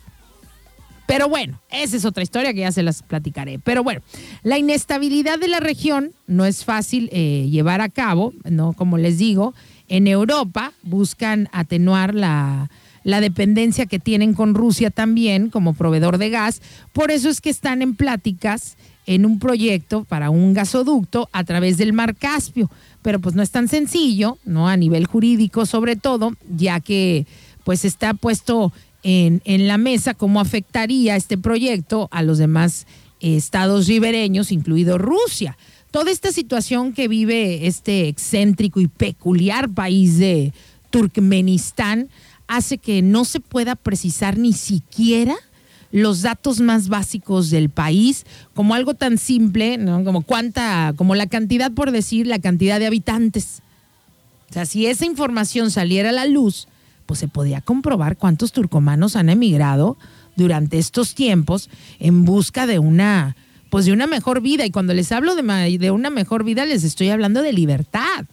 Pero 1.07 1.29
bueno, 1.29 1.61
esa 1.69 1.97
es 1.97 2.05
otra 2.05 2.23
historia 2.23 2.53
que 2.53 2.61
ya 2.61 2.71
se 2.71 2.83
las 2.83 3.03
platicaré. 3.03 3.59
Pero 3.59 3.83
bueno, 3.83 4.01
la 4.43 4.57
inestabilidad 4.57 5.39
de 5.39 5.47
la 5.47 5.59
región 5.59 6.13
no 6.27 6.45
es 6.45 6.65
fácil 6.65 7.09
eh, 7.11 7.47
llevar 7.49 7.81
a 7.81 7.89
cabo, 7.89 8.33
¿no? 8.43 8.73
Como 8.73 8.97
les 8.97 9.17
digo, 9.17 9.53
en 9.87 10.07
Europa 10.07 10.73
buscan 10.81 11.47
atenuar 11.51 12.15
la, 12.15 12.69
la 13.03 13.21
dependencia 13.21 13.85
que 13.85 13.99
tienen 13.99 14.33
con 14.33 14.55
Rusia 14.55 14.89
también 14.89 15.49
como 15.49 15.73
proveedor 15.73 16.17
de 16.17 16.31
gas. 16.31 16.61
Por 16.91 17.11
eso 17.11 17.29
es 17.29 17.39
que 17.39 17.51
están 17.51 17.81
en 17.81 17.95
pláticas 17.95 18.75
en 19.05 19.27
un 19.27 19.37
proyecto 19.37 20.03
para 20.05 20.31
un 20.31 20.53
gasoducto 20.53 21.29
a 21.31 21.43
través 21.43 21.77
del 21.77 21.93
Mar 21.93 22.15
Caspio. 22.15 22.69
Pero 23.03 23.19
pues 23.19 23.35
no 23.35 23.43
es 23.43 23.51
tan 23.51 23.67
sencillo, 23.67 24.39
¿no? 24.43 24.67
A 24.67 24.75
nivel 24.75 25.05
jurídico 25.05 25.67
sobre 25.67 25.95
todo, 25.95 26.33
ya 26.49 26.79
que 26.79 27.27
pues 27.63 27.85
está 27.85 28.13
puesto 28.13 28.73
en, 29.05 29.67
la 29.67 29.77
mesa 29.77 30.15
cómo 30.15 30.39
afectaría 30.39 31.15
este 31.15 31.37
proyecto 31.37 32.09
a 32.11 32.23
los 32.23 32.39
demás 32.39 32.87
eh, 33.19 33.35
estados 33.35 33.87
ribereños, 33.87 34.51
incluido 34.51 34.97
Rusia. 34.97 35.57
Toda 35.91 36.09
esta 36.09 36.31
situación 36.31 36.91
que 36.91 37.07
vive 37.07 37.67
este 37.67 38.07
excéntrico 38.07 38.81
y 38.81 38.87
peculiar 38.87 39.69
país 39.69 40.17
de 40.17 40.53
Turkmenistán 40.89 42.09
hace 42.47 42.79
que 42.79 43.03
no 43.03 43.25
se 43.25 43.39
pueda 43.39 43.75
precisar 43.75 44.37
ni 44.39 44.53
siquiera 44.53 45.35
los 45.91 46.23
datos 46.23 46.59
más 46.59 46.89
básicos 46.89 47.51
del 47.51 47.69
país, 47.69 48.25
como 48.55 48.73
algo 48.73 48.95
tan 48.95 49.17
simple, 49.19 49.79
como 50.03 50.23
cuánta, 50.23 50.93
como 50.97 51.13
la 51.15 51.27
cantidad, 51.27 51.71
por 51.71 51.91
decir, 51.91 52.25
la 52.25 52.39
cantidad 52.39 52.79
de 52.79 52.87
habitantes. 52.87 53.61
O 54.49 54.53
sea, 54.53 54.65
si 54.65 54.87
esa 54.87 55.05
información 55.05 55.69
saliera 55.71 56.09
a 56.09 56.13
la 56.13 56.25
luz, 56.25 56.67
pues 57.05 57.19
se 57.19 57.27
podía 57.27 57.61
comprobar 57.61 58.17
cuántos 58.17 58.51
turcomanos 58.51 59.15
han 59.15 59.29
emigrado 59.29 59.97
durante 60.35 60.77
estos 60.77 61.15
tiempos 61.15 61.69
en 61.99 62.25
busca 62.25 62.67
de 62.67 62.79
una, 62.79 63.35
pues 63.69 63.85
de 63.85 63.93
una 63.93 64.07
mejor 64.07 64.41
vida. 64.41 64.65
Y 64.65 64.71
cuando 64.71 64.93
les 64.93 65.11
hablo 65.11 65.35
de, 65.35 65.77
de 65.77 65.91
una 65.91 66.09
mejor 66.09 66.43
vida, 66.43 66.65
les 66.65 66.83
estoy 66.83 67.09
hablando 67.09 67.41
de 67.41 67.53
libertad. 67.53 68.25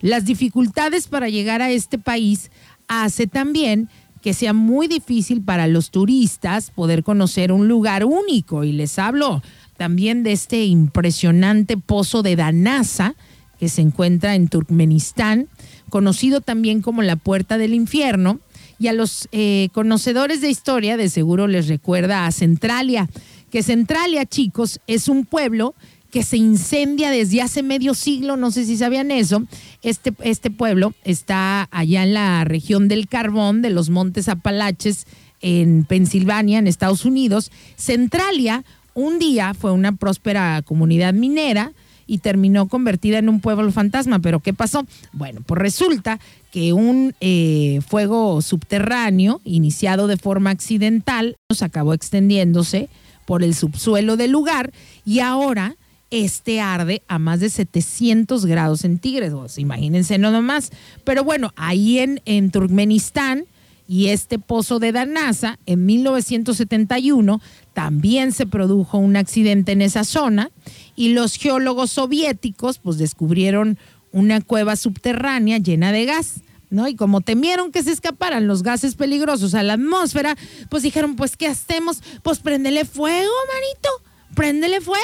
Las 0.00 0.24
dificultades 0.24 1.06
para 1.08 1.28
llegar 1.28 1.62
a 1.62 1.70
este 1.70 1.98
país 1.98 2.50
hace 2.88 3.26
también 3.26 3.88
que 4.24 4.32
sea 4.32 4.54
muy 4.54 4.88
difícil 4.88 5.42
para 5.42 5.66
los 5.66 5.90
turistas 5.90 6.70
poder 6.70 7.04
conocer 7.04 7.52
un 7.52 7.68
lugar 7.68 8.06
único. 8.06 8.64
Y 8.64 8.72
les 8.72 8.98
hablo 8.98 9.42
también 9.76 10.22
de 10.22 10.32
este 10.32 10.64
impresionante 10.64 11.76
pozo 11.76 12.22
de 12.22 12.36
Danasa 12.36 13.16
que 13.58 13.68
se 13.68 13.82
encuentra 13.82 14.34
en 14.34 14.48
Turkmenistán, 14.48 15.48
conocido 15.94 16.40
también 16.40 16.82
como 16.82 17.02
la 17.02 17.14
Puerta 17.14 17.56
del 17.56 17.72
Infierno, 17.72 18.40
y 18.80 18.88
a 18.88 18.92
los 18.92 19.28
eh, 19.30 19.68
conocedores 19.72 20.40
de 20.40 20.50
historia 20.50 20.96
de 20.96 21.08
seguro 21.08 21.46
les 21.46 21.68
recuerda 21.68 22.26
a 22.26 22.32
Centralia, 22.32 23.08
que 23.52 23.62
Centralia, 23.62 24.26
chicos, 24.26 24.80
es 24.88 25.06
un 25.06 25.24
pueblo 25.24 25.76
que 26.10 26.24
se 26.24 26.36
incendia 26.36 27.12
desde 27.12 27.42
hace 27.42 27.62
medio 27.62 27.94
siglo, 27.94 28.36
no 28.36 28.50
sé 28.50 28.64
si 28.64 28.76
sabían 28.76 29.12
eso. 29.12 29.44
Este, 29.82 30.12
este 30.24 30.50
pueblo 30.50 30.94
está 31.04 31.68
allá 31.70 32.02
en 32.02 32.12
la 32.12 32.42
región 32.42 32.88
del 32.88 33.06
carbón, 33.06 33.62
de 33.62 33.70
los 33.70 33.88
Montes 33.88 34.28
Apalaches, 34.28 35.06
en 35.42 35.84
Pensilvania, 35.84 36.58
en 36.58 36.66
Estados 36.66 37.04
Unidos. 37.04 37.52
Centralia 37.76 38.64
un 38.94 39.20
día 39.20 39.54
fue 39.54 39.70
una 39.70 39.92
próspera 39.92 40.60
comunidad 40.62 41.14
minera, 41.14 41.72
y 42.06 42.18
terminó 42.18 42.68
convertida 42.68 43.18
en 43.18 43.28
un 43.28 43.40
pueblo 43.40 43.70
fantasma. 43.72 44.18
¿Pero 44.18 44.40
qué 44.40 44.52
pasó? 44.52 44.86
Bueno, 45.12 45.40
pues 45.44 45.60
resulta 45.60 46.20
que 46.50 46.72
un 46.72 47.14
eh, 47.20 47.80
fuego 47.86 48.40
subterráneo, 48.42 49.40
iniciado 49.44 50.06
de 50.06 50.16
forma 50.16 50.50
accidental, 50.50 51.36
nos 51.50 51.62
acabó 51.62 51.94
extendiéndose 51.94 52.88
por 53.26 53.42
el 53.42 53.54
subsuelo 53.54 54.16
del 54.16 54.30
lugar 54.30 54.72
y 55.04 55.20
ahora 55.20 55.76
este 56.10 56.60
arde 56.60 57.02
a 57.08 57.18
más 57.18 57.40
de 57.40 57.50
700 57.50 58.46
grados 58.46 58.80
centígrados. 58.80 59.58
Imagínense 59.58 60.18
no 60.18 60.30
nomás. 60.30 60.70
Pero 61.02 61.24
bueno, 61.24 61.52
ahí 61.56 61.98
en, 61.98 62.20
en 62.24 62.50
Turkmenistán 62.50 63.46
y 63.86 64.08
este 64.08 64.38
pozo 64.38 64.78
de 64.78 64.92
Danasa, 64.92 65.58
en 65.66 65.84
1971 65.84 67.40
también 67.74 68.32
se 68.32 68.46
produjo 68.46 68.98
un 68.98 69.16
accidente 69.16 69.72
en 69.72 69.82
esa 69.82 70.04
zona 70.04 70.50
y 70.96 71.12
los 71.12 71.36
geólogos 71.36 71.90
soviéticos 71.90 72.78
pues 72.78 72.96
descubrieron 72.98 73.78
una 74.12 74.40
cueva 74.40 74.76
subterránea 74.76 75.58
llena 75.58 75.92
de 75.92 76.06
gas. 76.06 76.40
¿No? 76.70 76.88
Y 76.88 76.96
como 76.96 77.20
temieron 77.20 77.70
que 77.70 77.84
se 77.84 77.92
escaparan 77.92 78.48
los 78.48 78.64
gases 78.64 78.96
peligrosos 78.96 79.54
a 79.54 79.62
la 79.62 79.74
atmósfera, 79.74 80.36
pues 80.70 80.82
dijeron, 80.82 81.14
pues, 81.14 81.36
¿qué 81.36 81.46
hacemos? 81.46 82.02
Pues 82.24 82.40
prendele 82.40 82.84
fuego, 82.84 83.30
manito 83.52 83.90
préndele 84.34 84.80
fuego. 84.80 85.00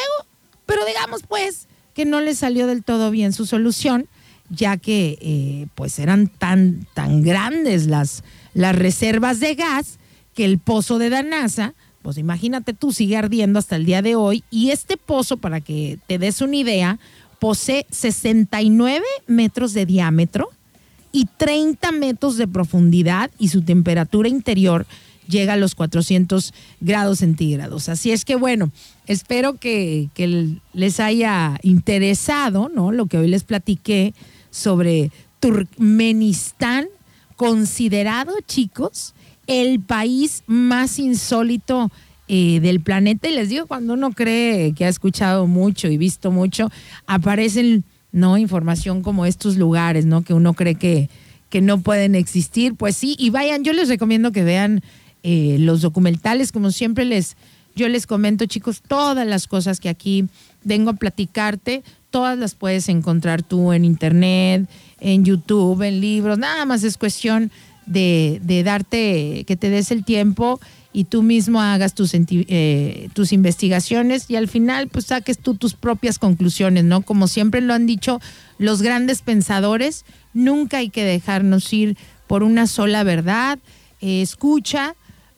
Pero 0.66 0.84
digamos 0.84 1.22
pues 1.26 1.68
que 1.94 2.04
no 2.04 2.20
le 2.20 2.34
salió 2.34 2.66
del 2.66 2.84
todo 2.84 3.10
bien 3.10 3.32
su 3.32 3.46
solución, 3.46 4.08
ya 4.48 4.76
que 4.76 5.18
eh, 5.20 5.66
pues 5.74 5.98
eran 5.98 6.28
tan, 6.28 6.86
tan 6.94 7.22
grandes 7.22 7.86
las, 7.86 8.22
las 8.54 8.76
reservas 8.76 9.40
de 9.40 9.54
gas 9.54 9.98
que 10.34 10.44
el 10.44 10.58
pozo 10.58 10.98
de 10.98 11.10
Danasa, 11.10 11.74
pues 12.02 12.18
imagínate 12.18 12.72
tú, 12.72 12.92
sigue 12.92 13.16
ardiendo 13.16 13.58
hasta 13.58 13.76
el 13.76 13.84
día 13.84 14.02
de 14.02 14.16
hoy. 14.16 14.42
Y 14.50 14.70
este 14.70 14.96
pozo, 14.96 15.36
para 15.36 15.60
que 15.60 15.98
te 16.06 16.18
des 16.18 16.40
una 16.40 16.56
idea, 16.56 16.98
posee 17.38 17.86
69 17.90 19.04
metros 19.26 19.74
de 19.74 19.86
diámetro 19.86 20.50
y 21.12 21.26
30 21.36 21.92
metros 21.92 22.36
de 22.36 22.48
profundidad 22.48 23.30
y 23.38 23.48
su 23.48 23.62
temperatura 23.62 24.28
interior 24.28 24.86
llega 25.26 25.54
a 25.54 25.56
los 25.56 25.74
400 25.74 26.52
grados 26.80 27.20
centígrados. 27.20 27.88
Así 27.88 28.10
es 28.10 28.24
que 28.24 28.36
bueno, 28.36 28.70
espero 29.06 29.56
que, 29.56 30.08
que 30.14 30.56
les 30.72 31.00
haya 31.00 31.58
interesado, 31.62 32.70
¿no? 32.74 32.92
Lo 32.92 33.06
que 33.06 33.18
hoy 33.18 33.28
les 33.28 33.44
platiqué 33.44 34.12
sobre 34.50 35.10
Turkmenistán, 35.38 36.88
considerado, 37.36 38.34
chicos, 38.46 39.14
el 39.50 39.80
país 39.80 40.44
más 40.46 41.00
insólito 41.00 41.90
eh, 42.28 42.60
del 42.60 42.80
planeta. 42.80 43.28
Y 43.28 43.34
les 43.34 43.48
digo, 43.48 43.66
cuando 43.66 43.94
uno 43.94 44.12
cree 44.12 44.72
que 44.74 44.84
ha 44.84 44.88
escuchado 44.88 45.48
mucho 45.48 45.88
y 45.88 45.98
visto 45.98 46.30
mucho, 46.30 46.70
aparecen 47.08 47.82
no 48.12 48.38
información 48.38 49.02
como 49.02 49.26
estos 49.26 49.56
lugares, 49.56 50.06
¿no? 50.06 50.22
Que 50.22 50.34
uno 50.34 50.54
cree 50.54 50.76
que, 50.76 51.10
que 51.48 51.60
no 51.60 51.80
pueden 51.80 52.14
existir. 52.14 52.76
Pues 52.76 52.96
sí, 52.96 53.16
y 53.18 53.30
vayan, 53.30 53.64
yo 53.64 53.72
les 53.72 53.88
recomiendo 53.88 54.30
que 54.30 54.44
vean 54.44 54.82
eh, 55.24 55.56
los 55.58 55.80
documentales, 55.80 56.52
como 56.52 56.70
siempre 56.70 57.04
les, 57.04 57.36
yo 57.74 57.88
les 57.88 58.06
comento, 58.06 58.46
chicos, 58.46 58.82
todas 58.86 59.26
las 59.26 59.48
cosas 59.48 59.80
que 59.80 59.88
aquí 59.88 60.26
vengo 60.62 60.90
a 60.90 60.94
platicarte, 60.94 61.82
todas 62.10 62.38
las 62.38 62.54
puedes 62.54 62.88
encontrar 62.88 63.42
tú 63.42 63.72
en 63.72 63.84
internet, 63.84 64.68
en 65.00 65.24
YouTube, 65.24 65.82
en 65.82 66.00
libros, 66.00 66.38
nada 66.38 66.64
más 66.66 66.84
es 66.84 66.96
cuestión 66.96 67.50
de, 67.86 68.40
de 68.42 68.62
darte, 68.62 69.44
que 69.46 69.56
te 69.56 69.70
des 69.70 69.90
el 69.90 70.04
tiempo 70.04 70.60
y 70.92 71.04
tú 71.04 71.22
mismo 71.22 71.60
hagas 71.60 71.94
tus, 71.94 72.12
eh, 72.14 73.08
tus 73.12 73.32
investigaciones 73.32 74.28
y 74.28 74.36
al 74.36 74.48
final 74.48 74.88
pues 74.88 75.06
saques 75.06 75.38
tú 75.38 75.54
tus 75.54 75.74
propias 75.74 76.18
conclusiones, 76.18 76.84
¿no? 76.84 77.02
Como 77.02 77.28
siempre 77.28 77.60
lo 77.60 77.74
han 77.74 77.86
dicho 77.86 78.20
los 78.58 78.82
grandes 78.82 79.22
pensadores, 79.22 80.04
nunca 80.34 80.78
hay 80.78 80.90
que 80.90 81.04
dejarnos 81.04 81.72
ir 81.72 81.96
por 82.26 82.42
una 82.42 82.66
sola 82.66 83.04
verdad, 83.04 83.58
eh, 84.00 84.22
escucha 84.22 84.94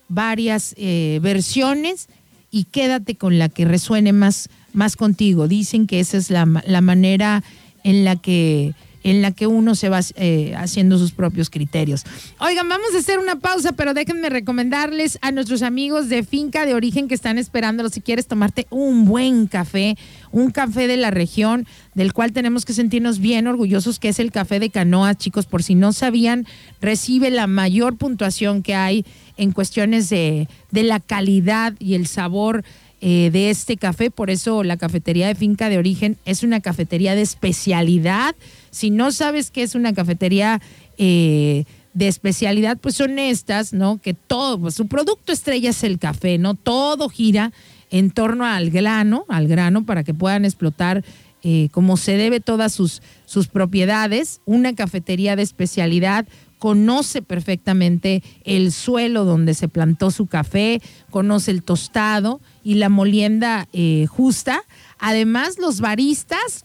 varias 0.09 0.73
eh, 0.77 1.19
versiones 1.21 2.07
y 2.49 2.65
quédate 2.65 3.15
con 3.15 3.39
la 3.39 3.49
que 3.49 3.65
resuene 3.65 4.13
más, 4.13 4.49
más 4.73 4.95
contigo. 4.95 5.47
Dicen 5.47 5.87
que 5.87 5.99
esa 5.99 6.17
es 6.17 6.29
la, 6.29 6.47
la 6.65 6.81
manera 6.81 7.43
en 7.83 8.05
la 8.05 8.15
que 8.15 8.73
en 9.03 9.21
la 9.21 9.31
que 9.31 9.47
uno 9.47 9.75
se 9.75 9.89
va 9.89 9.99
eh, 10.15 10.53
haciendo 10.57 10.97
sus 10.97 11.11
propios 11.11 11.49
criterios. 11.49 12.03
Oigan, 12.39 12.67
vamos 12.67 12.87
a 12.95 12.99
hacer 12.99 13.19
una 13.19 13.37
pausa, 13.37 13.73
pero 13.73 13.93
déjenme 13.93 14.29
recomendarles 14.29 15.19
a 15.21 15.31
nuestros 15.31 15.61
amigos 15.61 16.09
de 16.09 16.23
Finca 16.23 16.65
de 16.65 16.73
Origen 16.73 17.07
que 17.07 17.15
están 17.15 17.37
esperándolo. 17.37 17.89
Si 17.89 18.01
quieres 18.01 18.27
tomarte 18.27 18.67
un 18.69 19.05
buen 19.05 19.47
café, 19.47 19.97
un 20.31 20.51
café 20.51 20.87
de 20.87 20.97
la 20.97 21.11
región, 21.11 21.67
del 21.93 22.13
cual 22.13 22.31
tenemos 22.31 22.65
que 22.65 22.73
sentirnos 22.73 23.19
bien 23.19 23.47
orgullosos, 23.47 23.99
que 23.99 24.09
es 24.09 24.19
el 24.19 24.31
café 24.31 24.59
de 24.59 24.69
canoa, 24.69 25.15
chicos. 25.15 25.45
Por 25.45 25.63
si 25.63 25.75
no 25.75 25.93
sabían, 25.93 26.47
recibe 26.81 27.29
la 27.29 27.47
mayor 27.47 27.97
puntuación 27.97 28.63
que 28.63 28.75
hay 28.75 29.05
en 29.37 29.51
cuestiones 29.51 30.09
de, 30.09 30.47
de 30.71 30.83
la 30.83 30.99
calidad 30.99 31.73
y 31.79 31.95
el 31.95 32.07
sabor 32.07 32.63
eh, 33.05 33.31
de 33.31 33.49
este 33.49 33.75
café. 33.75 34.11
Por 34.11 34.29
eso 34.29 34.63
la 34.63 34.77
cafetería 34.77 35.27
de 35.27 35.35
finca 35.35 35.67
de 35.67 35.77
origen 35.77 36.17
es 36.23 36.41
una 36.41 36.61
cafetería 36.61 37.15
de 37.15 37.21
especialidad. 37.21 38.33
Si 38.71 38.91
no 38.91 39.11
sabes 39.11 39.51
qué 39.51 39.61
es 39.63 39.75
una 39.75 39.91
cafetería 39.91 40.61
eh, 40.97 41.65
de 41.93 42.07
especialidad, 42.07 42.77
pues 42.77 42.95
son 42.95 43.19
estas, 43.19 43.73
¿no? 43.73 43.99
Que 44.01 44.13
todo, 44.13 44.57
pues 44.57 44.75
su 44.75 44.87
producto 44.87 45.33
estrella 45.33 45.71
es 45.71 45.83
el 45.83 45.99
café, 45.99 46.37
¿no? 46.37 46.53
Todo 46.53 47.09
gira 47.09 47.51
en 47.91 48.09
torno 48.09 48.45
al 48.45 48.69
grano, 48.69 49.25
al 49.27 49.49
grano, 49.49 49.85
para 49.85 50.05
que 50.05 50.13
puedan 50.13 50.45
explotar 50.45 51.03
eh, 51.43 51.67
como 51.73 51.97
se 51.97 52.15
debe 52.15 52.39
todas 52.39 52.71
sus, 52.71 53.01
sus 53.25 53.49
propiedades. 53.49 54.39
Una 54.45 54.75
cafetería 54.75 55.35
de 55.35 55.43
especialidad 55.43 56.25
conoce 56.57 57.21
perfectamente 57.21 58.23
el 58.45 58.71
suelo 58.71 59.25
donde 59.25 59.55
se 59.55 59.67
plantó 59.67 60.09
su 60.09 60.27
café, 60.27 60.81
conoce 61.09 61.51
el 61.51 61.63
tostado 61.63 62.39
y 62.63 62.75
la 62.75 62.89
molienda 62.89 63.67
eh, 63.73 64.05
justa. 64.09 64.63
Además, 64.99 65.57
los 65.59 65.81
baristas, 65.81 66.63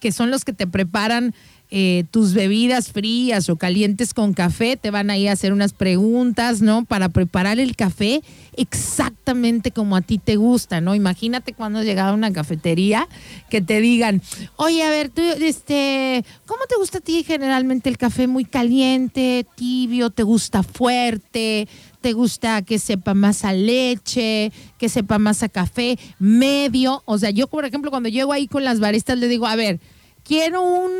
que 0.00 0.12
son 0.12 0.30
los 0.30 0.44
que 0.44 0.52
te 0.52 0.66
preparan 0.66 1.34
eh, 1.70 2.04
tus 2.10 2.32
bebidas 2.32 2.92
frías 2.92 3.50
o 3.50 3.56
calientes 3.56 4.14
con 4.14 4.32
café, 4.32 4.78
te 4.78 4.90
van 4.90 5.10
a 5.10 5.18
ir 5.18 5.28
a 5.28 5.32
hacer 5.32 5.52
unas 5.52 5.74
preguntas, 5.74 6.62
¿no? 6.62 6.86
Para 6.86 7.10
preparar 7.10 7.58
el 7.58 7.76
café 7.76 8.22
exactamente 8.56 9.70
como 9.70 9.94
a 9.94 10.00
ti 10.00 10.16
te 10.16 10.36
gusta, 10.36 10.80
¿no? 10.80 10.94
Imagínate 10.94 11.52
cuando 11.52 11.80
has 11.80 11.84
llegado 11.84 12.12
a 12.12 12.14
una 12.14 12.32
cafetería 12.32 13.06
que 13.50 13.60
te 13.60 13.82
digan, 13.82 14.22
oye, 14.56 14.82
a 14.82 14.88
ver, 14.88 15.10
tú, 15.10 15.20
este, 15.22 16.24
¿cómo 16.46 16.62
te 16.66 16.76
gusta 16.76 16.98
a 16.98 17.00
ti 17.02 17.22
generalmente 17.22 17.90
el 17.90 17.98
café? 17.98 18.26
¿Muy 18.26 18.46
caliente, 18.46 19.44
tibio, 19.54 20.08
te 20.08 20.22
gusta 20.22 20.62
fuerte? 20.62 21.68
¿Te 22.08 22.14
gusta 22.14 22.62
que 22.62 22.78
sepa 22.78 23.12
más 23.12 23.44
a 23.44 23.52
leche, 23.52 24.50
que 24.78 24.88
sepa 24.88 25.18
más 25.18 25.42
a 25.42 25.50
café, 25.50 25.98
medio? 26.18 27.02
O 27.04 27.18
sea, 27.18 27.28
yo, 27.28 27.48
por 27.48 27.66
ejemplo, 27.66 27.90
cuando 27.90 28.08
llego 28.08 28.32
ahí 28.32 28.48
con 28.48 28.64
las 28.64 28.80
baristas, 28.80 29.18
le 29.18 29.28
digo, 29.28 29.46
a 29.46 29.56
ver, 29.56 29.78
quiero 30.24 30.62
un 30.62 30.90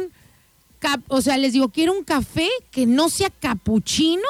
o 1.09 1.23
sea, 1.23 1.39
les 1.39 1.55
digo, 1.55 1.71
quiero 1.71 1.95
un 1.95 2.05
café 2.05 2.47
que 2.71 2.85
no 2.85 3.09
sea 3.09 3.31
capuchino, 3.31 4.29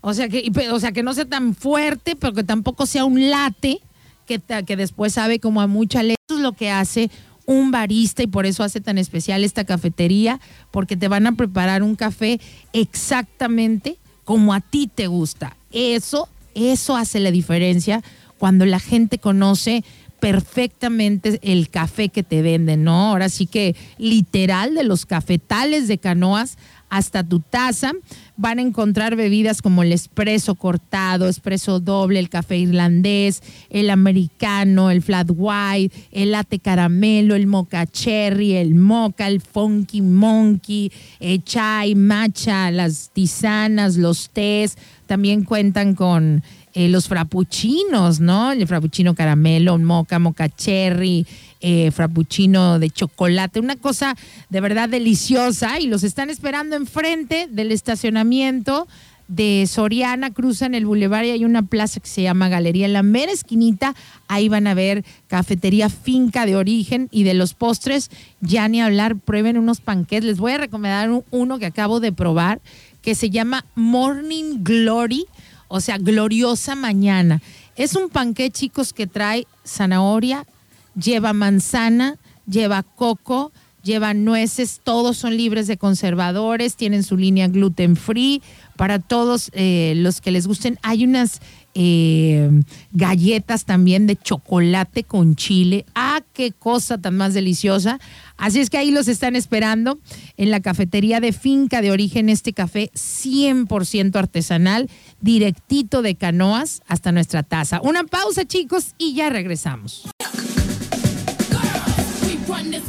o 0.00 0.12
sea, 0.14 0.28
que, 0.28 0.50
o 0.72 0.80
sea, 0.80 0.90
que 0.90 1.04
no 1.04 1.14
sea 1.14 1.26
tan 1.26 1.54
fuerte, 1.54 2.16
pero 2.16 2.32
que 2.32 2.42
tampoco 2.42 2.84
sea 2.84 3.04
un 3.04 3.30
latte, 3.30 3.80
que, 4.26 4.40
que 4.66 4.76
después 4.76 5.12
sabe 5.12 5.38
como 5.38 5.60
a 5.60 5.68
mucha 5.68 6.02
leche. 6.02 6.16
Eso 6.28 6.38
es 6.38 6.42
lo 6.42 6.54
que 6.54 6.72
hace 6.72 7.08
un 7.44 7.70
barista 7.70 8.24
y 8.24 8.26
por 8.26 8.46
eso 8.46 8.64
hace 8.64 8.80
tan 8.80 8.98
especial 8.98 9.44
esta 9.44 9.62
cafetería, 9.62 10.40
porque 10.72 10.96
te 10.96 11.06
van 11.06 11.28
a 11.28 11.36
preparar 11.36 11.84
un 11.84 11.94
café 11.94 12.40
exactamente 12.72 13.98
como 14.26 14.52
a 14.52 14.60
ti 14.60 14.90
te 14.92 15.06
gusta. 15.06 15.56
Eso, 15.72 16.28
eso 16.54 16.96
hace 16.96 17.20
la 17.20 17.30
diferencia 17.30 18.02
cuando 18.38 18.66
la 18.66 18.80
gente 18.80 19.18
conoce 19.18 19.84
perfectamente 20.20 21.38
el 21.42 21.70
café 21.70 22.08
que 22.08 22.24
te 22.24 22.42
venden, 22.42 22.82
¿no? 22.82 23.10
Ahora 23.10 23.28
sí 23.28 23.46
que 23.46 23.76
literal 23.98 24.74
de 24.74 24.82
los 24.82 25.06
cafetales 25.06 25.86
de 25.86 25.98
canoas 25.98 26.58
hasta 26.88 27.24
tu 27.24 27.40
taza. 27.40 27.92
Van 28.36 28.58
a 28.58 28.62
encontrar 28.62 29.16
bebidas 29.16 29.62
como 29.62 29.82
el 29.82 29.92
espresso 29.92 30.54
cortado, 30.54 31.28
espresso 31.28 31.80
doble, 31.80 32.18
el 32.18 32.28
café 32.28 32.58
irlandés, 32.58 33.42
el 33.70 33.90
americano, 33.90 34.90
el 34.90 35.02
flat 35.02 35.28
white, 35.34 35.96
el 36.12 36.32
latte 36.32 36.58
caramelo, 36.58 37.34
el 37.34 37.46
mocha 37.46 37.86
cherry, 37.86 38.54
el 38.54 38.74
mocha, 38.74 39.28
el 39.28 39.40
funky 39.40 40.02
monkey, 40.02 40.92
el 41.20 41.42
chai, 41.44 41.94
matcha, 41.94 42.70
las 42.70 43.10
tisanas, 43.12 43.96
los 43.96 44.30
tés. 44.30 44.76
También 45.06 45.44
cuentan 45.44 45.94
con 45.94 46.42
eh, 46.76 46.90
los 46.90 47.08
frappuccinos, 47.08 48.20
¿no? 48.20 48.52
El 48.52 48.66
frappuccino 48.66 49.14
caramelo, 49.14 49.78
moca, 49.78 50.18
moca 50.18 50.50
cherry, 50.50 51.26
eh, 51.62 51.90
frappuccino 51.90 52.78
de 52.78 52.90
chocolate, 52.90 53.60
una 53.60 53.76
cosa 53.76 54.14
de 54.50 54.60
verdad 54.60 54.86
deliciosa 54.86 55.80
y 55.80 55.86
los 55.86 56.02
están 56.02 56.28
esperando 56.28 56.76
enfrente 56.76 57.48
del 57.50 57.72
estacionamiento 57.72 58.86
de 59.26 59.66
Soriana, 59.66 60.34
cruzan 60.34 60.74
el 60.74 60.84
bulevar 60.84 61.24
y 61.24 61.30
hay 61.30 61.46
una 61.46 61.62
plaza 61.62 61.98
que 62.00 62.08
se 62.08 62.20
llama 62.20 62.50
Galería 62.50 62.88
La 62.88 63.02
Mera 63.02 63.32
Esquinita. 63.32 63.94
Ahí 64.28 64.50
van 64.50 64.66
a 64.66 64.74
ver 64.74 65.02
cafetería 65.28 65.88
finca 65.88 66.44
de 66.44 66.56
origen 66.56 67.08
y 67.10 67.22
de 67.22 67.32
los 67.32 67.54
postres. 67.54 68.10
Ya 68.42 68.68
ni 68.68 68.82
hablar, 68.82 69.16
prueben 69.16 69.56
unos 69.56 69.80
panqueques. 69.80 70.24
Les 70.24 70.36
voy 70.36 70.52
a 70.52 70.58
recomendar 70.58 71.22
uno 71.30 71.58
que 71.58 71.64
acabo 71.64 72.00
de 72.00 72.12
probar 72.12 72.60
que 73.00 73.14
se 73.14 73.30
llama 73.30 73.64
Morning 73.76 74.62
Glory 74.62 75.26
o 75.68 75.80
sea, 75.80 75.98
gloriosa 75.98 76.74
mañana. 76.74 77.42
Es 77.76 77.94
un 77.94 78.08
panqué, 78.08 78.50
chicos, 78.50 78.92
que 78.92 79.06
trae 79.06 79.46
zanahoria, 79.64 80.46
lleva 80.94 81.32
manzana, 81.32 82.16
lleva 82.46 82.82
coco, 82.82 83.52
llevan 83.86 84.24
nueces, 84.24 84.80
todos 84.82 85.16
son 85.16 85.36
libres 85.36 85.68
de 85.68 85.78
conservadores, 85.78 86.74
tienen 86.74 87.02
su 87.02 87.16
línea 87.16 87.48
gluten 87.48 87.96
free. 87.96 88.42
Para 88.76 88.98
todos 88.98 89.50
eh, 89.54 89.94
los 89.96 90.20
que 90.20 90.30
les 90.30 90.46
gusten, 90.46 90.78
hay 90.82 91.04
unas 91.04 91.40
eh, 91.74 92.50
galletas 92.92 93.64
también 93.64 94.06
de 94.06 94.16
chocolate 94.16 95.04
con 95.04 95.36
chile. 95.36 95.86
Ah, 95.94 96.20
qué 96.34 96.52
cosa 96.52 96.98
tan 96.98 97.16
más 97.16 97.32
deliciosa. 97.32 98.00
Así 98.36 98.60
es 98.60 98.68
que 98.68 98.76
ahí 98.76 98.90
los 98.90 99.08
están 99.08 99.36
esperando 99.36 99.98
en 100.36 100.50
la 100.50 100.60
cafetería 100.60 101.20
de 101.20 101.32
finca 101.32 101.80
de 101.80 101.90
origen, 101.90 102.28
este 102.28 102.52
café 102.52 102.90
100% 102.94 104.16
artesanal, 104.16 104.90
directito 105.20 106.02
de 106.02 106.14
canoas 106.14 106.82
hasta 106.86 107.12
nuestra 107.12 107.42
taza. 107.42 107.80
Una 107.82 108.04
pausa 108.04 108.44
chicos 108.44 108.94
y 108.98 109.14
ya 109.14 109.30
regresamos. 109.30 110.04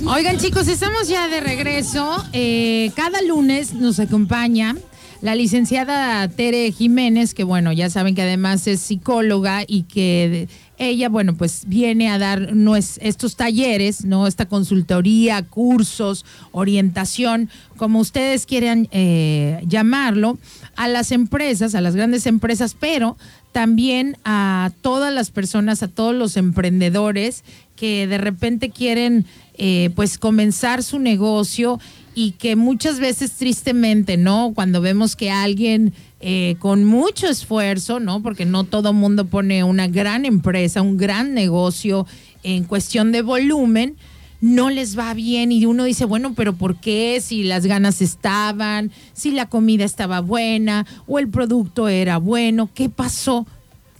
Oigan 0.05 0.38
chicos, 0.38 0.67
estamos 0.67 1.07
ya 1.07 1.28
de 1.28 1.41
regreso. 1.41 2.23
Eh, 2.32 2.91
cada 2.95 3.21
lunes 3.21 3.73
nos 3.73 3.99
acompaña 3.99 4.75
la 5.22 5.36
licenciada 5.36 6.28
Tere 6.28 6.72
Jiménez, 6.72 7.34
que 7.34 7.43
bueno, 7.43 7.72
ya 7.72 7.89
saben 7.89 8.15
que 8.15 8.22
además 8.22 8.68
es 8.68 8.82
psicóloga 8.82 9.63
y 9.68 9.84
que 9.84 10.47
ella, 10.78 11.09
bueno, 11.09 11.36
pues 11.36 11.63
viene 11.65 12.09
a 12.09 12.20
dar 12.20 12.53
estos 12.99 13.36
talleres, 13.36 14.05
¿no? 14.05 14.28
Esta 14.28 14.45
consultoría, 14.45 15.41
cursos, 15.41 16.24
orientación, 16.51 17.49
como 17.78 17.99
ustedes 17.99 18.45
quieran 18.45 18.88
eh, 18.91 19.63
llamarlo, 19.68 20.38
a 20.76 20.88
las 20.88 21.11
empresas, 21.11 21.74
a 21.74 21.82
las 21.82 21.95
grandes 21.95 22.28
empresas, 22.28 22.76
pero 22.80 23.18
también 23.51 24.18
a 24.24 24.72
todas 24.82 25.11
las 25.11 25.32
personas, 25.32 25.82
a 25.82 25.88
todos 25.88 26.13
los 26.13 26.38
emprendedores 26.38 27.43
que 27.76 28.05
de 28.05 28.20
repente 28.20 28.70
quieren 28.70 29.26
eh, 29.57 29.89
pues 29.95 30.20
comenzar 30.20 30.84
su 30.84 30.99
negocio 30.99 31.80
y 32.18 32.32
que 32.32 32.55
muchas 32.55 32.99
veces 32.99 33.34
tristemente, 33.34 34.18
¿no? 34.18 34.51
Cuando 34.55 34.82
vemos 34.82 35.15
que 35.15 35.30
alguien 35.30 35.93
eh, 36.20 36.55
con 36.57 36.84
mucho 36.84 37.28
esfuerzo, 37.28 37.99
¿no? 37.99 38.24
Porque 38.24 38.43
no 38.43 38.63
todo 38.63 38.91
mundo 38.91 39.26
pone 39.26 39.63
una 39.63 39.88
gran 39.88 40.26
empresa, 40.26 40.82
un 40.82 40.97
gran 40.97 41.36
negocio 41.36 42.07
en 42.41 42.63
cuestión 42.63 43.11
de 43.11 43.22
volumen, 43.22 43.97
no 44.41 44.72
les 44.72 44.97
va 44.97 45.13
bien 45.13 45.51
y 45.51 45.68
uno 45.68 45.84
dice, 45.84 46.05
bueno, 46.05 46.34
pero 46.36 46.53
¿por 46.53 46.78
qué? 46.78 47.22
Si 47.22 47.43
las 47.43 47.68
ganas 47.68 48.01
estaban, 48.01 48.89
si 49.13 49.30
la 49.30 49.45
comida 49.45 49.86
estaba 49.86 50.20
buena 50.20 50.88
o 51.05 51.20
el 51.20 51.30
producto 51.30 51.88
era 51.88 52.18
bueno, 52.18 52.68
¿qué 52.74 52.89
pasó? 52.89 53.45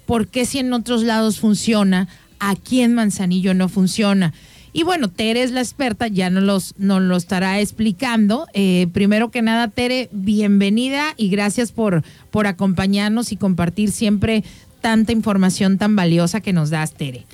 ¿Por 0.08 0.28
qué 0.28 0.48
si 0.48 0.58
en 0.58 0.74
otros 0.74 1.04
lados 1.04 1.40
funciona, 1.40 2.08
aquí 2.40 2.82
en 2.82 2.96
Manzanillo 2.96 3.54
no 3.54 3.70
funciona? 3.70 4.34
Y 4.78 4.84
bueno, 4.84 5.08
Tere 5.08 5.42
es 5.42 5.50
la 5.50 5.62
experta, 5.62 6.08
ya 6.08 6.30
nos, 6.30 6.44
los, 6.44 6.76
nos 6.78 7.02
lo 7.02 7.18
estará 7.18 7.60
explicando. 7.60 8.46
Eh, 8.54 8.86
primero 8.94 9.32
que 9.32 9.42
nada, 9.42 9.70
Tere, 9.70 10.08
bienvenida 10.12 11.16
y 11.18 11.30
gracias 11.30 11.72
por, 11.72 12.04
por 12.30 12.46
acompañarnos 12.46 13.32
y 13.32 13.38
compartir 13.38 13.92
siempre 13.92 14.44
tanta 14.80 15.14
información 15.14 15.80
tan 15.80 15.96
valiosa 15.96 16.42
que 16.42 16.54
nos 16.54 16.70
das, 16.70 16.94
Tere. 16.94 17.26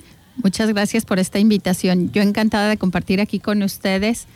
Muchas 0.42 0.70
gracias 0.70 1.04
por 1.04 1.18
esta 1.18 1.38
invitación. 1.38 2.10
Yo 2.12 2.22
encantada 2.22 2.66
de 2.66 2.78
compartir 2.78 3.20
aquí 3.20 3.40
con 3.40 3.62
ustedes 3.62 4.26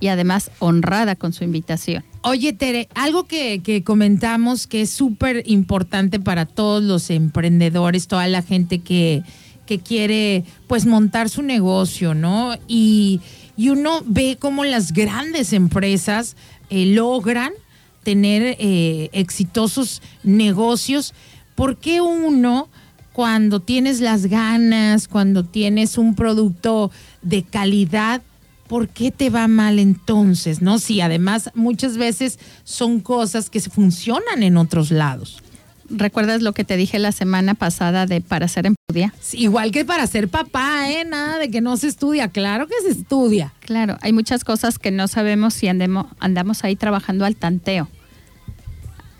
y 0.00 0.08
además 0.08 0.50
honrada 0.58 1.14
con 1.14 1.32
su 1.32 1.44
invitación. 1.44 2.02
Oye, 2.22 2.52
Tere, 2.52 2.88
algo 2.96 3.28
que, 3.28 3.60
que 3.62 3.84
comentamos 3.84 4.66
que 4.66 4.82
es 4.82 4.90
súper 4.90 5.44
importante 5.46 6.18
para 6.18 6.46
todos 6.46 6.82
los 6.82 7.10
emprendedores, 7.10 8.08
toda 8.08 8.26
la 8.26 8.42
gente 8.42 8.80
que, 8.80 9.22
que 9.66 9.80
quiere 9.80 10.44
pues 10.66 10.86
montar 10.86 11.28
su 11.28 11.42
negocio, 11.42 12.14
¿no? 12.14 12.54
Y, 12.66 13.20
uno 13.58 14.02
ve 14.04 14.36
cómo 14.38 14.64
las 14.64 14.92
grandes 14.92 15.54
empresas 15.54 16.36
eh, 16.68 16.84
logran 16.86 17.52
tener 18.02 18.56
eh, 18.58 19.08
exitosos 19.12 20.02
negocios. 20.22 21.14
¿Por 21.54 21.78
qué 21.78 22.02
uno, 22.02 22.68
cuando 23.14 23.60
tienes 23.60 24.00
las 24.00 24.26
ganas, 24.26 25.08
cuando 25.08 25.42
tienes 25.42 25.96
un 25.96 26.14
producto 26.14 26.90
de 27.22 27.44
calidad, 27.44 28.20
¿por 28.68 28.88
qué 28.88 29.10
te 29.10 29.30
va 29.30 29.48
mal 29.48 29.78
entonces? 29.78 30.60
¿No? 30.60 30.78
Si 30.78 31.00
además 31.00 31.50
muchas 31.54 31.96
veces 31.96 32.38
son 32.62 33.00
cosas 33.00 33.48
que 33.48 33.60
funcionan 33.60 34.42
en 34.42 34.56
otros 34.56 34.90
lados. 34.90 35.42
¿Recuerdas 35.90 36.42
lo 36.42 36.52
que 36.52 36.64
te 36.64 36.76
dije 36.76 36.98
la 36.98 37.12
semana 37.12 37.54
pasada 37.54 38.06
de 38.06 38.20
para 38.20 38.48
ser 38.48 38.66
estudia? 38.66 39.12
igual 39.32 39.70
que 39.70 39.84
para 39.84 40.06
ser 40.06 40.28
papá, 40.28 40.90
¿eh? 40.90 41.04
Nada 41.04 41.38
de 41.38 41.50
que 41.50 41.60
no 41.60 41.76
se 41.76 41.88
estudia. 41.88 42.28
Claro 42.28 42.66
que 42.66 42.74
se 42.82 42.90
estudia. 42.98 43.52
Claro, 43.60 43.96
hay 44.00 44.12
muchas 44.12 44.44
cosas 44.44 44.78
que 44.78 44.90
no 44.90 45.08
sabemos 45.08 45.54
si 45.54 45.68
andemos, 45.68 46.06
andamos 46.18 46.64
ahí 46.64 46.76
trabajando 46.76 47.24
al 47.24 47.36
tanteo. 47.36 47.88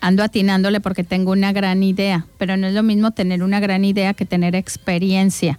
Ando 0.01 0.23
atinándole 0.23 0.81
porque 0.81 1.05
tengo 1.05 1.33
una 1.33 1.53
gran 1.53 1.83
idea, 1.83 2.27
pero 2.39 2.57
no 2.57 2.67
es 2.67 2.75
lo 2.75 2.83
mismo 2.83 3.11
tener 3.11 3.43
una 3.43 3.61
gran 3.61 3.85
idea 3.85 4.15
que 4.15 4.25
tener 4.25 4.55
experiencia. 4.55 5.59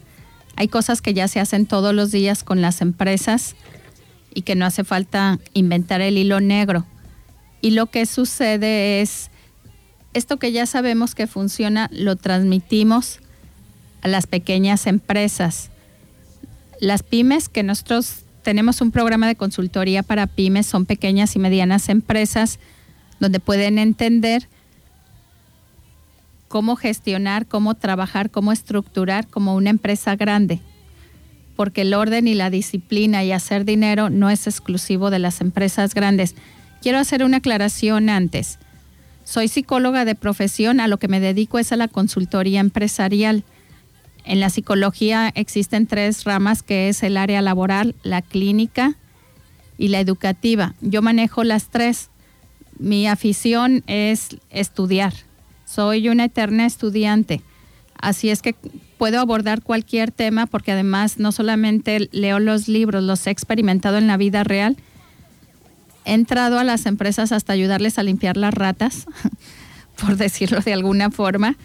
Hay 0.56 0.68
cosas 0.68 1.02
que 1.02 1.14
ya 1.14 1.28
se 1.28 1.40
hacen 1.40 1.66
todos 1.66 1.94
los 1.94 2.12
días 2.12 2.44
con 2.44 2.62
las 2.62 2.82
empresas 2.82 3.56
y 4.34 4.44
que 4.44 4.56
no 4.56 4.66
hace 4.66 4.84
falta 4.84 5.40
inventar 5.54 6.02
el 6.02 6.18
hilo 6.18 6.40
negro. 6.40 6.86
Y 7.62 7.72
lo 7.72 7.88
que 7.88 8.06
sucede 8.06 9.02
es 9.02 9.32
esto 10.18 10.38
que 10.38 10.52
ya 10.52 10.66
sabemos 10.66 11.16
que 11.16 11.28
funciona 11.28 11.90
lo 11.94 12.16
transmitimos 12.16 13.20
a 14.02 14.08
las 14.08 14.28
pequeñas 14.28 14.88
empresas. 14.88 15.70
Las 16.80 17.04
pymes, 17.04 17.50
que 17.50 17.64
nosotros 17.64 18.24
tenemos 18.44 18.82
un 18.82 18.92
programa 18.92 19.28
de 19.28 19.36
consultoría 19.36 20.04
para 20.04 20.28
pymes, 20.28 20.66
son 20.68 20.86
pequeñas 20.86 21.36
y 21.36 21.40
medianas 21.40 21.90
empresas 21.90 22.60
donde 23.20 23.40
pueden 23.40 23.80
entender 23.80 24.48
cómo 26.48 26.76
gestionar, 26.76 27.46
cómo 27.46 27.76
trabajar, 27.76 28.32
cómo 28.32 28.52
estructurar 28.52 29.28
como 29.28 29.56
una 29.56 29.70
empresa 29.70 30.16
grande. 30.16 30.62
Porque 31.56 31.82
el 31.82 31.94
orden 31.94 32.28
y 32.28 32.36
la 32.36 32.50
disciplina 32.50 33.24
y 33.24 33.32
hacer 33.32 33.66
dinero 33.66 34.10
no 34.10 34.30
es 34.30 34.48
exclusivo 34.48 35.10
de 35.10 35.20
las 35.20 35.42
empresas 35.42 35.94
grandes. 35.94 36.36
Quiero 36.82 37.00
hacer 37.00 37.24
una 37.24 37.38
aclaración 37.38 38.10
antes. 38.10 38.60
Soy 39.28 39.50
psicóloga 39.50 40.06
de 40.06 40.16
profesión, 40.16 40.80
a 40.80 40.88
lo 40.88 41.00
que 41.00 41.10
me 41.10 41.20
dedico 41.20 41.60
es 41.60 41.74
a 41.74 41.76
la 41.76 41.90
consultoría 41.90 42.62
empresarial. 42.62 43.44
En 44.24 44.40
la 44.40 44.50
psicología 44.50 45.34
existen 45.36 45.86
tres 45.86 46.24
ramas, 46.24 46.64
que 46.64 46.88
es 46.88 47.04
el 47.04 47.18
área 47.18 47.42
laboral, 47.42 47.94
la 48.04 48.22
clínica 48.22 48.96
y 49.78 49.90
la 49.90 50.00
educativa. 50.00 50.76
Yo 50.80 51.02
manejo 51.02 51.44
las 51.44 51.68
tres. 51.68 52.10
Mi 52.80 53.06
afición 53.06 53.84
es 53.88 54.38
estudiar. 54.50 55.14
Soy 55.66 56.08
una 56.08 56.24
eterna 56.24 56.66
estudiante. 56.66 57.42
Así 58.00 58.30
es 58.30 58.42
que 58.42 58.56
puedo 58.98 59.20
abordar 59.20 59.62
cualquier 59.62 60.12
tema 60.12 60.46
porque 60.46 60.72
además 60.72 61.20
no 61.20 61.34
solamente 61.34 62.08
leo 62.14 62.40
los 62.40 62.70
libros, 62.70 63.04
los 63.04 63.28
he 63.28 63.32
experimentado 63.32 63.98
en 63.98 64.08
la 64.08 64.16
vida 64.16 64.46
real, 64.46 64.78
he 66.08 66.14
entrado 66.14 66.58
a 66.58 66.64
las 66.64 66.86
empresas 66.86 67.34
hasta 67.34 67.54
ayudarles 67.54 68.00
a 68.00 68.04
limpiar 68.04 68.38
las 68.38 68.54
ratas, 68.54 69.06
por 70.02 70.16
decirlo 70.16 70.62
de 70.62 70.74
alguna 70.74 71.12
forma, 71.12 71.58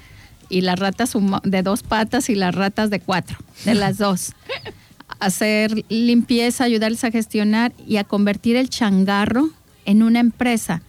y 0.49 0.63
las 0.63 0.79
ratas 0.79 1.13
de 1.45 1.63
dos 1.63 1.83
patas 1.85 2.29
y 2.29 2.35
las 2.35 2.55
ratas 2.55 2.91
de 2.91 3.01
cuatro, 3.01 3.39
de 3.65 3.75
las 3.75 3.99
dos. 3.99 4.33
Hacer 5.21 5.85
limpieza, 5.89 6.65
ayudarles 6.65 7.05
a 7.05 7.13
gestionar 7.13 7.73
y 7.87 7.99
a 7.99 8.05
convertir 8.05 8.57
el 8.57 8.69
changarro 8.69 9.51
en 9.85 10.03
una 10.03 10.19
empresa. 10.19 10.83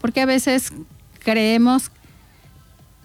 Porque 0.00 0.20
a 0.20 0.26
veces 0.26 0.72
creemos 1.24 1.90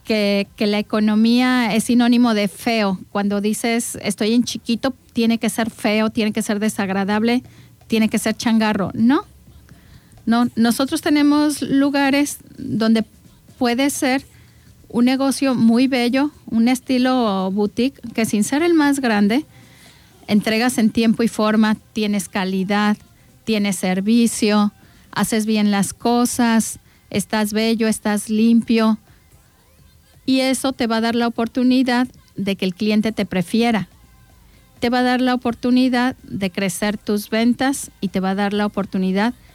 que, 0.03 0.47
que, 0.55 0.67
la 0.67 0.77
economía 0.77 1.73
es 1.73 1.85
sinónimo 1.85 2.35
de 2.35 2.47
feo. 2.47 2.99
Cuando 3.11 3.41
dices 3.41 3.97
estoy 4.03 4.33
en 4.33 4.43
chiquito, 4.43 4.93
tiene 5.13 5.39
que 5.39 5.49
ser 5.49 5.71
feo, 5.71 6.11
tiene 6.11 6.31
que 6.31 6.43
ser 6.43 6.59
desagradable, 6.59 7.41
tiene 7.87 8.09
que 8.09 8.19
ser 8.19 8.35
changarro. 8.35 8.91
No, 8.93 9.25
no, 10.25 10.47
nosotros 10.55 11.01
tenemos 11.01 11.61
lugares 11.61 12.39
donde 12.57 13.03
puede 13.57 13.89
ser 13.89 14.23
un 14.87 15.05
negocio 15.05 15.55
muy 15.55 15.87
bello, 15.87 16.31
un 16.47 16.67
estilo 16.67 17.49
boutique, 17.51 18.01
que 18.13 18.25
sin 18.25 18.43
ser 18.43 18.61
el 18.61 18.73
más 18.73 18.99
grande, 18.99 19.45
entregas 20.27 20.77
en 20.77 20.89
tiempo 20.89 21.23
y 21.23 21.27
forma, 21.27 21.75
tienes 21.93 22.27
calidad, 22.27 22.97
tienes 23.45 23.77
servicio, 23.77 24.73
haces 25.11 25.45
bien 25.45 25.71
las 25.71 25.93
cosas, 25.93 26.79
estás 27.09 27.53
bello, 27.53 27.87
estás 27.87 28.29
limpio. 28.29 28.97
Y 30.25 30.41
eso 30.41 30.73
te 30.73 30.87
va 30.87 30.97
a 30.97 31.01
dar 31.01 31.15
la 31.15 31.27
oportunidad 31.27 32.07
de 32.35 32.55
que 32.55 32.65
el 32.65 32.75
cliente 32.75 33.11
te 33.11 33.25
prefiera. 33.25 33.87
Te 34.79 34.89
va 34.89 34.99
a 34.99 35.03
dar 35.03 35.21
la 35.21 35.35
oportunidad 35.35 36.15
de 36.23 36.49
crecer 36.49 36.97
tus 36.97 37.29
ventas 37.29 37.91
y 38.01 38.09
te 38.09 38.19
va 38.19 38.31
a 38.31 38.35
dar 38.35 38.53
la 38.53 38.65
oportunidad 38.65 39.33
de 39.33 39.50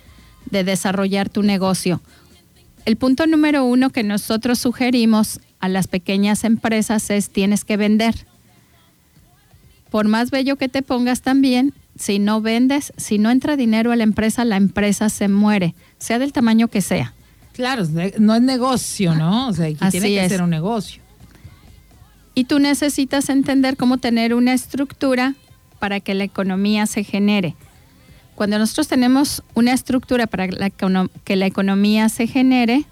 desarrollar 0.50 1.28
tu 1.28 1.42
negocio. 1.42 2.00
El 2.84 2.96
punto 2.96 3.26
número 3.26 3.64
uno 3.64 3.90
que 3.90 4.02
nosotros 4.02 4.58
sugerimos 4.58 5.40
a 5.58 5.68
las 5.68 5.88
pequeñas 5.88 6.44
empresas 6.44 7.10
es 7.10 7.30
tienes 7.30 7.64
que 7.64 7.76
vender. 7.76 8.14
Por 9.90 10.06
más 10.08 10.30
bello 10.30 10.56
que 10.56 10.68
te 10.68 10.82
pongas 10.82 11.22
también, 11.22 11.72
si 11.98 12.18
no 12.18 12.40
vendes, 12.40 12.92
si 12.96 13.18
no 13.18 13.30
entra 13.30 13.56
dinero 13.56 13.92
a 13.92 13.96
la 13.96 14.04
empresa, 14.04 14.44
la 14.44 14.56
empresa 14.56 15.08
se 15.08 15.28
muere, 15.28 15.74
sea 15.98 16.18
del 16.18 16.32
tamaño 16.32 16.68
que 16.68 16.82
sea. 16.82 17.14
Claro, 17.52 17.84
no 18.18 18.34
es 18.34 18.42
negocio, 18.42 19.14
¿no? 19.14 19.48
O 19.48 19.52
sea, 19.52 19.66
aquí 19.66 19.78
tiene 19.90 20.08
que 20.08 20.28
ser 20.28 20.42
un 20.42 20.50
negocio. 20.50 21.02
Y 22.34 22.44
tú 22.44 22.58
necesitas 22.58 23.30
entender 23.30 23.78
cómo 23.78 23.96
tener 23.96 24.34
una 24.34 24.52
estructura 24.52 25.34
para 25.78 26.00
que 26.00 26.14
la 26.14 26.24
economía 26.24 26.86
se 26.86 27.02
genere. 27.02 27.56
Cuando 28.36 28.58
nosotros 28.58 28.86
tenemos 28.86 29.42
una 29.54 29.72
estructura 29.72 30.26
para 30.26 30.46
que 30.46 31.36
la 31.36 31.46
economía 31.46 32.08
se 32.08 32.26
genere, 32.26 32.84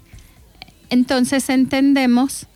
entonces 0.89 1.47
entendemos 1.49 2.47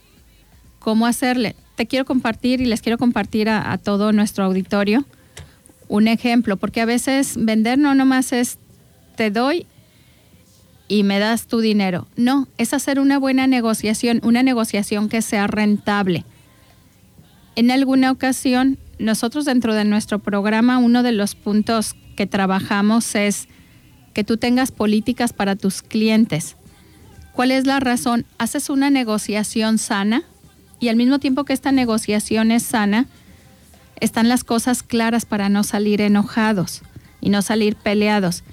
cómo 0.79 1.05
hacerle. 1.05 1.55
Te 1.75 1.85
quiero 1.85 2.03
compartir 2.03 2.59
y 2.61 2.65
les 2.65 2.81
quiero 2.81 2.97
compartir 2.97 3.47
a, 3.47 3.71
a 3.71 3.77
todo 3.77 4.11
nuestro 4.11 4.43
auditorio 4.43 5.05
un 5.87 6.07
ejemplo, 6.07 6.57
porque 6.57 6.81
a 6.81 6.85
veces 6.85 7.33
vender 7.37 7.77
no 7.77 7.95
nomás 7.95 8.33
es 8.33 8.57
te 9.15 9.31
doy 9.31 9.65
y 10.87 11.03
me 11.03 11.19
das 11.19 11.47
tu 11.47 11.59
dinero. 11.59 12.07
No, 12.15 12.47
es 12.57 12.73
hacer 12.73 12.99
una 12.99 13.19
buena 13.19 13.47
negociación, 13.47 14.19
una 14.23 14.43
negociación 14.43 15.09
que 15.09 15.21
sea 15.21 15.45
rentable. 15.45 16.25
En 17.55 17.69
alguna 17.69 18.11
ocasión, 18.11 18.79
nosotros 18.97 19.45
dentro 19.45 19.75
de 19.75 19.85
nuestro 19.85 20.19
programa, 20.19 20.79
uno 20.79 21.03
de 21.03 21.11
los 21.11 21.35
puntos 21.35 21.95
que 22.19 22.27
trabajamos 22.27 23.15
es 23.15 23.47
que 24.13 24.25
tú 24.25 24.35
tengas 24.35 24.73
políticas 24.73 25.31
para 25.31 25.55
tus 25.55 25.81
clientes. 25.81 26.57
¿Cuál 27.31 27.49
es 27.49 27.65
la 27.65 27.79
razón? 27.79 28.25
Haces 28.37 28.69
una 28.69 28.89
negociación 28.89 29.77
sana 29.77 30.23
y 30.81 30.89
al 30.89 30.97
mismo 30.97 31.19
tiempo 31.19 31.45
que 31.45 31.53
esta 31.53 31.71
negociación 31.71 32.51
es 32.51 32.63
sana, 32.63 33.05
están 34.01 34.27
las 34.27 34.43
cosas 34.43 34.83
claras 34.83 35.25
para 35.25 35.47
no 35.47 35.63
salir 35.63 36.01
enojados 36.01 36.81
y 37.21 37.29
no 37.29 37.41
salir 37.41 37.77
peleados. 37.77 38.43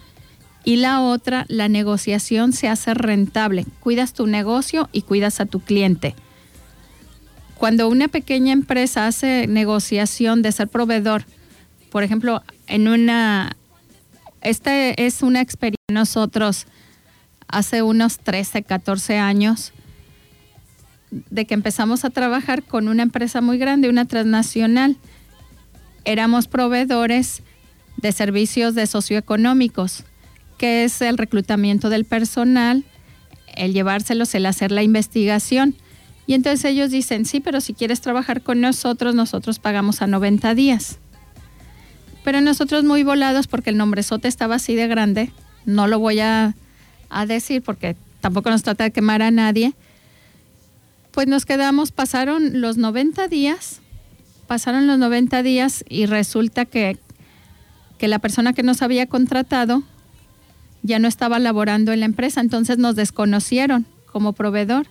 Y 0.63 0.77
la 0.77 1.01
otra, 1.01 1.45
la 1.49 1.69
negociación 1.69 2.53
se 2.53 2.69
hace 2.69 2.95
rentable. 2.95 3.67
Cuidas 3.81 4.13
tu 4.13 4.29
negocio 4.29 4.89
y 4.93 5.03
cuidas 5.03 5.41
a 5.41 5.47
tu 5.47 5.59
cliente. 5.59 6.15
Cuando 7.59 7.89
una 7.89 8.07
pequeña 8.07 8.53
empresa 8.53 9.09
hace 9.09 9.49
negociación 9.49 10.43
de 10.43 10.53
ser 10.53 10.69
proveedor, 10.69 11.25
por 11.97 12.03
ejemplo, 12.03 12.43
en 12.67 12.89
una, 12.89 13.57
esta 14.43 14.91
es 14.91 15.23
una 15.23 15.41
experiencia 15.41 15.77
nosotros 15.91 16.67
hace 17.49 17.81
unos 17.81 18.19
13, 18.19 18.65
14 18.65 19.17
años, 19.17 19.73
de 21.11 21.47
que 21.47 21.55
empezamos 21.55 22.05
a 22.05 22.11
trabajar 22.11 22.63
con 22.63 22.89
una 22.89 23.03
empresa 23.03 23.41
muy 23.41 23.57
grande, 23.57 23.89
una 23.89 24.05
transnacional. 24.05 24.99
Éramos 26.05 26.49
proveedores 26.49 27.43
de 27.97 28.13
servicios 28.13 28.75
de 28.75 28.87
socioeconómicos 28.87 30.05
que 30.59 30.85
es 30.85 31.01
el 31.01 31.17
reclutamiento 31.17 31.89
del 31.89 32.05
personal, 32.05 32.85
el 33.55 33.73
llevárselos, 33.73 34.35
el 34.35 34.45
hacer 34.45 34.71
la 34.71 34.83
investigación. 34.83 35.75
Y 36.27 36.35
entonces 36.35 36.63
ellos 36.67 36.91
dicen, 36.91 37.25
sí, 37.25 37.41
pero 37.41 37.63
si 37.63 37.73
quieres 37.73 38.03
trabajar 38.03 38.43
con 38.43 38.61
nosotros, 38.61 39.15
nosotros 39.15 39.59
pagamos 39.61 40.03
a 40.03 40.07
90 40.07 40.55
días. 40.55 40.99
Pero 42.27 42.41
nosotros 42.41 42.83
muy 42.83 43.05
volados, 43.05 43.47
porque 43.47 43.71
el 43.71 43.77
nombrezote 43.77 44.27
estaba 44.27 44.57
así 44.57 44.75
de 44.75 44.89
grande, 44.89 45.31
no 45.65 45.87
lo 45.87 46.01
voy 46.01 46.19
a, 46.19 46.57
a 47.09 47.25
decir 47.25 47.63
porque 47.63 47.95
tampoco 48.21 48.51
nos 48.51 48.65
trata 48.65 48.83
de 48.83 48.91
quemar 48.91 49.23
a 49.23 49.31
nadie, 49.31 49.75
pues 51.13 51.29
nos 51.29 51.47
quedamos, 51.47 51.93
pasaron 51.93 52.61
los 52.61 52.79
90 52.79 53.29
días, 53.29 53.81
pasaron 54.49 54.89
los 54.89 54.99
90 54.99 55.45
días 55.45 55.85
y 55.89 56.07
resulta 56.07 56.65
que, 56.65 56.99
que 57.97 58.09
la 58.09 58.19
persona 58.19 58.55
que 58.55 58.65
nos 58.65 58.83
había 58.83 59.07
contratado 59.07 59.85
ya 60.83 60.99
no 60.99 61.07
estaba 61.07 61.39
laborando 61.39 61.93
en 61.93 62.01
la 62.01 62.07
empresa, 62.07 62.41
entonces 62.41 62.77
nos 62.77 62.97
desconocieron 62.97 63.87
como 64.11 64.33
proveedor. 64.33 64.89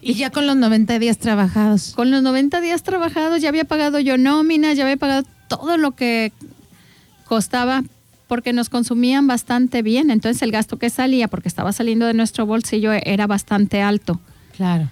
Y 0.00 0.14
ya 0.14 0.30
con 0.30 0.46
los 0.46 0.56
90 0.56 0.98
días 0.98 1.18
trabajados. 1.18 1.92
Con 1.94 2.10
los 2.10 2.22
90 2.22 2.62
días 2.62 2.82
trabajados 2.82 3.42
ya 3.42 3.50
había 3.50 3.64
pagado 3.64 3.98
yo 3.98 4.16
nóminas, 4.16 4.78
ya 4.78 4.84
había 4.84 4.96
pagado 4.96 5.26
todo 5.48 5.76
lo 5.76 5.92
que 5.92 6.32
costaba 7.26 7.82
porque 8.26 8.52
nos 8.52 8.68
consumían 8.68 9.26
bastante 9.26 9.82
bien. 9.82 10.10
Entonces 10.10 10.42
el 10.42 10.50
gasto 10.50 10.78
que 10.78 10.90
salía, 10.90 11.28
porque 11.28 11.48
estaba 11.48 11.72
saliendo 11.72 12.06
de 12.06 12.14
nuestro 12.14 12.46
bolsillo, 12.46 12.92
era 12.92 13.26
bastante 13.26 13.82
alto. 13.82 14.20
Claro. 14.56 14.88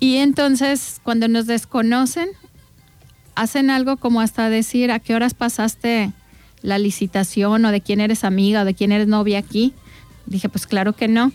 Y 0.00 0.16
entonces 0.16 1.00
cuando 1.02 1.28
nos 1.28 1.46
desconocen, 1.46 2.28
hacen 3.34 3.70
algo 3.70 3.96
como 3.96 4.20
hasta 4.20 4.50
decir 4.50 4.90
a 4.90 4.98
qué 4.98 5.14
horas 5.14 5.34
pasaste 5.34 6.12
la 6.62 6.78
licitación 6.78 7.64
o 7.64 7.70
de 7.72 7.80
quién 7.80 8.00
eres 8.00 8.24
amiga 8.24 8.62
o 8.62 8.64
de 8.64 8.74
quién 8.74 8.92
eres 8.92 9.08
novia 9.08 9.38
aquí. 9.38 9.72
Dije, 10.26 10.48
pues 10.48 10.66
claro 10.66 10.94
que 10.94 11.08
no. 11.08 11.32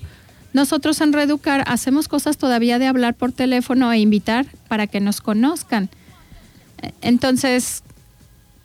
Nosotros 0.54 1.02
en 1.02 1.14
Reeducar 1.14 1.64
hacemos 1.68 2.08
cosas 2.08 2.38
todavía 2.38 2.80
de 2.80 2.88
hablar 2.88 3.14
por 3.14 3.32
teléfono 3.32 3.92
e 3.92 4.00
invitar 4.00 4.46
para 4.68 4.88
que 4.88 5.00
nos 5.00 5.22
conozcan. 5.22 5.90
Entonces, 7.02 7.84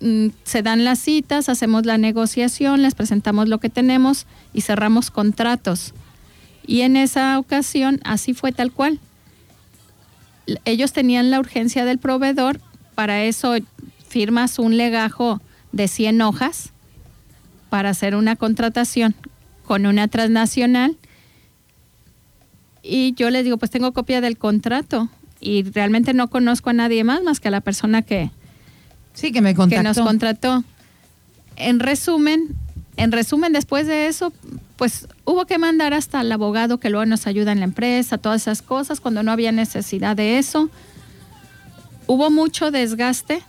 mm, 0.01 0.29
se 0.45 0.63
dan 0.63 0.85
las 0.85 0.99
citas, 0.99 1.49
hacemos 1.49 1.87
la 1.87 1.99
negociación, 1.99 2.83
les 2.83 2.95
presentamos 2.95 3.49
lo 3.49 3.59
que 3.59 3.71
tenemos 3.71 4.27
y 4.53 4.63
cerramos 4.63 5.11
contratos. 5.11 5.95
Y 6.67 6.83
en 6.83 6.97
esa 6.97 7.39
ocasión 7.39 8.01
así 8.05 8.35
fue 8.35 8.53
tal 8.53 8.73
cual. 8.73 9.01
Ellos 10.65 10.93
tenían 10.93 11.31
la 11.31 11.41
urgencia 11.41 11.85
del 11.85 11.99
proveedor, 11.99 12.61
para 12.95 13.25
eso 13.25 13.55
firmas 14.09 14.59
un 14.59 14.77
legajo 14.77 15.41
de 15.73 15.89
100 15.89 16.21
hojas 16.21 16.71
para 17.71 17.91
hacer 17.91 18.15
una 18.15 18.37
contratación 18.37 19.15
con 19.65 19.87
una 19.87 20.09
transnacional. 20.09 20.97
Y 22.83 23.15
yo 23.15 23.31
les 23.31 23.45
digo, 23.45 23.57
pues 23.57 23.71
tengo 23.71 23.93
copia 23.93 24.21
del 24.21 24.37
contrato 24.37 25.09
y 25.43 25.65
realmente 25.65 26.15
no 26.15 26.29
conozco 26.29 26.71
a 26.71 26.73
nadie 26.73 27.05
más 27.05 27.23
más 27.23 27.41
que 27.41 27.49
a 27.49 27.51
la 27.51 27.61
persona 27.61 28.03
que, 28.03 28.31
sí, 29.13 29.33
que, 29.33 29.41
me 29.41 29.55
que 29.55 29.83
nos 29.83 29.99
contrató. 29.99 30.65
En 31.57 31.81
resumen, 31.81 32.57
en 32.97 33.13
resumen, 33.13 33.53
después 33.53 33.87
de 33.87 34.07
eso, 34.07 34.33
pues 34.77 35.07
hubo 35.25 35.45
que 35.45 35.59
mandar 35.59 35.93
hasta 35.93 36.21
al 36.21 36.33
abogado 36.33 36.79
que 36.79 36.89
luego 36.89 37.05
nos 37.05 37.27
ayuda 37.27 37.53
en 37.53 37.59
la 37.59 37.65
empresa, 37.65 38.19
todas 38.19 38.43
esas 38.43 38.63
cosas, 38.63 39.01
cuando 39.01 39.23
no 39.23 39.33
había 39.33 39.53
necesidad 39.53 40.17
de 40.17 40.39
eso. 40.39 40.71
Hubo 42.07 42.31
mucho 42.31 42.71
desgaste 42.71 43.43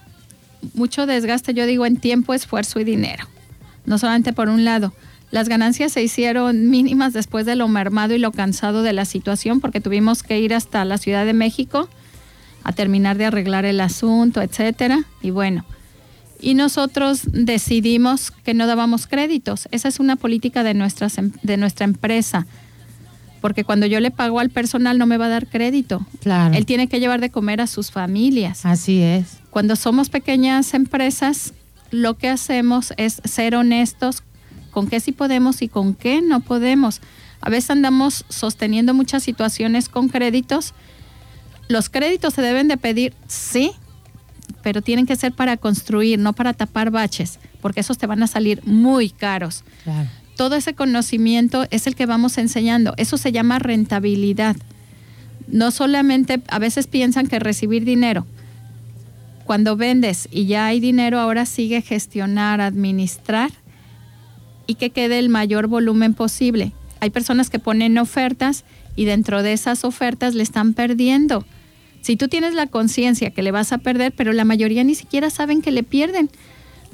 mucho 0.74 1.06
desgaste, 1.06 1.54
yo 1.54 1.66
digo, 1.66 1.86
en 1.86 1.98
tiempo, 1.98 2.34
esfuerzo 2.34 2.80
y 2.80 2.84
dinero. 2.84 3.28
No 3.86 3.98
solamente 3.98 4.34
por 4.34 4.50
un 4.50 4.64
lado. 4.64 4.94
Las 5.34 5.50
ganancias 5.50 5.92
se 5.92 6.04
hicieron 6.04 6.70
mínimas 6.70 7.12
después 7.12 7.48
de 7.48 7.56
lo 7.56 7.68
mermado 7.68 8.14
y 8.14 8.20
lo 8.20 8.32
cansado 8.32 8.84
de 8.84 8.94
la 8.94 9.04
situación, 9.04 9.62
porque 9.62 9.82
tuvimos 9.82 10.22
que 10.22 10.40
ir 10.40 10.54
hasta 10.54 10.86
la 10.86 11.00
Ciudad 11.00 11.26
de 11.26 11.34
México 11.34 11.90
a 12.64 12.72
terminar 12.72 13.18
de 13.18 13.26
arreglar 13.26 13.66
el 13.66 13.82
asunto, 13.82 14.44
etcétera. 14.44 15.06
Y 15.24 15.32
bueno, 15.32 15.66
y 16.40 16.54
nosotros 16.54 17.22
decidimos 17.32 18.30
que 18.30 18.54
no 18.54 18.68
dábamos 18.68 19.08
créditos. 19.08 19.68
Esa 19.72 19.88
es 19.88 20.00
una 20.00 20.18
política 20.18 20.64
de, 20.64 20.76
nuestras, 20.76 21.18
em, 21.18 21.32
de 21.42 21.58
nuestra 21.58 21.86
empresa. 21.86 22.46
Porque 23.42 23.64
cuando 23.64 23.88
yo 23.88 24.00
le 24.02 24.12
pago 24.12 24.40
al 24.40 24.52
personal 24.52 25.00
no 25.00 25.08
me 25.08 25.18
va 25.18 25.26
a 25.26 25.30
dar 25.30 25.48
crédito. 25.48 26.06
Claro. 26.20 26.54
Él 26.54 26.68
tiene 26.68 26.88
que 26.88 27.00
llevar 27.00 27.22
de 27.22 27.32
comer 27.32 27.60
a 27.60 27.66
sus 27.66 27.90
familias. 27.90 28.68
Así 28.68 29.02
es. 29.02 29.40
Cuando 29.50 29.76
somos 29.78 30.12
pequeñas 30.12 30.76
empresas, 30.76 31.56
lo 31.90 32.20
que 32.20 32.30
hacemos 32.30 32.94
es 32.98 33.20
ser 33.24 33.56
honestos 33.56 34.22
con 34.74 34.88
qué 34.88 35.00
sí 35.00 35.14
podemos 35.14 35.62
y 35.62 35.70
con 35.70 35.94
qué 35.94 36.22
no 36.22 36.42
podemos. 36.42 37.00
A 37.40 37.50
veces 37.50 37.70
andamos 37.70 38.26
sosteniendo 38.28 38.94
muchas 38.94 39.24
situaciones 39.24 39.88
con 39.88 40.10
créditos. 40.10 40.74
Los 41.70 41.90
créditos 41.90 42.34
se 42.34 42.42
deben 42.42 42.68
de 42.68 42.78
pedir, 42.78 43.14
sí, 43.28 43.72
pero 44.62 44.82
tienen 44.82 45.06
que 45.06 45.16
ser 45.16 45.32
para 45.32 45.56
construir, 45.58 46.20
no 46.20 46.34
para 46.34 46.54
tapar 46.54 46.90
baches, 46.90 47.40
porque 47.62 47.80
esos 47.80 47.98
te 47.98 48.08
van 48.08 48.24
a 48.24 48.28
salir 48.28 48.66
muy 48.66 49.10
caros. 49.10 49.64
Todo 50.36 50.56
ese 50.56 50.74
conocimiento 50.74 51.66
es 51.70 51.88
el 51.88 51.96
que 51.96 52.06
vamos 52.06 52.38
enseñando. 52.38 52.94
Eso 52.98 53.18
se 53.18 53.32
llama 53.32 53.60
rentabilidad. 53.60 54.56
No 55.48 55.72
solamente, 55.72 56.42
a 56.48 56.60
veces 56.60 56.88
piensan 56.88 57.28
que 57.28 57.40
recibir 57.40 57.86
dinero, 57.86 58.26
cuando 59.44 59.76
vendes 59.76 60.28
y 60.32 60.46
ya 60.46 60.66
hay 60.66 60.80
dinero, 60.80 61.20
ahora 61.20 61.46
sigue 61.46 61.82
gestionar, 61.82 62.62
administrar 62.62 63.52
y 64.68 64.76
que 64.76 64.90
quede 64.90 65.20
el 65.20 65.30
mayor 65.30 65.68
volumen 65.68 66.14
posible. 66.14 66.72
Hay 67.00 67.10
personas 67.10 67.50
que 67.50 67.60
ponen 67.60 67.98
ofertas 67.98 68.64
y 68.96 69.06
dentro 69.06 69.44
de 69.44 69.54
esas 69.54 69.84
ofertas 69.84 70.36
le 70.36 70.44
están 70.44 70.74
perdiendo. 70.74 71.46
Si 72.02 72.16
tú 72.16 72.28
tienes 72.28 72.54
la 72.54 72.68
conciencia 72.68 73.32
que 73.32 73.44
le 73.44 73.52
vas 73.52 73.72
a 73.72 73.78
perder, 73.78 74.14
pero 74.16 74.34
la 74.34 74.46
mayoría 74.46 74.84
ni 74.84 74.96
siquiera 74.96 75.30
saben 75.30 75.62
que 75.62 75.72
le 75.72 75.84
pierden, 75.84 76.30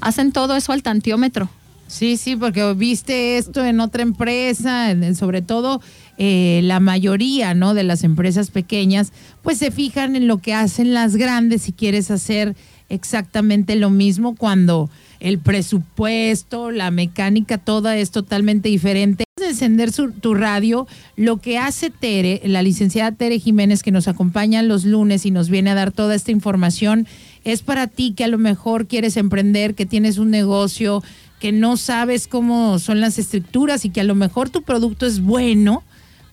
hacen 0.00 0.32
todo 0.32 0.56
eso 0.56 0.72
al 0.72 0.82
tantiómetro. 0.82 1.50
Sí, 1.90 2.16
sí, 2.16 2.36
porque 2.36 2.72
viste 2.74 3.36
esto 3.36 3.64
en 3.64 3.80
otra 3.80 4.02
empresa, 4.02 4.94
sobre 5.16 5.42
todo 5.42 5.82
eh, 6.18 6.60
la 6.62 6.78
mayoría, 6.78 7.52
¿no? 7.54 7.74
De 7.74 7.82
las 7.82 8.04
empresas 8.04 8.52
pequeñas, 8.52 9.12
pues 9.42 9.58
se 9.58 9.72
fijan 9.72 10.14
en 10.14 10.28
lo 10.28 10.38
que 10.38 10.54
hacen 10.54 10.94
las 10.94 11.16
grandes 11.16 11.62
si 11.62 11.72
quieres 11.72 12.12
hacer 12.12 12.54
exactamente 12.88 13.74
lo 13.74 13.90
mismo 13.90 14.36
cuando 14.36 14.88
el 15.20 15.38
presupuesto, 15.38 16.70
la 16.70 16.90
mecánica, 16.90 17.58
toda 17.58 17.96
es 17.96 18.10
totalmente 18.10 18.68
diferente. 18.68 19.24
Encender 19.40 19.90
tu 19.92 20.34
radio, 20.34 20.86
lo 21.16 21.38
que 21.38 21.58
hace 21.58 21.90
Tere, 21.90 22.42
la 22.44 22.62
licenciada 22.62 23.12
Tere 23.12 23.38
Jiménez, 23.38 23.82
que 23.82 23.90
nos 23.90 24.08
acompaña 24.08 24.62
los 24.62 24.84
lunes 24.84 25.24
y 25.24 25.30
nos 25.30 25.48
viene 25.48 25.70
a 25.70 25.74
dar 25.74 25.92
toda 25.92 26.14
esta 26.14 26.30
información, 26.30 27.06
es 27.44 27.62
para 27.62 27.86
ti 27.86 28.12
que 28.12 28.24
a 28.24 28.28
lo 28.28 28.38
mejor 28.38 28.86
quieres 28.86 29.16
emprender, 29.16 29.74
que 29.74 29.86
tienes 29.86 30.18
un 30.18 30.30
negocio, 30.30 31.02
que 31.38 31.52
no 31.52 31.76
sabes 31.76 32.28
cómo 32.28 32.78
son 32.78 33.00
las 33.00 33.18
estructuras 33.18 33.84
y 33.84 33.90
que 33.90 34.02
a 34.02 34.04
lo 34.04 34.14
mejor 34.14 34.50
tu 34.50 34.62
producto 34.62 35.06
es 35.06 35.20
bueno, 35.20 35.82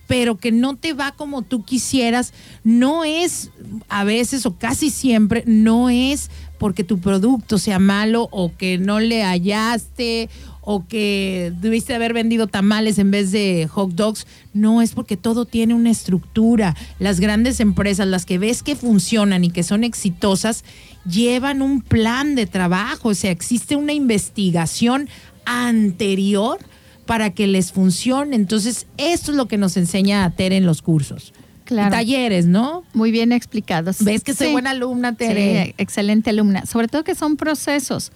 pero 0.06 0.38
que 0.38 0.52
no 0.52 0.76
te 0.76 0.94
va 0.94 1.12
como 1.12 1.42
tú 1.42 1.64
quisieras, 1.64 2.34
no 2.64 3.04
es 3.04 3.52
a 3.90 4.04
veces 4.04 4.46
o 4.46 4.58
casi 4.58 4.90
siempre, 4.90 5.44
no 5.46 5.90
es 5.90 6.30
porque 6.58 6.84
tu 6.84 7.00
producto 7.00 7.58
sea 7.58 7.80
malo 7.80 8.28
o 8.32 8.56
que 8.56 8.78
no 8.78 9.00
le 9.00 9.24
hallaste 9.24 10.30
o 10.62 10.86
que 10.86 11.54
debiste 11.62 11.96
haber 11.96 12.14
vendido 12.14 12.48
tamales 12.48 13.00
en 13.00 13.10
vez 13.10 13.32
de 13.32 13.68
hot 13.72 13.92
dogs, 13.92 14.28
no 14.54 14.82
es 14.82 14.92
porque 14.92 15.16
todo 15.16 15.46
tiene 15.46 15.74
una 15.74 15.90
estructura. 15.90 16.76
Las 17.00 17.22
grandes 17.22 17.62
empresas, 17.62 18.06
las 18.06 18.26
que 18.26 18.38
ves 18.38 18.64
que 18.64 18.76
funcionan 18.76 19.46
y 19.46 19.50
que 19.50 19.64
son 19.64 19.86
exitosas, 19.86 20.66
llevan 21.10 21.62
un 21.62 21.82
plan 21.82 22.36
de 22.36 22.48
trabajo, 22.48 23.10
o 23.10 23.14
sea, 23.14 23.32
existe 23.32 23.78
una 23.78 23.94
investigación 23.94 25.08
anterior 25.46 26.60
para 27.06 27.30
que 27.30 27.48
les 27.48 27.72
funcione. 27.72 28.36
Entonces, 28.36 28.88
esto 28.98 29.32
es 29.32 29.38
lo 29.38 29.48
que 29.48 29.58
nos 29.58 29.78
enseña 29.78 30.26
a 30.26 30.34
en 30.38 30.66
los 30.66 30.82
cursos. 30.82 31.34
Claro. 31.68 31.90
Y 31.90 31.92
talleres, 31.92 32.46
¿no? 32.46 32.84
Muy 32.94 33.12
bien 33.12 33.32
explicados. 33.34 34.04
¿Ves 34.04 34.24
que 34.24 34.34
soy 34.34 34.48
Sí. 34.48 34.54
buena 34.54 34.70
alumna, 34.72 35.14
Tere? 35.16 35.66
Sí, 35.66 35.76
excelente 35.78 36.30
alumna. 36.30 36.66
Sobre 36.66 36.88
todo 36.88 37.04
que 37.04 37.14
son 37.14 37.36
procesos. 37.36 38.12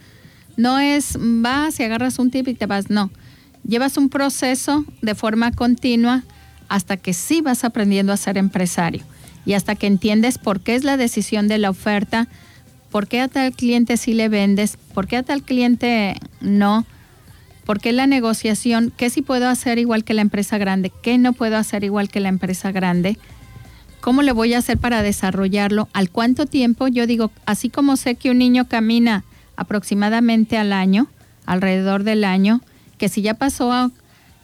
No 0.57 0.79
es 0.79 1.17
vas 1.19 1.79
y 1.79 1.83
agarras 1.83 2.17
un 2.17 2.31
tip 2.31 2.47
y 2.47 2.53
te 2.53 2.65
vas, 2.65 2.89
no. 2.89 3.11
Llevas 3.67 3.97
un 3.97 4.09
proceso 4.09 4.85
de 5.01 5.15
forma 5.15 5.51
continua 5.51 6.23
hasta 6.69 6.95
que 6.97 7.13
sí 7.13 7.41
vas 7.41 7.63
aprendiendo 7.63 8.13
a 8.13 8.17
ser 8.17 8.37
empresario 8.37 9.03
y 9.45 9.53
hasta 9.53 9.75
que 9.75 9.87
entiendes 9.87 10.37
por 10.37 10.61
qué 10.61 10.75
es 10.75 10.83
la 10.85 10.95
decisión 10.97 11.47
de 11.49 11.57
la 11.57 11.69
oferta, 11.69 12.27
por 12.89 13.07
qué 13.07 13.19
a 13.21 13.27
tal 13.27 13.51
cliente 13.53 13.97
sí 13.97 14.13
le 14.13 14.29
vendes, 14.29 14.77
por 14.93 15.07
qué 15.07 15.17
a 15.17 15.23
tal 15.23 15.43
cliente 15.43 16.15
no, 16.39 16.85
por 17.65 17.79
qué 17.79 17.91
la 17.91 18.07
negociación, 18.07 18.91
qué 18.95 19.09
sí 19.09 19.21
puedo 19.21 19.47
hacer 19.49 19.77
igual 19.79 20.03
que 20.03 20.13
la 20.13 20.21
empresa 20.21 20.57
grande, 20.57 20.91
qué 21.03 21.17
no 21.17 21.33
puedo 21.33 21.57
hacer 21.57 21.83
igual 21.83 22.09
que 22.09 22.19
la 22.21 22.29
empresa 22.29 22.71
grande. 22.71 23.17
¿Cómo 24.01 24.23
le 24.23 24.31
voy 24.31 24.55
a 24.55 24.57
hacer 24.57 24.79
para 24.79 25.03
desarrollarlo? 25.03 25.87
¿Al 25.93 26.09
cuánto 26.09 26.47
tiempo? 26.47 26.87
Yo 26.87 27.05
digo, 27.05 27.31
así 27.45 27.69
como 27.69 27.95
sé 27.97 28.15
que 28.15 28.31
un 28.31 28.39
niño 28.39 28.67
camina 28.67 29.23
aproximadamente 29.55 30.57
al 30.57 30.73
año, 30.73 31.07
alrededor 31.45 32.03
del 32.03 32.23
año, 32.23 32.61
que 32.97 33.09
si 33.09 33.21
ya 33.21 33.35
pasó 33.35 33.91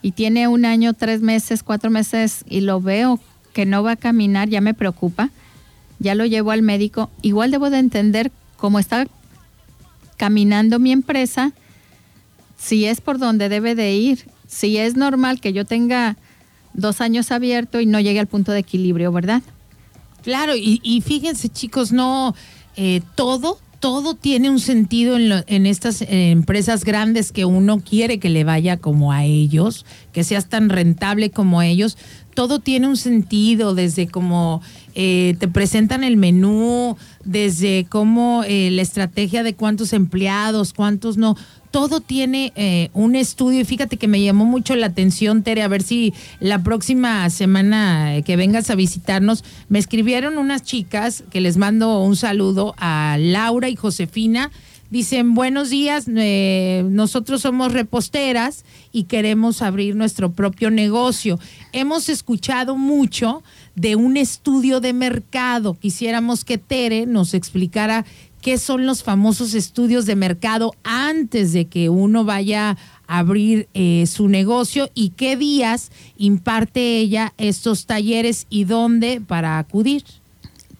y 0.00 0.12
tiene 0.12 0.46
un 0.46 0.64
año, 0.64 0.94
tres 0.94 1.22
meses, 1.22 1.64
cuatro 1.64 1.90
meses 1.90 2.44
y 2.48 2.60
lo 2.60 2.80
veo 2.80 3.18
que 3.52 3.66
no 3.66 3.82
va 3.82 3.92
a 3.92 3.96
caminar, 3.96 4.48
ya 4.48 4.60
me 4.60 4.74
preocupa, 4.74 5.30
ya 5.98 6.14
lo 6.14 6.24
llevo 6.24 6.52
al 6.52 6.62
médico, 6.62 7.10
igual 7.22 7.50
debo 7.50 7.68
de 7.68 7.78
entender 7.78 8.30
cómo 8.56 8.78
está 8.78 9.08
caminando 10.16 10.78
mi 10.78 10.92
empresa, 10.92 11.52
si 12.56 12.84
es 12.84 13.00
por 13.00 13.18
donde 13.18 13.48
debe 13.48 13.74
de 13.74 13.92
ir, 13.92 14.30
si 14.46 14.78
es 14.78 14.94
normal 14.96 15.40
que 15.40 15.52
yo 15.52 15.64
tenga 15.64 16.16
dos 16.78 17.00
años 17.00 17.30
abierto 17.30 17.80
y 17.80 17.86
no 17.86 18.00
llegue 18.00 18.20
al 18.20 18.26
punto 18.26 18.52
de 18.52 18.60
equilibrio, 18.60 19.12
¿verdad? 19.12 19.42
Claro, 20.22 20.56
y, 20.56 20.80
y 20.82 21.00
fíjense 21.00 21.48
chicos, 21.48 21.92
no, 21.92 22.34
eh, 22.76 23.02
todo, 23.14 23.58
todo 23.80 24.14
tiene 24.14 24.50
un 24.50 24.58
sentido 24.60 25.16
en, 25.16 25.28
lo- 25.28 25.44
en 25.46 25.64
estas 25.66 26.02
eh, 26.02 26.30
empresas 26.30 26.84
grandes 26.84 27.30
que 27.32 27.44
uno 27.44 27.80
quiere 27.80 28.18
que 28.18 28.28
le 28.28 28.44
vaya 28.44 28.76
como 28.78 29.12
a 29.12 29.24
ellos, 29.24 29.86
que 30.12 30.24
seas 30.24 30.48
tan 30.48 30.68
rentable 30.68 31.30
como 31.30 31.62
ellos. 31.62 31.96
Todo 32.34 32.58
tiene 32.60 32.86
un 32.88 32.96
sentido, 32.96 33.74
desde 33.74 34.06
cómo 34.06 34.60
eh, 34.94 35.34
te 35.40 35.48
presentan 35.48 36.04
el 36.04 36.16
menú, 36.16 36.96
desde 37.24 37.86
cómo 37.88 38.44
eh, 38.46 38.70
la 38.70 38.82
estrategia 38.82 39.42
de 39.42 39.54
cuántos 39.54 39.92
empleados, 39.92 40.72
cuántos 40.72 41.16
no. 41.16 41.36
Todo 41.70 42.00
tiene 42.00 42.52
eh, 42.56 42.90
un 42.94 43.14
estudio 43.14 43.60
y 43.60 43.64
fíjate 43.64 43.96
que 43.96 44.08
me 44.08 44.22
llamó 44.22 44.44
mucho 44.44 44.74
la 44.74 44.86
atención, 44.86 45.42
Tere, 45.42 45.62
a 45.62 45.68
ver 45.68 45.82
si 45.82 46.14
la 46.40 46.62
próxima 46.62 47.28
semana 47.30 48.22
que 48.24 48.36
vengas 48.36 48.70
a 48.70 48.74
visitarnos, 48.74 49.44
me 49.68 49.78
escribieron 49.78 50.38
unas 50.38 50.62
chicas 50.62 51.24
que 51.30 51.40
les 51.40 51.56
mando 51.56 52.02
un 52.02 52.16
saludo 52.16 52.74
a 52.78 53.16
Laura 53.18 53.68
y 53.68 53.76
Josefina. 53.76 54.50
Dicen, 54.90 55.34
buenos 55.34 55.68
días, 55.68 56.06
eh, 56.08 56.82
nosotros 56.88 57.42
somos 57.42 57.74
reposteras 57.74 58.64
y 58.90 59.04
queremos 59.04 59.60
abrir 59.60 59.94
nuestro 59.94 60.32
propio 60.32 60.70
negocio. 60.70 61.38
Hemos 61.74 62.08
escuchado 62.08 62.74
mucho 62.74 63.42
de 63.74 63.96
un 63.96 64.16
estudio 64.16 64.80
de 64.80 64.94
mercado. 64.94 65.74
Quisiéramos 65.74 66.42
que 66.42 66.56
Tere 66.56 67.04
nos 67.04 67.34
explicara 67.34 68.06
qué 68.40 68.58
son 68.58 68.86
los 68.86 69.02
famosos 69.02 69.54
estudios 69.54 70.06
de 70.06 70.16
mercado 70.16 70.74
antes 70.84 71.52
de 71.52 71.66
que 71.66 71.88
uno 71.88 72.24
vaya 72.24 72.76
a 73.06 73.18
abrir 73.18 73.68
eh, 73.74 74.04
su 74.06 74.28
negocio 74.28 74.90
y 74.94 75.10
qué 75.10 75.36
días 75.36 75.90
imparte 76.16 76.98
ella 76.98 77.32
estos 77.38 77.86
talleres 77.86 78.46
y 78.50 78.64
dónde 78.64 79.20
para 79.20 79.58
acudir. 79.58 80.04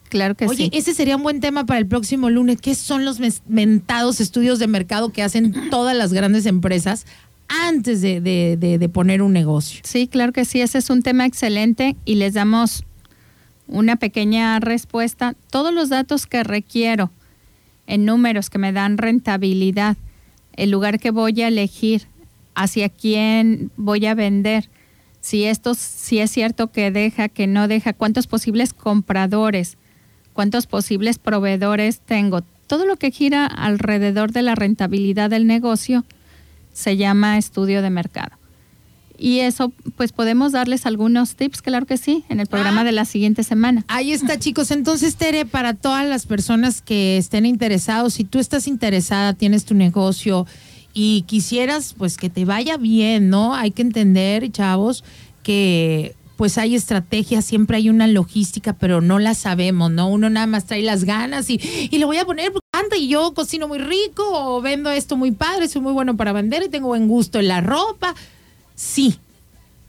Claro 0.08 0.34
que 0.36 0.46
Oye, 0.46 0.64
sí. 0.64 0.70
ese 0.72 0.94
sería 0.94 1.16
un 1.16 1.22
buen 1.22 1.40
tema 1.40 1.66
para 1.66 1.78
el 1.80 1.86
próximo 1.86 2.30
lunes. 2.30 2.60
¿Qué 2.62 2.74
son 2.74 3.04
los 3.04 3.18
mentados 3.46 4.20
estudios 4.20 4.58
de 4.58 4.66
mercado 4.66 5.10
que 5.10 5.22
hacen 5.22 5.52
todas 5.70 5.94
las 5.96 6.12
grandes 6.14 6.46
empresas 6.46 7.04
antes 7.48 8.00
de, 8.00 8.20
de- 8.20 8.56
de- 8.58 8.78
de 8.78 8.88
poner 8.88 9.20
un 9.20 9.32
negocio? 9.32 9.80
Sí, 9.84 10.06
claro 10.06 10.32
que 10.32 10.44
sí, 10.46 10.60
ese 10.62 10.78
es 10.78 10.88
un 10.90 11.02
tema 11.02 11.26
excelente 11.26 11.94
y 12.06 12.14
les 12.14 12.34
damos 12.34 12.84
una 13.66 13.96
pequeña 13.96 14.60
respuesta. 14.60 15.34
Todos 15.50 15.74
los 15.74 15.90
datos 15.90 16.26
que 16.26 16.42
requiero 16.42 17.10
en 17.88 18.04
números 18.04 18.50
que 18.50 18.58
me 18.58 18.72
dan 18.72 18.98
rentabilidad, 18.98 19.96
el 20.52 20.70
lugar 20.70 21.00
que 21.00 21.10
voy 21.10 21.42
a 21.42 21.48
elegir, 21.48 22.06
hacia 22.54 22.88
quién 22.88 23.70
voy 23.76 24.06
a 24.06 24.14
vender, 24.14 24.68
si 25.20 25.44
esto 25.44 25.74
si 25.74 26.18
es 26.20 26.30
cierto 26.30 26.70
que 26.70 26.90
deja, 26.90 27.28
que 27.28 27.46
no 27.46 27.66
deja, 27.66 27.92
cuántos 27.92 28.26
posibles 28.26 28.72
compradores, 28.74 29.78
cuántos 30.32 30.66
posibles 30.66 31.18
proveedores 31.18 32.00
tengo. 32.00 32.42
Todo 32.66 32.84
lo 32.84 32.96
que 32.96 33.10
gira 33.10 33.46
alrededor 33.46 34.32
de 34.32 34.42
la 34.42 34.54
rentabilidad 34.54 35.30
del 35.30 35.46
negocio 35.46 36.04
se 36.72 36.96
llama 36.96 37.38
estudio 37.38 37.80
de 37.80 37.90
mercado. 37.90 38.37
Y 39.20 39.40
eso, 39.40 39.72
pues 39.96 40.12
podemos 40.12 40.52
darles 40.52 40.86
algunos 40.86 41.34
tips, 41.34 41.60
claro 41.60 41.86
que 41.86 41.96
sí, 41.96 42.24
en 42.28 42.38
el 42.38 42.46
programa 42.46 42.82
Ah. 42.82 42.84
de 42.84 42.92
la 42.92 43.04
siguiente 43.04 43.42
semana. 43.42 43.84
Ahí 43.88 44.12
está, 44.12 44.38
chicos. 44.38 44.70
Entonces, 44.70 45.16
Tere, 45.16 45.44
para 45.44 45.74
todas 45.74 46.06
las 46.06 46.24
personas 46.26 46.80
que 46.82 47.16
estén 47.18 47.44
interesados, 47.44 48.14
si 48.14 48.22
tú 48.24 48.38
estás 48.38 48.68
interesada, 48.68 49.32
tienes 49.34 49.64
tu 49.64 49.74
negocio 49.74 50.46
y 50.94 51.22
quisieras, 51.22 51.94
pues, 51.98 52.16
que 52.16 52.30
te 52.30 52.44
vaya 52.44 52.76
bien, 52.76 53.28
¿no? 53.28 53.54
Hay 53.56 53.72
que 53.72 53.82
entender, 53.82 54.50
chavos, 54.52 55.02
que 55.42 56.14
pues 56.36 56.56
hay 56.56 56.76
estrategias, 56.76 57.44
siempre 57.44 57.78
hay 57.78 57.90
una 57.90 58.06
logística, 58.06 58.72
pero 58.72 59.00
no 59.00 59.18
la 59.18 59.34
sabemos, 59.34 59.90
¿no? 59.90 60.08
Uno 60.08 60.30
nada 60.30 60.46
más 60.46 60.66
trae 60.66 60.82
las 60.82 61.02
ganas 61.02 61.50
y, 61.50 61.58
y 61.90 61.98
le 61.98 62.04
voy 62.04 62.18
a 62.18 62.24
poner, 62.24 62.52
porque 62.52 62.64
anda 62.70 62.96
y 62.96 63.08
yo 63.08 63.34
cocino 63.34 63.66
muy 63.66 63.78
rico 63.78 64.22
o 64.30 64.60
vendo 64.62 64.88
esto 64.92 65.16
muy 65.16 65.32
padre, 65.32 65.66
soy 65.66 65.82
muy 65.82 65.92
bueno 65.92 66.16
para 66.16 66.32
vender 66.32 66.62
y 66.64 66.68
tengo 66.68 66.86
buen 66.86 67.08
gusto 67.08 67.40
en 67.40 67.48
la 67.48 67.60
ropa. 67.60 68.14
Sí, 68.78 69.16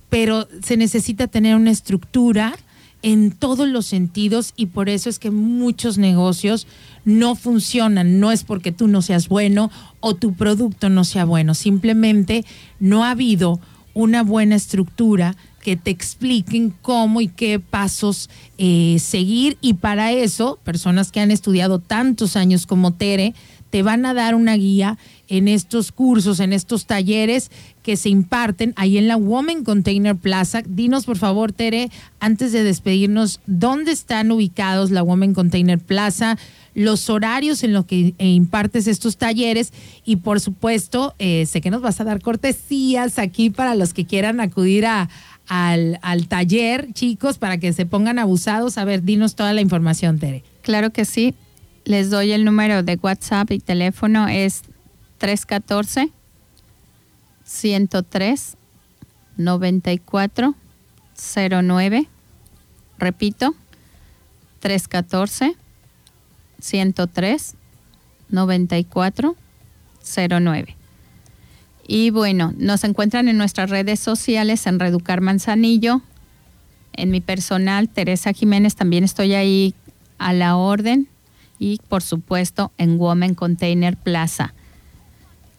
pero 0.10 0.48
se 0.64 0.76
necesita 0.76 1.28
tener 1.28 1.56
una 1.56 1.70
estructura 1.70 2.56
en 3.04 3.30
todos 3.30 3.68
los 3.68 3.86
sentidos 3.86 4.54
y 4.56 4.66
por 4.66 4.90
eso 4.90 5.12
es 5.12 5.20
que 5.20 5.30
muchos 5.30 6.00
negocios 6.00 6.66
no 7.06 7.36
funcionan. 7.36 8.20
No 8.20 8.32
es 8.32 8.44
porque 8.44 8.72
tú 8.72 8.88
no 8.88 9.04
seas 9.04 9.30
bueno 9.30 9.70
o 10.00 10.16
tu 10.16 10.34
producto 10.34 10.90
no 10.90 11.04
sea 11.04 11.24
bueno, 11.24 11.54
simplemente 11.54 12.46
no 12.80 13.06
ha 13.06 13.12
habido 13.12 13.60
una 13.94 14.24
buena 14.24 14.56
estructura 14.56 15.36
que 15.62 15.76
te 15.76 15.92
expliquen 15.92 16.74
cómo 16.82 17.22
y 17.22 17.28
qué 17.28 17.60
pasos 17.60 18.28
eh, 18.58 18.98
seguir 19.00 19.60
y 19.62 19.74
para 19.74 20.14
eso 20.14 20.58
personas 20.64 21.12
que 21.12 21.20
han 21.20 21.30
estudiado 21.30 21.78
tantos 21.78 22.36
años 22.36 22.66
como 22.66 22.94
Tere 22.94 23.36
te 23.70 23.84
van 23.84 24.06
a 24.06 24.14
dar 24.14 24.36
una 24.36 24.56
guía 24.56 24.98
en 25.28 25.48
estos 25.48 25.92
cursos, 25.92 26.40
en 26.40 26.54
estos 26.54 26.86
talleres 26.86 27.52
que 27.84 27.98
se 27.98 28.10
imparten 28.10 28.74
ahí 28.76 28.98
en 28.98 29.08
la 29.08 29.18
Women 29.18 29.64
Container 29.64 30.16
Plaza. 30.16 30.62
Dinos, 30.68 31.06
por 31.06 31.18
favor, 31.18 31.52
Tere, 31.52 31.90
antes 32.20 32.52
de 32.52 32.64
despedirnos, 32.64 33.40
¿dónde 33.46 33.92
están 33.92 34.32
ubicados 34.32 34.92
la 34.92 35.04
Women 35.04 35.34
Container 35.34 35.80
Plaza? 35.80 36.38
los 36.76 37.10
horarios 37.10 37.64
en 37.64 37.74
los 37.74 37.86
que 37.86 38.14
eh, 38.18 38.28
impartes 38.28 38.88
estos 38.88 39.18
talleres 39.18 39.74
y 40.06 40.18
por 40.18 40.40
supuesto, 40.40 41.14
eh, 41.20 41.46
sé 41.46 41.62
que 41.62 41.72
nos 41.72 41.82
vas 41.82 42.00
a 42.00 42.04
dar 42.06 42.22
cortesías 42.22 43.20
aquí 43.20 43.50
para 43.50 43.76
los 43.76 43.94
que 43.94 44.06
quieran 44.06 44.40
acudir 44.40 44.86
a, 44.86 45.10
al, 45.48 46.00
al 46.02 46.28
taller, 46.28 46.88
chicos, 46.94 47.38
para 47.38 47.58
que 47.58 47.74
se 47.74 47.86
pongan 47.86 48.20
abusados. 48.20 48.78
A 48.78 48.86
ver, 48.86 49.04
dinos 49.04 49.36
toda 49.36 49.52
la 49.52 49.62
información, 49.62 50.20
Tere. 50.20 50.44
Claro 50.62 50.92
que 50.92 51.04
sí. 51.04 51.34
Les 51.90 52.12
doy 52.12 52.34
el 52.34 52.46
número 52.46 52.84
de 52.84 53.00
WhatsApp 53.02 53.50
y 53.50 53.58
teléfono 53.58 54.28
es 54.28 54.62
314 55.18 56.12
103 57.44 58.58
94 59.38 60.54
09. 61.18 62.08
Repito, 63.00 63.56
314 64.60 65.56
103 66.60 67.56
94 68.30 69.36
09. 70.30 70.76
Y 71.88 72.12
bueno, 72.12 72.54
nos 72.56 72.84
encuentran 72.84 73.30
en 73.30 73.38
nuestras 73.40 73.72
redes 73.72 74.00
sociales 74.00 74.68
en 74.68 74.80
Reducar 74.80 75.22
Manzanillo. 75.22 76.04
En 76.94 77.10
mi 77.10 77.20
personal, 77.20 77.90
Teresa 77.90 78.32
Jiménez, 78.32 78.76
también 78.76 79.04
estoy 79.04 79.34
ahí 79.34 79.74
a 80.20 80.34
la 80.34 80.56
orden. 80.56 81.08
Y 81.60 81.80
por 81.90 82.02
supuesto 82.02 82.72
en 82.78 83.00
Women 83.00 83.36
Container 83.36 83.98
Plaza. 83.98 84.54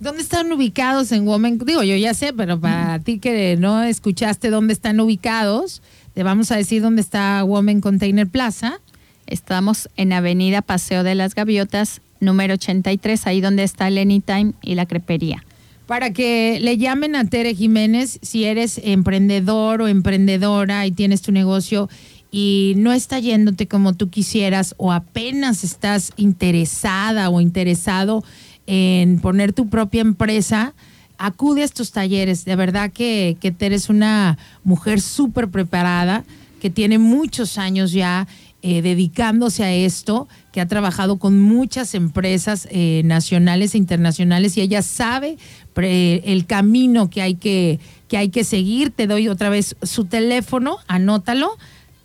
¿Dónde 0.00 0.22
están 0.22 0.50
ubicados 0.50 1.12
en 1.12 1.28
Women? 1.28 1.58
Digo, 1.58 1.82
yo 1.82 1.94
ya 1.94 2.14
sé, 2.14 2.32
pero 2.32 2.58
para 2.58 2.98
ti 3.00 3.18
que 3.18 3.58
no 3.58 3.82
escuchaste 3.82 4.48
dónde 4.48 4.72
están 4.72 4.98
ubicados, 4.98 5.82
te 6.14 6.22
vamos 6.22 6.50
a 6.50 6.56
decir 6.56 6.80
dónde 6.80 7.02
está 7.02 7.44
Women 7.44 7.82
Container 7.82 8.26
Plaza. 8.26 8.80
Estamos 9.26 9.90
en 9.96 10.14
Avenida 10.14 10.62
Paseo 10.62 11.02
de 11.02 11.14
las 11.14 11.34
Gaviotas, 11.34 12.00
número 12.18 12.54
83, 12.54 13.26
ahí 13.26 13.42
donde 13.42 13.62
está 13.62 13.88
el 13.88 13.98
Anytime 13.98 14.54
y 14.62 14.74
la 14.74 14.86
crepería. 14.86 15.44
Para 15.86 16.12
que 16.12 16.60
le 16.60 16.78
llamen 16.78 17.14
a 17.14 17.24
Tere 17.26 17.54
Jiménez 17.54 18.20
si 18.22 18.44
eres 18.44 18.80
emprendedor 18.82 19.82
o 19.82 19.88
emprendedora 19.88 20.86
y 20.86 20.92
tienes 20.92 21.20
tu 21.20 21.30
negocio 21.30 21.90
y 22.30 22.74
no 22.76 22.92
está 22.92 23.18
yéndote 23.18 23.66
como 23.66 23.94
tú 23.94 24.08
quisieras 24.08 24.74
o 24.78 24.92
apenas 24.92 25.64
estás 25.64 26.12
interesada 26.16 27.28
o 27.30 27.40
interesado 27.40 28.22
en 28.66 29.18
poner 29.18 29.52
tu 29.52 29.68
propia 29.68 30.00
empresa, 30.00 30.74
acude 31.18 31.62
a 31.62 31.64
estos 31.64 31.90
talleres. 31.92 32.44
De 32.44 32.56
verdad 32.56 32.92
que, 32.92 33.36
que 33.40 33.50
Tere 33.50 33.74
es 33.74 33.88
una 33.88 34.38
mujer 34.62 35.00
súper 35.00 35.48
preparada, 35.48 36.24
que 36.60 36.70
tiene 36.70 36.98
muchos 36.98 37.58
años 37.58 37.92
ya 37.92 38.28
eh, 38.62 38.82
dedicándose 38.82 39.64
a 39.64 39.72
esto, 39.72 40.28
que 40.52 40.60
ha 40.60 40.68
trabajado 40.68 41.18
con 41.18 41.40
muchas 41.40 41.94
empresas 41.94 42.68
eh, 42.70 43.00
nacionales 43.06 43.74
e 43.74 43.78
internacionales 43.78 44.56
y 44.56 44.60
ella 44.60 44.82
sabe 44.82 45.38
el 45.74 46.44
camino 46.44 47.08
que 47.08 47.22
hay 47.22 47.36
que, 47.36 47.80
que 48.06 48.18
hay 48.18 48.28
que 48.28 48.44
seguir. 48.44 48.90
Te 48.90 49.06
doy 49.06 49.28
otra 49.28 49.48
vez 49.48 49.76
su 49.82 50.04
teléfono, 50.04 50.76
anótalo, 50.88 51.56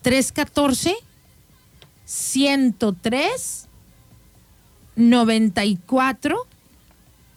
314 0.05 0.93
103 2.05 3.67
94 4.95 6.47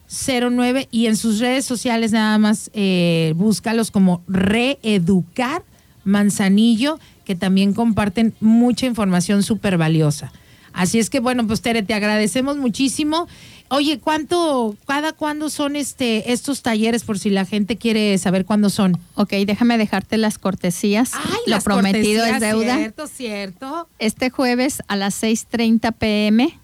09 0.07 0.89
y 0.91 1.07
en 1.07 1.17
sus 1.17 1.39
redes 1.39 1.65
sociales 1.65 2.13
nada 2.13 2.37
más 2.37 2.71
eh, 2.75 3.33
búscalos 3.37 3.91
como 3.91 4.23
Reeducar 4.29 5.63
Manzanillo, 6.05 6.99
que 7.25 7.35
también 7.35 7.73
comparten 7.73 8.35
mucha 8.39 8.85
información 8.85 9.43
súper 9.43 9.79
valiosa. 9.79 10.31
Así 10.79 11.01
es 11.01 11.11
que 11.11 11.19
bueno, 11.19 11.45
pues 11.45 11.61
Tere, 11.61 11.83
te 11.83 11.93
agradecemos 11.93 12.57
muchísimo. 12.57 13.27
Oye, 13.69 13.99
¿cuánto, 13.99 14.77
cada 14.87 15.13
cuándo 15.13 15.51
son 15.51 15.75
este, 15.75 16.33
estos 16.33 16.63
talleres 16.63 17.03
por 17.03 17.19
si 17.19 17.31
la 17.31 17.45
gente 17.45 17.77
quiere 17.77 18.17
saber 18.17 18.45
cuándo 18.45 18.71
son? 18.71 18.97
Ok, 19.17 19.33
déjame 19.45 19.77
dejarte 19.77 20.19
las 20.19 20.39
cortesías. 20.39 21.15
Ay, 21.15 21.41
Lo 21.47 21.57
las 21.57 21.65
prometido 21.65 22.25
es 22.25 22.39
deuda. 22.39 22.77
Cierto, 22.77 23.09
cierto. 23.09 23.89
Este 23.99 24.31
jueves 24.31 24.81
a 24.87 24.95
las 24.95 25.21
6.30 25.21 25.93
pm, 25.95 26.57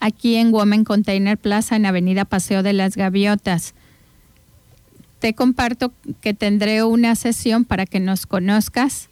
aquí 0.00 0.34
en 0.34 0.52
Women 0.52 0.82
Container 0.82 1.38
Plaza, 1.38 1.76
en 1.76 1.86
Avenida 1.86 2.24
Paseo 2.24 2.64
de 2.64 2.72
las 2.72 2.96
Gaviotas. 2.96 3.74
Te 5.20 5.34
comparto 5.34 5.92
que 6.20 6.34
tendré 6.34 6.82
una 6.82 7.14
sesión 7.14 7.64
para 7.64 7.86
que 7.86 8.00
nos 8.00 8.26
conozcas 8.26 9.08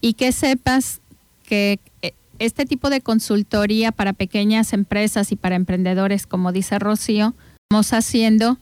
y 0.00 0.14
que 0.14 0.32
sepas 0.32 1.02
que 1.44 1.80
eh, 2.00 2.14
este 2.40 2.64
tipo 2.64 2.88
de 2.88 3.02
consultoría 3.02 3.92
para 3.92 4.14
pequeñas 4.14 4.72
empresas 4.72 5.30
y 5.30 5.36
para 5.36 5.56
emprendedores, 5.56 6.26
como 6.26 6.52
dice 6.52 6.78
Rocío, 6.78 7.34
estamos 7.68 7.92
haciendo 7.92 8.58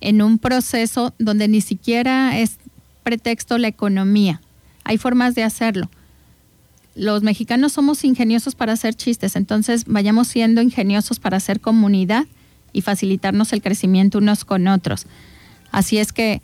en 0.00 0.22
un 0.22 0.38
proceso 0.38 1.14
donde 1.18 1.48
ni 1.48 1.62
siquiera 1.62 2.38
es 2.38 2.58
pretexto 3.02 3.56
la 3.56 3.66
economía. 3.66 4.42
Hay 4.84 4.98
formas 4.98 5.34
de 5.34 5.42
hacerlo. 5.42 5.88
Los 6.94 7.22
mexicanos 7.22 7.72
somos 7.72 8.04
ingeniosos 8.04 8.54
para 8.54 8.74
hacer 8.74 8.94
chistes, 8.94 9.36
entonces 9.36 9.86
vayamos 9.86 10.28
siendo 10.28 10.60
ingeniosos 10.60 11.18
para 11.18 11.38
hacer 11.38 11.60
comunidad 11.60 12.26
y 12.74 12.82
facilitarnos 12.82 13.54
el 13.54 13.62
crecimiento 13.62 14.18
unos 14.18 14.44
con 14.44 14.68
otros. 14.68 15.06
Así 15.72 15.96
es 15.96 16.12
que 16.12 16.42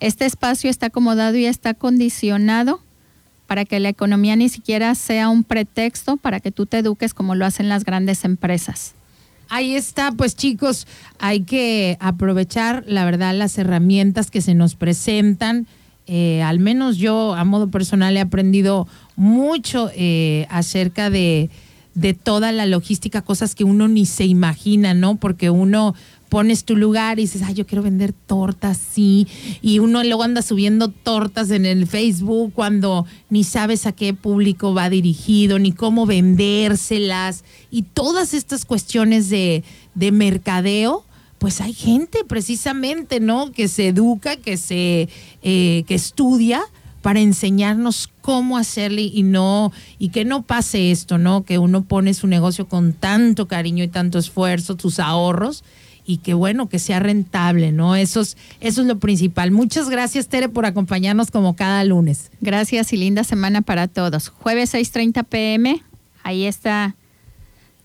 este 0.00 0.26
espacio 0.26 0.70
está 0.70 0.86
acomodado 0.86 1.36
y 1.36 1.46
está 1.46 1.74
condicionado 1.74 2.82
para 3.50 3.64
que 3.64 3.80
la 3.80 3.88
economía 3.88 4.36
ni 4.36 4.48
siquiera 4.48 4.94
sea 4.94 5.28
un 5.28 5.42
pretexto 5.42 6.16
para 6.16 6.38
que 6.38 6.52
tú 6.52 6.66
te 6.66 6.78
eduques 6.78 7.14
como 7.14 7.34
lo 7.34 7.44
hacen 7.44 7.68
las 7.68 7.82
grandes 7.82 8.24
empresas. 8.24 8.94
Ahí 9.48 9.74
está, 9.74 10.12
pues 10.12 10.36
chicos, 10.36 10.86
hay 11.18 11.40
que 11.40 11.96
aprovechar, 11.98 12.84
la 12.86 13.04
verdad, 13.04 13.34
las 13.34 13.58
herramientas 13.58 14.30
que 14.30 14.40
se 14.40 14.54
nos 14.54 14.76
presentan. 14.76 15.66
Eh, 16.06 16.44
al 16.44 16.60
menos 16.60 16.96
yo, 16.96 17.34
a 17.34 17.42
modo 17.42 17.68
personal, 17.72 18.16
he 18.16 18.20
aprendido 18.20 18.86
mucho 19.16 19.90
eh, 19.96 20.46
acerca 20.48 21.10
de, 21.10 21.50
de 21.96 22.14
toda 22.14 22.52
la 22.52 22.66
logística, 22.66 23.20
cosas 23.20 23.56
que 23.56 23.64
uno 23.64 23.88
ni 23.88 24.06
se 24.06 24.26
imagina, 24.26 24.94
¿no? 24.94 25.16
Porque 25.16 25.50
uno 25.50 25.96
pones 26.30 26.64
tu 26.64 26.76
lugar 26.76 27.18
y 27.18 27.22
dices, 27.22 27.42
ay, 27.42 27.54
yo 27.54 27.66
quiero 27.66 27.82
vender 27.82 28.14
tortas, 28.14 28.78
sí. 28.78 29.26
Y 29.60 29.80
uno 29.80 30.02
luego 30.02 30.22
anda 30.22 30.40
subiendo 30.40 30.88
tortas 30.88 31.50
en 31.50 31.66
el 31.66 31.86
Facebook 31.86 32.52
cuando 32.54 33.04
ni 33.28 33.44
sabes 33.44 33.84
a 33.84 33.92
qué 33.92 34.14
público 34.14 34.72
va 34.72 34.88
dirigido, 34.88 35.58
ni 35.58 35.72
cómo 35.72 36.06
vendérselas. 36.06 37.44
Y 37.70 37.82
todas 37.82 38.32
estas 38.32 38.64
cuestiones 38.64 39.28
de, 39.28 39.64
de 39.94 40.12
mercadeo, 40.12 41.04
pues 41.38 41.60
hay 41.60 41.74
gente 41.74 42.24
precisamente, 42.24 43.18
¿no? 43.18 43.50
Que 43.50 43.66
se 43.66 43.88
educa, 43.88 44.36
que 44.36 44.56
se, 44.56 45.08
eh, 45.42 45.84
que 45.86 45.94
estudia 45.94 46.62
para 47.02 47.18
enseñarnos 47.18 48.08
cómo 48.20 48.56
hacerle 48.56 49.02
y 49.02 49.22
no 49.24 49.72
y 49.98 50.10
que 50.10 50.24
no 50.24 50.42
pase 50.42 50.92
esto, 50.92 51.18
¿no? 51.18 51.44
Que 51.44 51.58
uno 51.58 51.82
pone 51.82 52.14
su 52.14 52.28
negocio 52.28 52.68
con 52.68 52.92
tanto 52.92 53.48
cariño 53.48 53.82
y 53.82 53.88
tanto 53.88 54.18
esfuerzo, 54.18 54.76
tus 54.76 55.00
ahorros 55.00 55.64
y 56.04 56.18
que 56.18 56.34
bueno, 56.34 56.68
que 56.68 56.78
sea 56.78 57.00
rentable, 57.00 57.72
¿no? 57.72 57.96
Eso 57.96 58.20
es, 58.20 58.36
eso 58.60 58.80
es 58.82 58.86
lo 58.86 58.98
principal. 58.98 59.50
Muchas 59.50 59.88
gracias, 59.88 60.28
Tere, 60.28 60.48
por 60.48 60.66
acompañarnos 60.66 61.30
como 61.30 61.56
cada 61.56 61.84
lunes. 61.84 62.30
Gracias 62.40 62.92
y 62.92 62.96
linda 62.96 63.24
semana 63.24 63.62
para 63.62 63.88
todos. 63.88 64.28
Jueves 64.28 64.74
6:30 64.74 65.24
pm, 65.24 65.82
ahí 66.22 66.44
está 66.44 66.96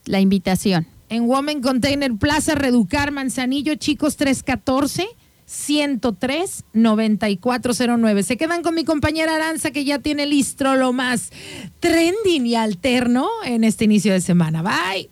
la 0.06 0.20
invitación. 0.20 0.88
En 1.10 1.24
Women 1.24 1.62
Container 1.62 2.14
Plaza, 2.16 2.56
Reducar, 2.56 3.12
Manzanillo, 3.12 3.76
chicos 3.76 4.16
314. 4.18 5.08
103 5.48 6.66
9409. 6.74 8.24
Se 8.24 8.38
quedan 8.38 8.64
con 8.64 8.74
mi 8.74 8.84
compañera 8.84 9.36
Aranza 9.36 9.72
que 9.72 9.86
ya 9.86 10.00
tiene 10.00 10.26
listo 10.26 10.76
lo 10.76 10.92
más 10.92 11.32
trending 11.80 12.48
y 12.48 12.56
alterno 12.56 13.28
en 13.46 13.64
este 13.64 13.86
inicio 13.86 14.14
de 14.14 14.22
semana. 14.22 14.64
Bye. 14.64 15.10